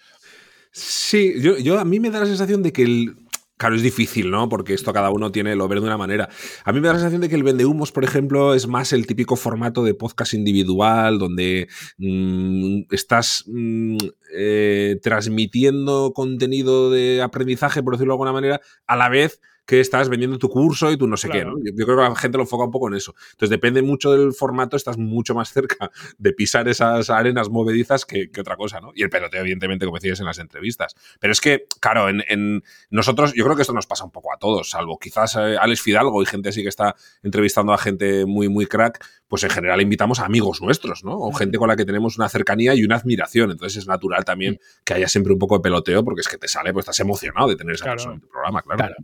[0.72, 3.16] Sí, yo, yo a mí me da la sensación de que el,
[3.58, 4.50] Claro, es difícil, ¿no?
[4.50, 6.28] Porque esto cada uno tiene lo ver de una manera.
[6.66, 9.08] A mí me da la sensación de que el vendehumos, por ejemplo, es más el
[9.08, 13.96] típico formato de podcast individual, donde mmm, estás mmm,
[14.36, 20.10] eh, transmitiendo contenido de aprendizaje, por decirlo de alguna manera, a la vez que estás
[20.10, 21.56] vendiendo tu curso y tu no sé claro.
[21.56, 21.60] qué.
[21.60, 21.66] ¿no?
[21.66, 23.16] Yo, yo, creo que la gente lo enfoca un poco en eso.
[23.32, 28.30] Entonces, depende mucho del formato, estás mucho más cerca de pisar esas arenas movedizas que,
[28.30, 28.92] que otra cosa, ¿no?
[28.96, 30.96] Y el peloteo, evidentemente, como decías en las entrevistas.
[31.20, 34.34] Pero es que, claro, en, en, nosotros, yo creo que esto nos pasa un poco
[34.34, 38.26] a todos, salvo quizás eh, Alex Fidalgo y gente así que está entrevistando a gente
[38.26, 41.18] muy, muy crack, pues en general invitamos a amigos nuestros, ¿no?
[41.18, 43.52] O gente con la que tenemos una cercanía y una admiración.
[43.52, 46.48] Entonces es natural también que haya siempre un poco de peloteo porque es que te
[46.48, 47.96] sale, pues estás emocionado de tener esa claro.
[47.96, 48.78] persona en tu programa, claro.
[48.78, 48.96] claro.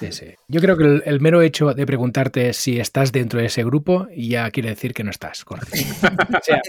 [0.00, 0.26] Sí, sí.
[0.48, 4.08] Yo creo que el, el, mero hecho de preguntarte si estás dentro de ese grupo
[4.16, 5.76] ya quiere decir que no estás, correcto.
[6.38, 6.62] o sea,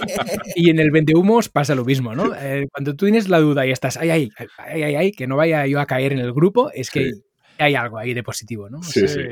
[0.56, 2.36] y en el vendehumos pasa lo mismo, ¿no?
[2.36, 5.38] Eh, cuando tú tienes la duda y estás, ay, ay, ay, ay, ay, que no
[5.38, 7.22] vaya yo a caer en el grupo, es que sí
[7.62, 8.82] hay algo ahí de positivo, ¿no?
[8.84, 9.20] Sí, sí.
[9.20, 9.24] sí,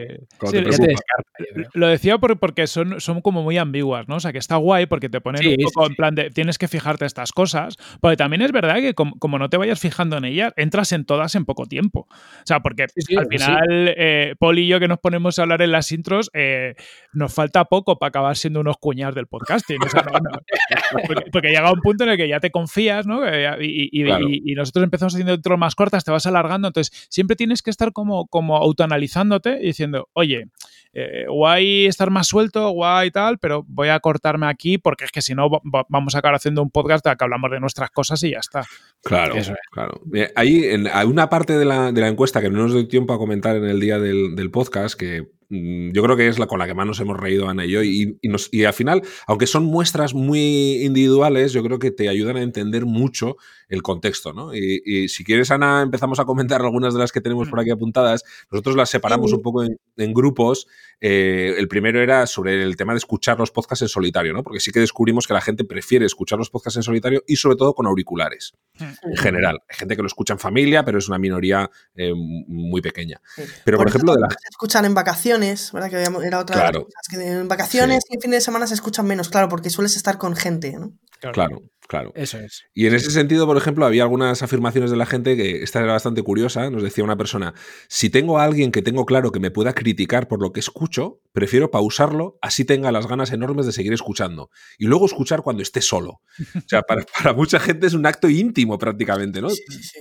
[0.46, 1.70] ya te descarta, yo creo.
[1.74, 4.16] Lo decía por- porque son, son como muy ambiguas, ¿no?
[4.16, 6.30] O sea, que está guay porque te ponen Sí, un poco sí, en plan de
[6.32, 7.78] tienes que fijarte estas cosas.
[8.02, 11.06] Porque también es verdad que como, como no te vayas fijando en ellas, entras en
[11.06, 12.08] todas en poco tiempo.
[12.10, 13.38] O sea, porque Sí, sí, al sí.
[13.38, 16.76] final, eh, Paul y yo que nos ponemos a hablar en las intros, eh,
[17.14, 19.78] nos falta poco para acabar siendo unos cuñados del podcasting.
[19.84, 20.40] O sea, no- no.
[21.08, 23.22] porque, porque llega un punto en el que ya te confías, ¿no?
[23.62, 24.28] Y, y- Claro.
[24.30, 26.68] y- y nosotros empezamos haciendo intros más cortas, te vas alargando.
[26.68, 30.46] Entonces, siempre tienes que estar como, como autoanalizándote y diciendo, oye,
[30.94, 35.22] eh, guay estar más suelto, guay tal, pero voy a cortarme aquí porque es que
[35.22, 37.92] si no va- va- vamos a acabar haciendo un podcast de que hablamos de nuestras
[37.92, 38.66] cosas y ya está.
[39.04, 39.60] Claro, Eso es.
[39.72, 40.02] claro.
[40.36, 43.14] Ahí en, hay una parte de la, de la encuesta que no nos doy tiempo
[43.14, 46.60] a comentar en el día del, del podcast que yo creo que es la con
[46.60, 49.02] la que más nos hemos reído Ana y yo y, y nos- y al final,
[49.26, 53.36] aunque son muestras muy individuales, yo creo que te ayudan a entender mucho
[53.68, 54.54] el contexto, ¿no?
[54.56, 57.70] Y, y si quieres, Ana, empezamos a comentar algunas de las que tenemos por aquí
[57.72, 58.24] apuntadas.
[58.52, 59.36] Nosotros las separamos Sí.
[59.38, 60.68] un poco en, en grupos.
[61.02, 64.44] Eh, el primero era sobre el tema de escuchar los podcasts en solitario, ¿no?
[64.44, 67.56] Porque sí que descubrimos que la gente prefiere escuchar los podcasts en solitario y sobre
[67.58, 69.60] todo con auriculares en general.
[69.70, 73.22] Hay gente que lo escucha en familia, pero es una minoría eh, muy pequeña.
[73.36, 73.44] Sí.
[73.66, 75.39] Pero, por, ejemplo, de la escuchan en vacaciones,
[75.74, 75.90] ¿verdad?
[75.90, 76.86] Que habíamos- era otra de las Claro.
[76.86, 79.96] cosas, que en vacaciones y en fin de semana se escuchan menos, claro, porque sueles
[79.96, 80.94] estar con gente, ¿no?
[81.34, 82.14] Claro, claro.
[82.16, 82.64] Eso es.
[82.74, 85.92] Y en ese sentido, por ejemplo, había algunas afirmaciones de la gente que esta era
[85.92, 86.70] bastante curiosa.
[86.70, 87.54] Nos decía una persona,
[87.90, 91.20] si tengo a alguien que tengo claro que me pueda criticar por lo que escucho,
[91.34, 94.50] prefiero pausarlo, así tenga las ganas enormes de seguir escuchando.
[94.78, 96.22] Y luego escuchar cuando esté solo.
[96.56, 99.50] O sea, para, para mucha gente es un acto íntimo prácticamente, ¿no?
[99.50, 100.00] Sí, sí,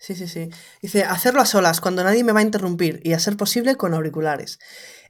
[0.00, 0.14] sí.
[0.16, 0.48] Sí, sí.
[0.82, 3.94] Dice, hacerlo a solas, cuando nadie me va a interrumpir y a ser posible con
[3.94, 4.58] auriculares.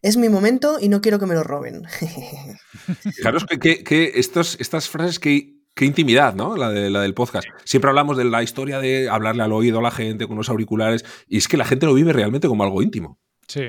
[0.03, 1.85] Es mi momento y no quiero que me lo roben.
[3.15, 5.59] Fijaros que, que- que estos, estas frases que...
[5.73, 6.57] Qué intimidad, ¿no?
[6.57, 7.47] La, de, la del podcast.
[7.65, 11.05] Siempre hablamos de la historia de hablarle al oído a la gente con los auriculares
[11.29, 13.19] y es que la gente lo vive realmente como algo íntimo.
[13.47, 13.69] Sí.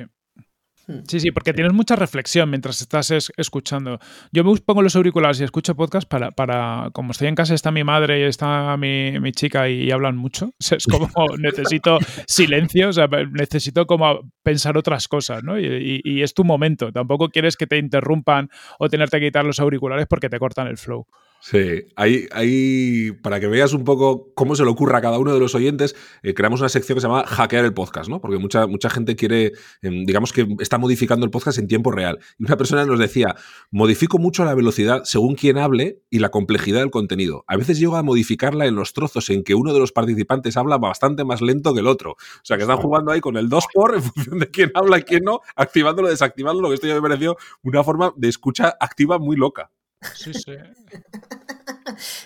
[0.99, 1.03] Hmm.
[1.07, 3.99] Sí, sí, porque tienes mucha reflexión mientras estás es- escuchando.
[4.31, 7.72] Yo me pongo los auriculares y escucho podcast para, para como estoy en casa, está
[7.72, 10.53] mi madre y está mi, mi chica y, hablan mucho.
[10.72, 11.09] Es como
[11.39, 11.97] necesito
[12.27, 15.59] silencio, o sea, necesito como pensar otras cosas, ¿no?
[15.59, 16.91] Y, y- y es tu momento.
[16.91, 18.49] Tampoco quieres que te interrumpan
[18.80, 21.07] o tenerte que quitar los auriculares porque te cortan el flow.
[21.43, 25.34] Sí, ahí, ahí, para que veas un poco cómo se le ocurra a cada uno
[25.34, 28.22] de los oyentes, eh, creamos una sección que se llama hackear el podcast, ¿no?
[28.22, 32.19] Porque mucha, mucha gente quiere, em, digamos que está modificando el podcast en tiempo real.
[32.38, 33.35] Y una persona nos decía,
[33.72, 37.43] modifico mucho la velocidad según quien hable y la complejidad del contenido.
[37.47, 40.77] A veces llego a modificarla en los trozos en que uno de los participantes habla
[40.77, 42.11] bastante más lento que el otro.
[42.11, 44.99] O sea, que están jugando ahí con el 2 por en función de quién habla
[44.99, 49.18] y quién no, activándolo, desactivándolo, que esto ya me pareció una forma de escucha activa
[49.18, 49.72] muy loca.
[50.15, 50.52] Sí, sí.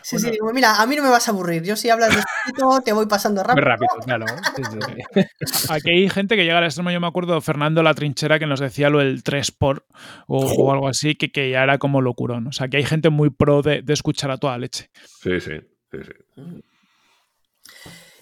[0.04, 1.64] Sí, sí, digo, mira, a mí no me vas a aburrir.
[1.64, 3.88] Yo si hablas despacito, te voy pasando Muy rápido.
[3.88, 4.26] rápido, claro.
[4.56, 4.80] Sí, sí,
[5.16, 5.74] sí.
[5.74, 8.60] Aquí hay gente que llega al extremo, yo me acuerdo, Fernando La Trinchera, que nos
[8.60, 9.86] decía lo del 3 por
[10.28, 12.48] o, o algo así, que, que ya era como locurón.
[12.48, 14.90] O sea, que hay gente muy pro de, de escuchar a toda leche.
[15.24, 15.54] Sí, sí,
[15.92, 16.42] sí, sí.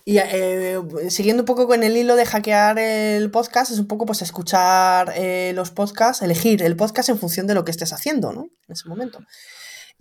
[0.06, 4.06] Y eh, siguiendo un poco con el hilo de hackear el podcast, es un poco
[4.06, 8.34] pues escuchar eh, los podcasts, elegir el podcast en función de lo que estés haciendo,
[8.34, 8.50] ¿no?
[8.68, 9.20] En ese momento.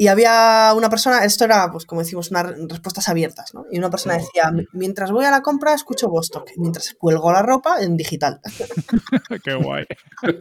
[0.03, 3.67] Y había una persona, esto era, pues como decimos, unas respuestas abiertas, ¿no?
[3.71, 7.81] Y una persona decía, mientras voy a la compra escucho Vostok, mientras cuelgo la ropa
[7.81, 8.41] en digital.
[9.45, 9.85] Qué guay.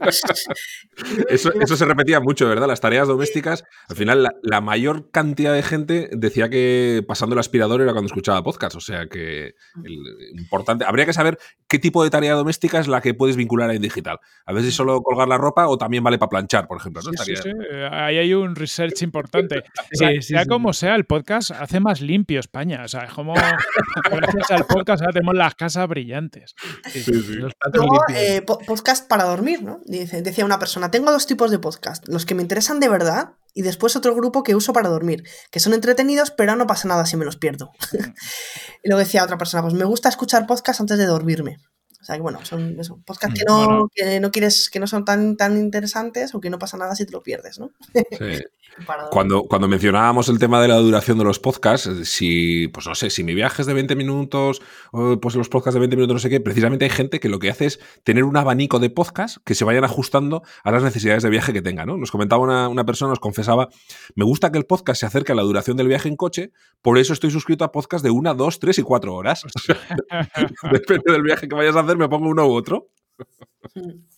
[1.30, 2.68] Eso, eso se repetía mucho, ¿verdad?
[2.68, 7.40] Las tareas domésticas, al final la, la mayor cantidad de gente decía que pasando el
[7.40, 12.04] aspirador era cuando escuchaba podcast, o sea que el- importante, habría que saber qué tipo
[12.04, 14.20] de tarea doméstica es la que puedes vincular en digital.
[14.46, 17.02] A ver si solo colgar la ropa o también vale para planchar, por ejemplo.
[17.04, 17.12] ¿no?
[17.24, 17.50] Sí, sí, sí.
[17.72, 19.51] Eh, Ahí hay un research importante.
[19.92, 20.48] Sea, Sí, sí, sea sí.
[20.50, 22.82] como sea, el podcast hace más limpio España.
[22.84, 26.56] O sea, es como gracias al podcast ahora tenemos las casas brillantes.
[27.74, 29.80] Luego, eh, po- podcast para dormir, ¿no?
[29.86, 33.32] Dice, decía una persona, tengo dos tipos de podcast, los que me interesan de verdad
[33.54, 37.06] y después otro grupo que uso para dormir, que son entretenidos, pero no pasa nada
[37.06, 37.72] si me los pierdo.
[38.84, 41.58] y luego decía otra persona, pues me gusta escuchar podcast antes de dormirme.
[42.02, 43.90] O sea que bueno, son eso, podcasts que no, Bueno.
[43.94, 47.06] que no quieres, que no son tan, tan interesantes o que no pasa nada si
[47.06, 47.72] te lo pierdes, ¿no?
[47.94, 48.42] Sí.
[49.12, 52.96] Cuando, cuando mencionábamos el tema de la duración de los podcasts, eh, si, pues no
[52.96, 54.62] sé, si mi viaje es de 20 minutos,
[54.92, 57.40] o, pues los podcasts de 20 minutos, no sé qué, precisamente hay gente que lo
[57.40, 61.22] que hace es tener un abanico de podcasts que se vayan ajustando a las necesidades
[61.22, 61.98] de viaje que tenga, ¿no?
[61.98, 63.68] Nos comentaba una, una persona, nos confesaba,
[64.16, 66.52] me gusta que el podcast se acerque a la duración del viaje en coche,
[66.82, 69.44] por eso estoy suscrito a podcasts de una, dos, tres y cuatro horas.
[70.72, 72.90] Depende del viaje que vayas a hacer, me pongo uno u otro.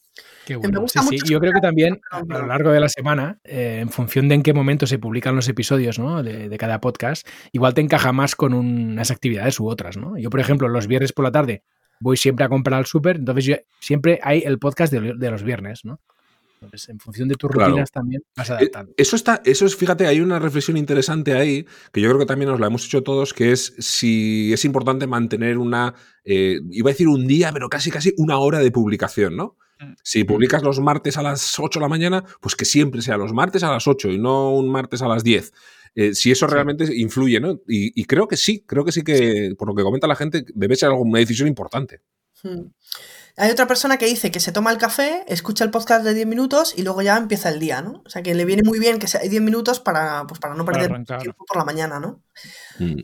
[0.46, 0.82] Qué me bueno.
[0.82, 1.30] gusta Sí, sí.
[1.30, 4.44] Yo creo que también a lo largo de la semana, eh, en función de en
[4.44, 6.22] qué momento se publican los episodios ¿no?
[6.22, 9.96] de, de cada podcast, igual te encaja más con unas actividades u otras.
[9.96, 10.18] ¿no?
[10.18, 11.64] Yo, por ejemplo, los viernes por la tarde
[12.00, 15.44] voy siempre a comprar al súper, entonces yo, siempre hay el podcast de, de los
[15.44, 16.02] viernes, ¿no?
[16.66, 18.94] Entonces, en función de tus rutinas también vas Eh, adaptando.
[18.98, 22.50] Eso está, eso es, fíjate, hay una reflexión interesante ahí, que yo creo que también
[22.50, 26.94] nos la hemos hecho todos, que es si es importante mantener una, eh, iba a
[26.94, 29.58] decir un día, pero casi casi una hora de publicación, ¿no?
[29.80, 29.94] Mm.
[30.04, 33.34] Si publicas los martes a las 8 de la mañana, pues que siempre sea los
[33.34, 35.52] martes a las 8 y no un martes a las 10.
[35.96, 37.52] Eh, si eso realmente influye, ¿no?
[37.68, 40.44] Y, y creo que sí, creo que sí que, por lo que comenta la gente,
[40.56, 42.02] debe ser alguna decisión importante.
[42.42, 42.72] Hmm.
[43.36, 46.28] Hay otra persona que dice que se toma el café, escucha el podcast de 10
[46.28, 48.04] minutos y luego ya empieza el día, ¿no?
[48.06, 50.66] O sea, que le viene muy bien que sea 10 minutos para, pues, para no
[50.66, 51.22] Para perder arrancar.
[51.22, 52.22] tiempo por la mañana, ¿no?
[52.78, 53.00] Mm.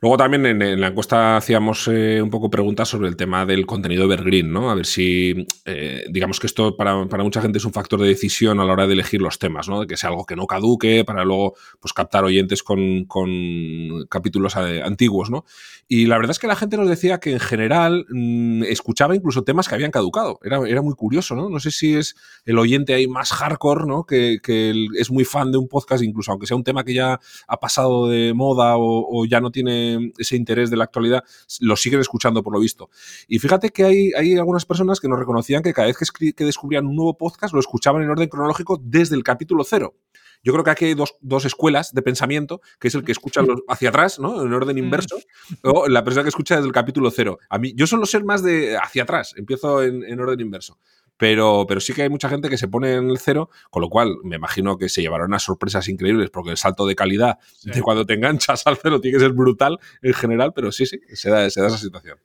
[0.00, 3.64] Luego también en, en la encuesta hacíamos eh, un poco preguntas sobre el tema del
[3.64, 4.70] contenido evergreen, ¿no?
[4.70, 8.08] A ver si, eh, digamos que esto para, para mucha gente es un factor de
[8.08, 9.80] decisión a la hora de elegir los temas, ¿no?
[9.80, 14.56] De que sea algo que no caduque para luego pues, captar oyentes con, con capítulos
[14.56, 15.44] antiguos, ¿no?
[15.88, 19.44] Y la verdad es que la gente nos decía que en general mmm, escuchaba incluso
[19.44, 20.40] temas que habían caducado.
[20.42, 21.48] Era, era, muy curioso, ¿no?
[21.48, 24.04] No sé si es el oyente ahí más hardcore, ¿no?
[24.04, 27.20] Que, que es muy fan de un podcast, incluso aunque sea un tema que ya
[27.46, 31.22] ha pasado de moda o, o ya no tiene ese interés de la actualidad,
[31.60, 32.90] lo siguen escuchando por lo visto.
[33.28, 36.44] Y fíjate que hay, hay algunas personas que nos reconocían que cada vez que, que,
[36.44, 39.94] descubrían un nuevo podcast lo escuchaban en orden cronológico desde el capítulo cero.
[40.42, 43.42] Yo creo que aquí hay dos, dos, escuelas de pensamiento, que es el que escucha
[43.42, 44.42] los, hacia atrás, ¿no?
[44.42, 45.16] En orden inverso,
[45.62, 47.38] o la persona que escucha desde el capítulo cero.
[47.48, 50.78] A mí, yo suelo ser más de hacia atrás, empiezo en, en orden inverso.
[51.18, 53.88] Pero, pero, sí que hay mucha gente que se pone en el cero, con lo
[53.88, 57.70] cual me imagino que se llevarán unas sorpresas increíbles, porque el salto de calidad sí.
[57.70, 61.00] de cuando te enganchas al cero tiene que ser brutal en general, pero sí, sí,
[61.14, 62.18] se da, se da esa situación.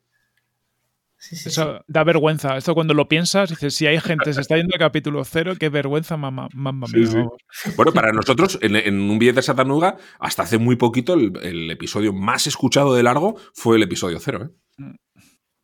[1.22, 1.84] Sí, sí, Eso sí.
[1.88, 2.58] da vergüenza.
[2.58, 5.70] Esto cuando lo piensas, dices, si hay gente, se está yendo al capítulo cero, qué
[5.70, 7.28] vergüenza, mamá, mamá mía.
[7.76, 11.70] Bueno, para nosotros, en, en, un billete de Satanuga, hasta hace muy poquito, el, el,
[11.70, 14.50] episodio más escuchado de largo fue el episodio cero.
[14.80, 14.96] ¿eh?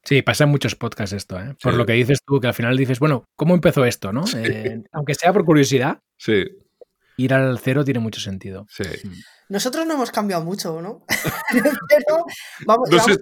[0.03, 1.55] Sí, pasa en muchos podcasts esto, ¿eh?
[1.59, 1.77] Por sí.
[1.79, 4.27] lo que dices tú, que al final dices, bueno, ¿cómo empezó esto, no?
[4.27, 4.37] Sí.
[4.37, 6.01] Eh, aunque sea por curiosidad.
[6.17, 6.45] Sí.
[7.17, 8.67] Ir al cero tiene mucho sentido.
[8.69, 8.83] Sí.
[9.49, 11.05] Nosotros no hemos cambiado mucho, ¿no?
[11.89, 12.25] Pero
[12.65, 13.17] vamos, no sé.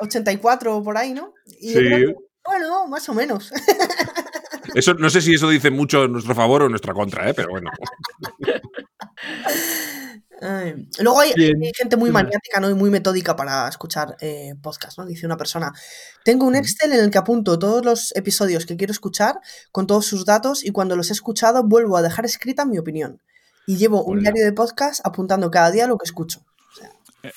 [0.00, 1.34] 84 por ahí, ¿no?
[1.60, 2.14] Y sí.
[2.44, 3.52] bueno, más o menos.
[4.74, 7.34] Eso, no sé si eso dice mucho en nuestro favor o en nuestra contra, ¿eh?
[7.34, 7.70] pero bueno.
[10.42, 10.86] Ay.
[11.00, 12.68] Luego hay, hay, gente muy maniática ¿no?
[12.68, 15.06] y muy metódica para escuchar eh, podcast, ¿no?
[15.06, 15.72] Dice una persona,
[16.24, 19.36] tengo un Excel en el que apunto todos los episodios que quiero escuchar
[19.72, 23.22] con todos sus datos y cuando los he escuchado vuelvo a dejar escrita mi opinión.
[23.66, 26.40] Y llevo un diario de podcast apuntando cada día lo que escucho.
[26.40, 26.90] O sea,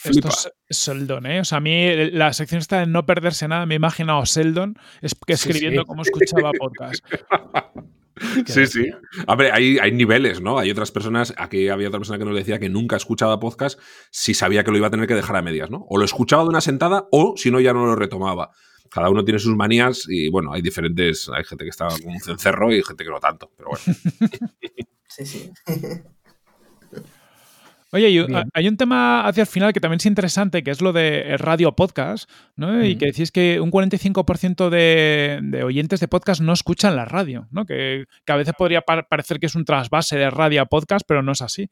[0.03, 1.41] esto es Seldon, ¿eh?
[1.41, 3.65] O sea, a mí la sección está de no perderse nada.
[3.65, 5.87] Me he imaginado Seldon escribiendo sí, sí.
[5.87, 7.03] cómo escuchaba podcast.
[8.45, 8.89] Sí, sí.
[9.27, 10.59] A ver, hay, hay, niveles, ¿no?
[10.59, 13.79] Hay otras personas, aquí había otra persona que nos decía que nunca escuchaba podcast
[14.11, 15.85] si sabía que lo iba a tener que dejar a medias, ¿no?
[15.89, 18.51] O lo escuchaba de una sentada o si no ya no lo retomaba.
[18.89, 22.19] Cada uno tiene sus manías y bueno, hay diferentes, hay gente que está como un
[22.19, 23.83] cencerro y gente que no tanto, pero bueno.
[25.09, 25.51] Sí, sí.
[27.91, 30.93] Oye, hay, hay, un tema hacia el final que también es interesante, que es lo
[30.93, 32.85] de radio podcast, ¿no?
[32.85, 37.47] Y que decís que un 45% de, de, oyentes de podcast no escuchan la radio,
[37.49, 37.65] ¿no?
[37.65, 41.03] Que, que a veces podría par parecer que es un trasvase de radio a podcast,
[41.07, 41.71] pero no es así.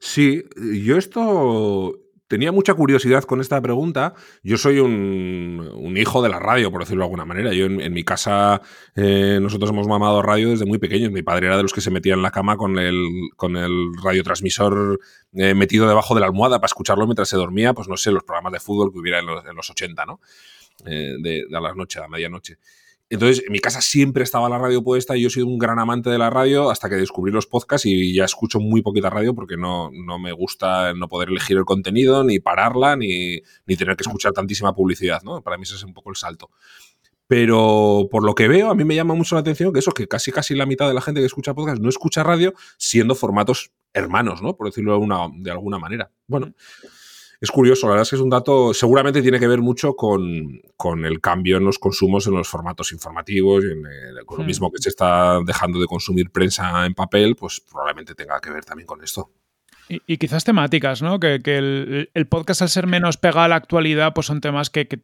[0.00, 0.44] Sí,
[0.84, 2.01] yo esto
[2.32, 4.14] tenía mucha curiosidad con esta pregunta.
[4.42, 7.52] Yo soy un, hijo de la radio, por decirlo de alguna manera.
[7.52, 8.62] Yo en, mi casa,
[8.96, 11.12] eh, nosotros hemos mamado radio desde muy pequeños.
[11.12, 13.06] Mi padre era de los que se metía en la cama con el,
[13.36, 14.98] con el radiotransmisor
[15.34, 18.24] eh, metido debajo de la almohada para escucharlo mientras se dormía, pues no sé, los
[18.24, 20.18] programas de fútbol que hubiera en los, en los 80, ¿no?
[20.86, 22.56] Eh, de, de, a la noche, a medianoche.
[23.12, 25.78] Entonces, en mi casa siempre estaba la radio puesta y yo he sido un gran
[25.78, 29.34] amante de la radio hasta que descubrí los podcasts y ya escucho muy poquita radio
[29.34, 33.96] porque no, no me gusta no poder elegir el contenido, ni pararla, ni, ni tener
[33.96, 35.42] que escuchar tantísima publicidad, ¿no?
[35.42, 36.48] Para mí ese es un poco el salto.
[37.26, 40.08] Pero por lo que veo, a mí me llama mucho la atención que eso, que
[40.08, 43.72] casi casi la mitad de la gente que escucha podcast no escucha radio siendo formatos
[43.92, 44.56] hermanos, ¿no?
[44.56, 46.10] Por decirlo de, una, de alguna manera.
[46.26, 46.54] Bueno,
[47.42, 50.62] es curioso, la verdad es que es un dato, seguramente tiene que ver mucho con,
[50.76, 54.44] con el cambio en los consumos en los formatos informativos y en el, con lo
[54.44, 58.64] mismo que se está dejando de consumir prensa en papel, pues probablemente tenga que ver
[58.64, 59.32] también con esto.
[59.88, 61.20] Y, quizás temáticas, ¿no?
[61.20, 64.86] Que, que el, podcast, al ser menos pegado a la actualidad, pues son temas que,
[64.86, 64.98] que,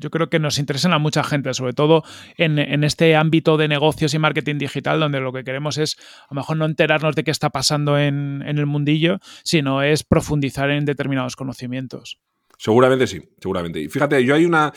[0.00, 2.02] yo creo que nos interesan a mucha gente, sobre todo
[2.36, 5.96] en, en, este ámbito de negocios y marketing digital, donde lo que queremos es
[6.28, 10.02] a lo mejor no enterarnos de qué está pasando en, en el mundillo, sino es
[10.02, 12.18] profundizar en determinados conocimientos.
[12.58, 13.80] Seguramente sí, seguramente.
[13.80, 14.72] Y fíjate, yo hay una.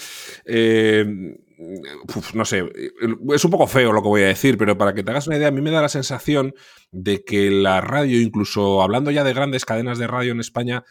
[0.45, 2.64] Eh, uf, no sé,
[3.34, 5.38] es un poco feo lo que voy a decir, pero para que te hagas una
[5.38, 6.54] idea, a mí me da la sensación
[6.92, 10.84] de que la radio, incluso hablando ya de grandes cadenas de radio en España,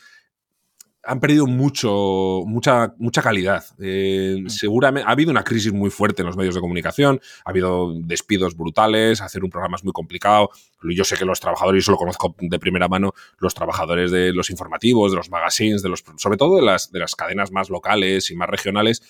[1.09, 3.64] han perdido mucho, mucha, mucha calidad.
[3.78, 4.48] Eh, Mm.
[4.48, 8.56] seguramente ha habido una crisis muy fuerte en los medios de comunicación, ha habido despidos
[8.56, 10.51] brutales, hacer un programa es muy complicado.
[10.82, 14.32] Yo sé que los trabajadores, y eso lo conozco de primera mano, los trabajadores de
[14.32, 17.70] los informativos, de los magazines, de los, sobre todo de las, de las cadenas más
[17.70, 19.01] locales y más regionales,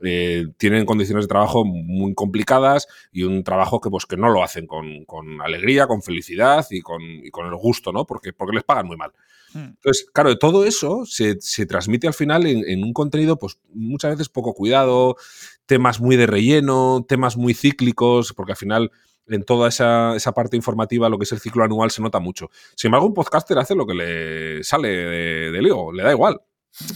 [0.00, 4.42] eh, tienen condiciones de trabajo muy complicadas y un trabajo que, pues, que no lo
[4.42, 8.04] hacen con, con alegría, con felicidad y con, y con el gusto, ¿no?
[8.04, 9.12] Porque, porque les pagan muy mal.
[9.54, 9.58] Mm.
[9.58, 14.12] Entonces, claro, todo eso se, se transmite al final en, en un contenido, pues muchas
[14.12, 15.16] veces poco cuidado,
[15.64, 18.90] temas muy de relleno, temas muy cíclicos, porque al final
[19.28, 22.50] en toda esa, esa parte informativa, lo que es el ciclo anual, se nota mucho.
[22.74, 26.40] Sin embargo, un podcaster hace lo que le sale de, de lío, le da igual.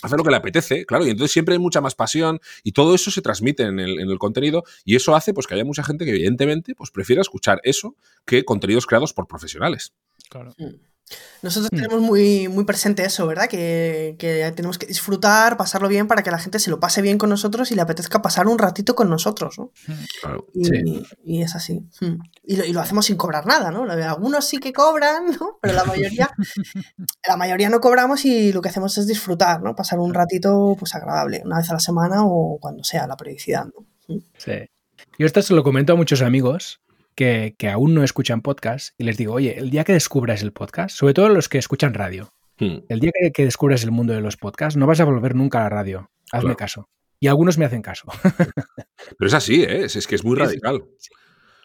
[0.03, 2.95] Hace lo que le apetece, claro, y entonces siempre hay mucha más pasión y todo
[2.95, 5.83] eso se transmite en el, en el contenido y eso hace pues, que haya mucha
[5.83, 7.97] gente que evidentemente pues, prefiera escuchar eso
[8.27, 9.93] que contenidos creados por profesionales.
[10.29, 10.55] Claro.
[11.43, 11.77] Nosotros Mm.
[11.77, 13.49] tenemos muy, muy presente eso, ¿verdad?
[13.49, 17.17] Que, que tenemos que disfrutar, pasarlo bien para que la gente se lo pase bien
[17.19, 19.73] con nosotros y le apetezca pasar un ratito con nosotros, ¿no?
[20.21, 20.47] Claro.
[20.55, 21.03] Y, Sí.
[21.25, 21.81] y es así.
[22.01, 22.19] Mm.
[22.45, 23.85] Y lo, y lo hacemos sin cobrar nada, ¿no?
[23.91, 25.59] Algunos sí que cobran, ¿no?
[25.63, 26.31] Pero la mayoría,
[27.27, 29.75] la mayoría no cobramos y lo que hacemos es disfrutar, ¿no?
[29.75, 33.65] Pasar un ratito pues agradable, una vez a la semana o cuando sea la periodicidad,
[33.67, 34.19] ¿no?
[34.37, 34.53] Sí.
[35.19, 36.81] Yo esto se lo comento a muchos amigos
[37.15, 40.53] que, que aún no escuchan podcast y les digo, oye, el día que descubras el
[40.53, 42.33] podcast, sobre todo los que escuchan radio,
[42.63, 42.81] Hmm.
[42.91, 45.61] el día que, que descubras el mundo de los podcasts, no vas a volver nunca
[45.61, 46.11] a la radio.
[46.31, 46.57] Hazme Claro.
[46.59, 46.89] caso.
[47.19, 48.05] Y algunos me hacen caso.
[49.19, 49.85] Pero es así, ¿eh?
[49.87, 50.59] Es, es que es muy Sí,
[50.99, 51.11] sí.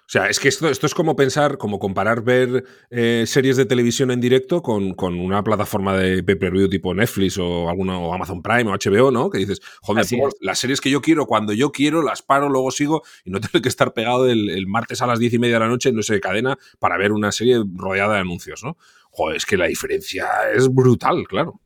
[0.05, 3.65] O sea, es que esto, esto es como pensar, como comparar ver eh, series de
[3.65, 8.43] televisión en directo con, con una plataforma de pay-per-view tipo Netflix o alguna o Amazon
[8.43, 9.31] Prime o HBO, ¿no?
[9.31, 12.69] Que dices, joder, pongo las series que yo quiero, cuando yo quiero, las paro, luego
[12.69, 15.55] sigo y no tengo que estar pegado el, el martes a las diez y media
[15.55, 18.77] de la noche en no sé cadena para ver una serie rodeada de anuncios, ¿no?
[19.09, 21.61] Joder, es que la diferencia es brutal, claro.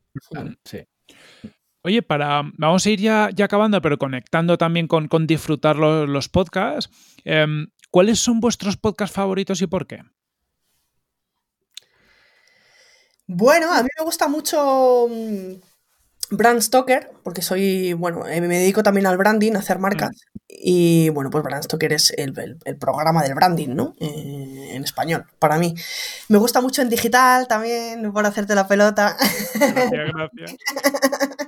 [0.63, 0.79] Sí.
[1.81, 2.43] Oye, para.
[2.57, 6.89] Vamos a ir ya, ya acabando, pero conectando también con, con disfrutar los, los podcasts.
[7.23, 10.01] em, ¿Cuáles son vuestros podcasts favoritos y por qué?
[13.27, 15.53] Bueno, a mí me gusta mucho mm,
[16.35, 20.09] Brand Stoker, porque soy, bueno, eh, me dedico también al branding, a hacer marcas.
[20.47, 23.95] Y bueno, pues Brand Stoker es el, el- el programa del branding, ¿no?
[23.99, 25.75] Eh, en español, para mí.
[26.27, 29.15] Me gusta mucho en digital también, por hacerte la pelota,
[29.53, 30.55] Gracias, gracias.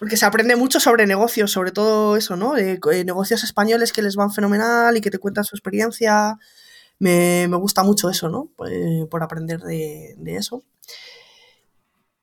[0.00, 2.56] porque se aprende mucho sobre negocios, sobre todo eso, ¿no?
[2.56, 6.38] Eh, negocios españoles que les van fenomenal y que te cuentan su experiencia.
[6.98, 8.50] Me, me gusta mucho eso, ¿no?
[8.66, 10.64] Eh, por aprender de, de eso.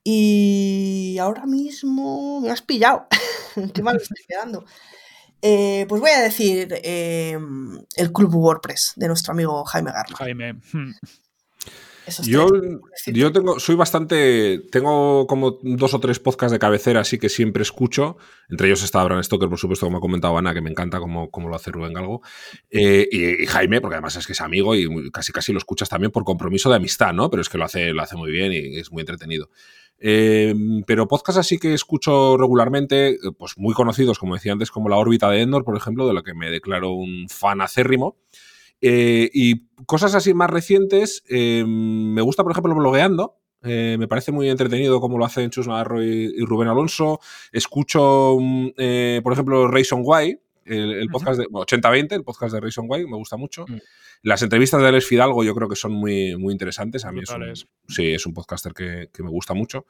[0.04, 3.08] Y ahora mismo me has pillado.
[3.76, 4.66] Qué mal estoy quedando.
[5.44, 7.38] Eh, pues voy a decir eh,
[7.96, 10.18] el Club WordPress de nuestro amigo Jaime Garma.
[10.18, 10.60] Jaime.
[12.08, 12.48] Eso Yo,
[13.08, 14.60] yo tengo, soy bastante.
[14.72, 18.18] Tengo como dos o tres podcasts de cabecera, así que siempre escucho.
[18.50, 21.30] Entre ellos está Bran Stoker, por supuesto, como ha comentado Ana, que me encanta como,
[21.30, 22.22] como lo hace Rubén Galgo.
[22.70, 25.90] Eh, y, y Jaime, porque además es que es amigo y casi casi lo escuchas
[25.90, 27.30] también por compromiso de amistad, ¿no?
[27.30, 29.50] Pero es que lo hace, lo hace muy bien y es muy entretenido.
[30.00, 30.54] Eh,
[30.86, 34.98] pero podcasts así que escucho regularmente, eh, pues muy conocidos, como decía antes, como La
[34.98, 38.18] órbita de Endor, por ejemplo, de la que me declaro un fan acérrimo.
[38.82, 43.38] Eh, y cosas así más recientes, eh, me gusta, por ejemplo, blogueando.
[43.64, 47.20] Eh, me parece muy entretenido como lo hacen Chus Navarro y, y Rubén Alonso.
[47.52, 48.70] Escucho, mm,
[49.24, 53.08] por ejemplo, Rayson Y, el, el podcast de bueno, 80-20, el podcast de Rayson Y,
[53.08, 53.66] me gusta mucho.
[53.68, 53.78] Mm.
[54.24, 57.06] Las entrevistas de Alex Fidalgo yo creo que son muy, muy interesantes.
[57.06, 57.54] A mí es un,
[57.88, 59.86] sí, es un podcaster que, que me gusta mucho.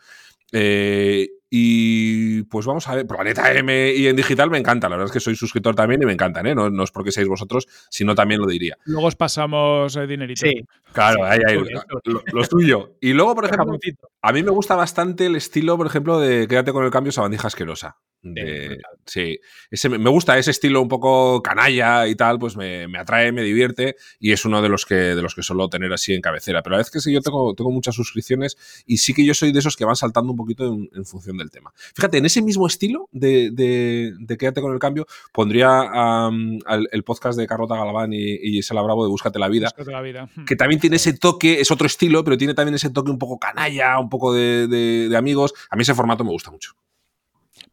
[0.52, 4.90] Eh, y pues vamos a ver, Planeta M y en digital me encanta.
[4.90, 6.56] La verdad es que soy suscriptor también y me encantan, ¿eh?
[6.56, 8.78] No, no es porque seáis vosotros, sino también lo diría.
[8.86, 10.46] Luego os pasamos eh, dinerito.
[10.46, 10.66] Sí.
[10.92, 11.58] Claro, ahí, ahí,
[12.06, 12.98] lo, lo suyo.
[13.02, 13.78] Y luego, por ejemplo,
[14.22, 17.48] a mí me gusta bastante el estilo, por ejemplo, de Quédate con el cambio, sabandija
[17.48, 17.98] asquerosa.
[18.36, 18.92] Sí, De- brutal.
[19.06, 19.40] sí,
[19.72, 23.42] ese, me gusta ese estilo un poco canalla y tal, pues me, me atrae, me
[23.44, 26.62] divierte y es uno de los que de los que suelo tener así en cabecera.
[26.64, 29.34] Pero la verdad es que sí, yo tengo, tengo muchas suscripciones y sí que yo
[29.34, 31.72] soy de esos que van saltando un poquito en, en función del tema.
[31.96, 37.04] Fíjate, en ese mismo estilo de, de, de Quédate con el cambio, pondría al- el
[37.04, 40.30] podcast de Carlota Galván y, y Gisela Bravo de Búscate la vida Búscate la vida.
[40.48, 43.38] Que también tiene ese toque, es otro estilo, pero tiene también ese toque un poco
[43.40, 45.54] canalla, un poco de, de- de amigos.
[45.70, 46.72] A mí ese formato me gusta mucho.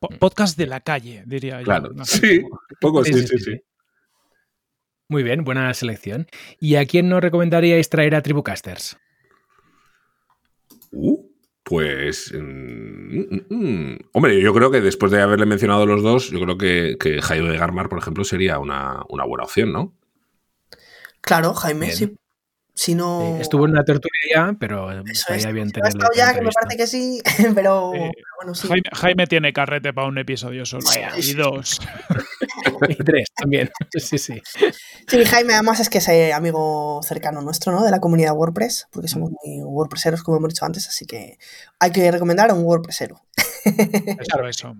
[0.08, 1.64] Po- Podcast de la calle, diría yo.
[1.64, 1.90] Claro.
[1.94, 2.04] ¿no?
[2.04, 2.50] Sí, un
[2.80, 3.60] poco sí, sí, sí.
[5.08, 6.26] Muy bien, buena selección.
[6.60, 8.96] ¿Y a quién nos recomendaríais traer a Tribucasters?
[10.92, 11.26] Uh,
[11.62, 12.32] pues.
[12.32, 12.38] mm,
[13.18, 13.98] mm, mm.
[14.12, 17.50] Hombre, yo creo que después de haberle mencionado los dos, yo creo que, que Jaime
[17.50, 19.94] de Garmar, por ejemplo, sería una, una buena opción, ¿no?
[21.20, 21.96] Claro, Jaime, Bien.
[21.96, 22.16] sí.
[22.76, 23.36] Si no.
[23.40, 25.54] estuvo en una tertulia ya, pero Eso estaría es.
[25.54, 27.22] bien Si no ha estado ya, que me parece que sí,
[27.54, 28.66] pero Eh, bueno, sí.
[28.66, 30.84] Jaime, Jaime tiene carrete para un episodio solo.
[31.16, 31.80] Y dos.
[32.88, 33.70] Y tres también.
[33.96, 34.42] Sí, sí.
[35.06, 37.84] Sí, Jaime, además es que es eh, amigo cercano nuestro, ¿no?
[37.84, 41.38] De la comunidad WordPress, porque somos muy WordPresseros, como hemos dicho antes, así que
[41.78, 43.20] hay que recomendar a un WordPressero.
[43.64, 44.76] Eso, eso.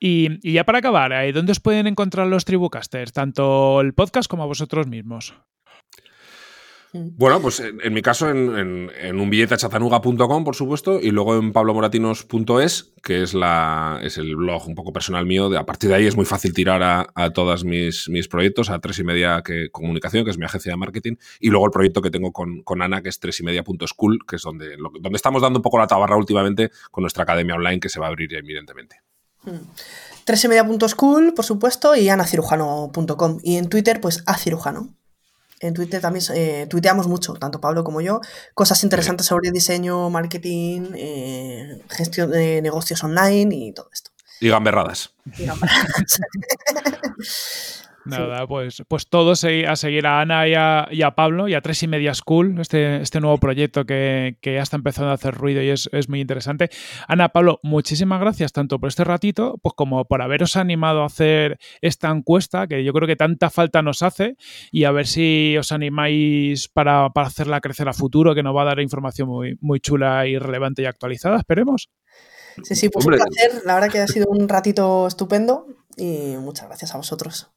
[0.00, 1.32] Y, y ya para acabar, ¿eh?
[1.32, 3.12] ¿dónde os pueden encontrar los Tribucasters?
[3.12, 5.34] Tanto el podcast como a vosotros mismos.
[7.16, 11.00] Bueno, pues en, en mi caso en, en, en un billete a chatanuga.com, por supuesto,
[11.00, 15.48] y luego en pablomoratinos.es, que es, la, es el blog un poco personal mío.
[15.50, 18.70] De, a partir de ahí es muy fácil tirar a, a todos mis, mis proyectos,
[18.70, 21.72] a tres y media que, comunicación, que es mi agencia de marketing, y luego el
[21.72, 24.92] proyecto que tengo con, con Ana, que es tres y media.school, que es donde, lo-
[25.00, 28.06] donde estamos dando un poco la tabarra últimamente con nuestra academia online, que se va
[28.06, 29.00] a abrir evidentemente.
[30.24, 33.40] Tres y media punto school, por supuesto, y anacirujano.com.
[33.42, 34.94] Y en Twitter, pues a cirujano.
[35.60, 38.20] En Twitter también eh, tuiteamos mucho, tanto Pablo como yo,
[38.54, 44.10] cosas interesantes sobre diseño, marketing, eh, gestión de negocios online y todo esto.
[44.40, 45.14] Y gamberradas.
[45.24, 45.68] Digamos.
[48.04, 51.60] Nada, pues, pues todos a seguir a Ana y a, y a Pablo y a
[51.60, 55.34] Tres y Media School, este, este nuevo proyecto que, que ya está empezando a hacer
[55.34, 56.70] ruido y es, es muy interesante.
[57.08, 61.58] Ana, Pablo, muchísimas gracias tanto por este ratito, pues como por haberos animado a hacer
[61.80, 64.36] esta encuesta, que yo creo que tanta falta nos hace,
[64.70, 68.62] y a ver si os animáis para, para hacerla crecer a futuro, que nos va
[68.62, 71.90] a dar información muy, muy chula y relevante y actualizada, esperemos.
[72.62, 73.20] Sí, sí, pues Hombre.
[73.20, 73.62] un placer.
[73.64, 75.66] La verdad que ha sido un ratito estupendo
[75.96, 77.50] y muchas gracias a vosotros.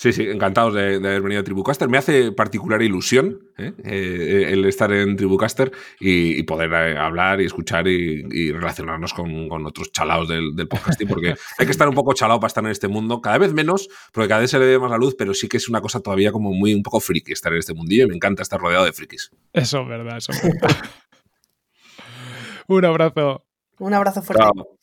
[0.00, 1.86] Sí, sí, encantados de, de haber venido a Tribucaster.
[1.86, 3.74] Me hace particular ilusión ¿eh?
[3.84, 5.70] Eh, el estar en Tribucaster
[6.00, 10.56] y, y poder eh, hablar y escuchar y, y relacionarnos con, con otros chalaos del,
[10.56, 13.36] del podcasting, porque hay que estar un poco chalado para estar en este mundo, cada
[13.36, 15.68] vez menos, porque cada vez se le ve más la luz, pero sí que es
[15.68, 18.42] una cosa todavía como muy un poco friki estar en este mundillo y me encanta
[18.42, 19.30] estar rodeado de frikis.
[19.52, 20.76] Eso es verdad, eso es verdad.
[22.68, 23.44] un abrazo.
[23.78, 24.44] Un abrazo fuerte.
[24.44, 24.78] Chao.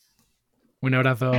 [0.80, 1.32] Un abrazo.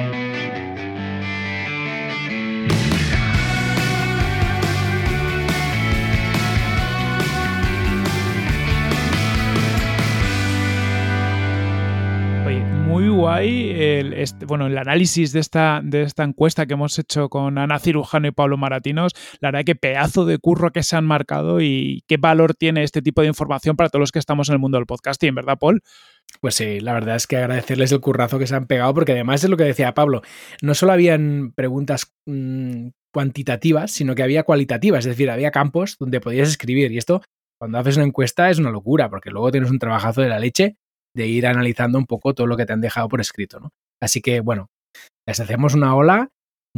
[12.89, 17.29] Muy guay el, este- bueno, el análisis de esta, de esta encuesta que hemos hecho
[17.29, 19.13] con Ana Cirujano y Pablo Maratinos.
[19.39, 23.03] La verdad que pedazo de curro que se han marcado y qué valor tiene este
[23.03, 25.83] tipo de información para todos los que estamos en el mundo del podcasting, ¿verdad, Paul?
[26.41, 29.43] Pues sí, la verdad es que agradecerles el currazo que se han pegado, porque además
[29.43, 30.23] es lo que decía Pablo,
[30.63, 36.21] no solo habían preguntas mm, cuantitativas, sino que había cualitativas, es decir, había campos donde
[36.21, 36.91] podías escribir.
[36.91, 37.21] Y esto,
[37.59, 40.77] cuando haces una encuesta, es una locura, porque luego tienes un trabajazo de la leche
[41.19, 43.73] de ir analizando un poco todo lo que te han dejado por escrito, ¿no?
[44.01, 44.69] Así que, bueno,
[45.27, 46.29] les hacemos una ola.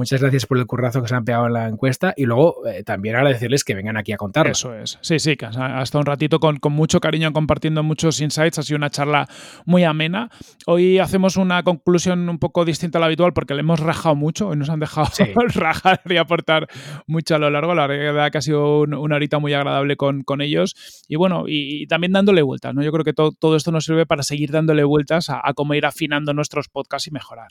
[0.01, 2.83] Muchas gracias por el currazo que se han pegado en la encuesta y luego eh,
[2.83, 4.51] también agradecerles que vengan aquí a contarlo.
[4.51, 4.97] Eso es.
[5.01, 8.57] Sí, sí, que ha estado un ratito con, con mucho cariño compartiendo muchos insights.
[8.57, 9.27] Ha sido una charla
[9.65, 10.29] muy amena.
[10.65, 14.47] Hoy hacemos una conclusión un poco distinta a la habitual porque le hemos rajado mucho.
[14.47, 15.23] Hoy nos han dejado Sí.
[15.53, 16.67] rajar y aportar
[17.05, 17.75] mucho a lo largo.
[17.75, 20.75] La verdad que ha sido un- una horita muy agradable con, con ellos.
[21.07, 22.73] Y bueno, y, y también dándole vueltas.
[22.73, 22.81] ¿no?
[22.81, 25.75] Yo creo que to- todo esto nos sirve para seguir dándole vueltas a, a cómo
[25.75, 27.49] ir afinando nuestros podcasts y mejorar.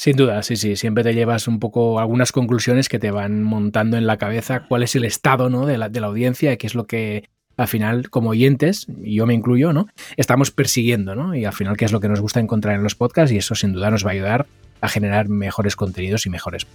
[0.00, 0.76] Sin duda, sí, sí.
[0.76, 4.84] Siempre te llevas un poco algunas conclusiones que te van montando en la cabeza cuál
[4.84, 5.66] es el estado ¿no?
[5.66, 9.16] de, la, de la audiencia y qué es lo que al final, como oyentes, y
[9.16, 9.88] yo me incluyo, ¿no?
[10.16, 11.34] Estamos persiguiendo, ¿no?
[11.34, 13.56] Y al final, qué es lo que nos gusta encontrar en los podcasts, y eso
[13.56, 14.46] sin duda nos va a ayudar
[14.80, 16.68] a generar mejores contenidos y mejores.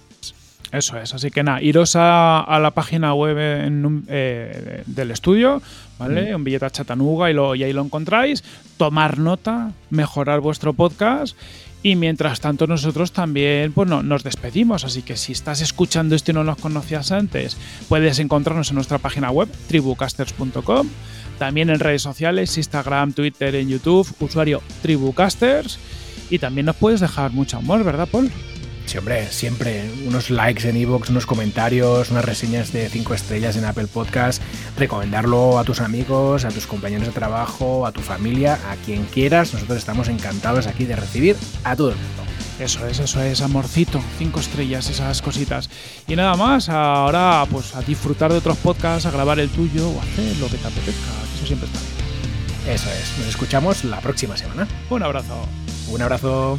[0.72, 5.10] Eso es, así que nada, iros a, a la página web en un- eh, del
[5.10, 5.62] estudio,
[5.98, 6.34] ¿vale?
[6.36, 8.44] Un billete a Chatanuga y, lo, y ahí lo encontráis.
[8.76, 11.34] Tomar nota, mejorar vuestro podcast.
[11.84, 16.30] Y mientras tanto nosotros también pues, no, nos despedimos, así que si estás escuchando esto
[16.30, 17.58] y no nos conocías antes,
[17.90, 20.88] puedes encontrarnos en nuestra página web, tribucasters.com,
[21.38, 25.78] también en redes sociales, Instagram, Twitter, en YouTube, usuario Tribucasters,
[26.30, 28.32] y también nos puedes dejar mucho amor, ¿verdad, Paul?
[28.86, 33.64] Sí, hombre, siempre unos likes en iVoox, unos comentarios, unas reseñas de 5 estrellas en
[33.64, 34.42] Apple Podcast,
[34.78, 39.54] recomendarlo a tus amigos, a tus compañeros de trabajo, a tu familia, a quien quieras.
[39.54, 42.24] Nosotros estamos encantados aquí de recibir a todo el mundo.
[42.60, 45.68] Eso es, eso es, amorcito, cinco estrellas, esas cositas.
[46.06, 49.98] Y nada más, ahora pues a disfrutar de otros podcasts, a grabar el tuyo o
[49.98, 52.76] a hacer lo que te apetezca, que eso siempre está bien.
[52.76, 54.68] Eso es, nos escuchamos la próxima semana.
[54.88, 55.48] Un abrazo.
[55.88, 56.58] Un abrazo.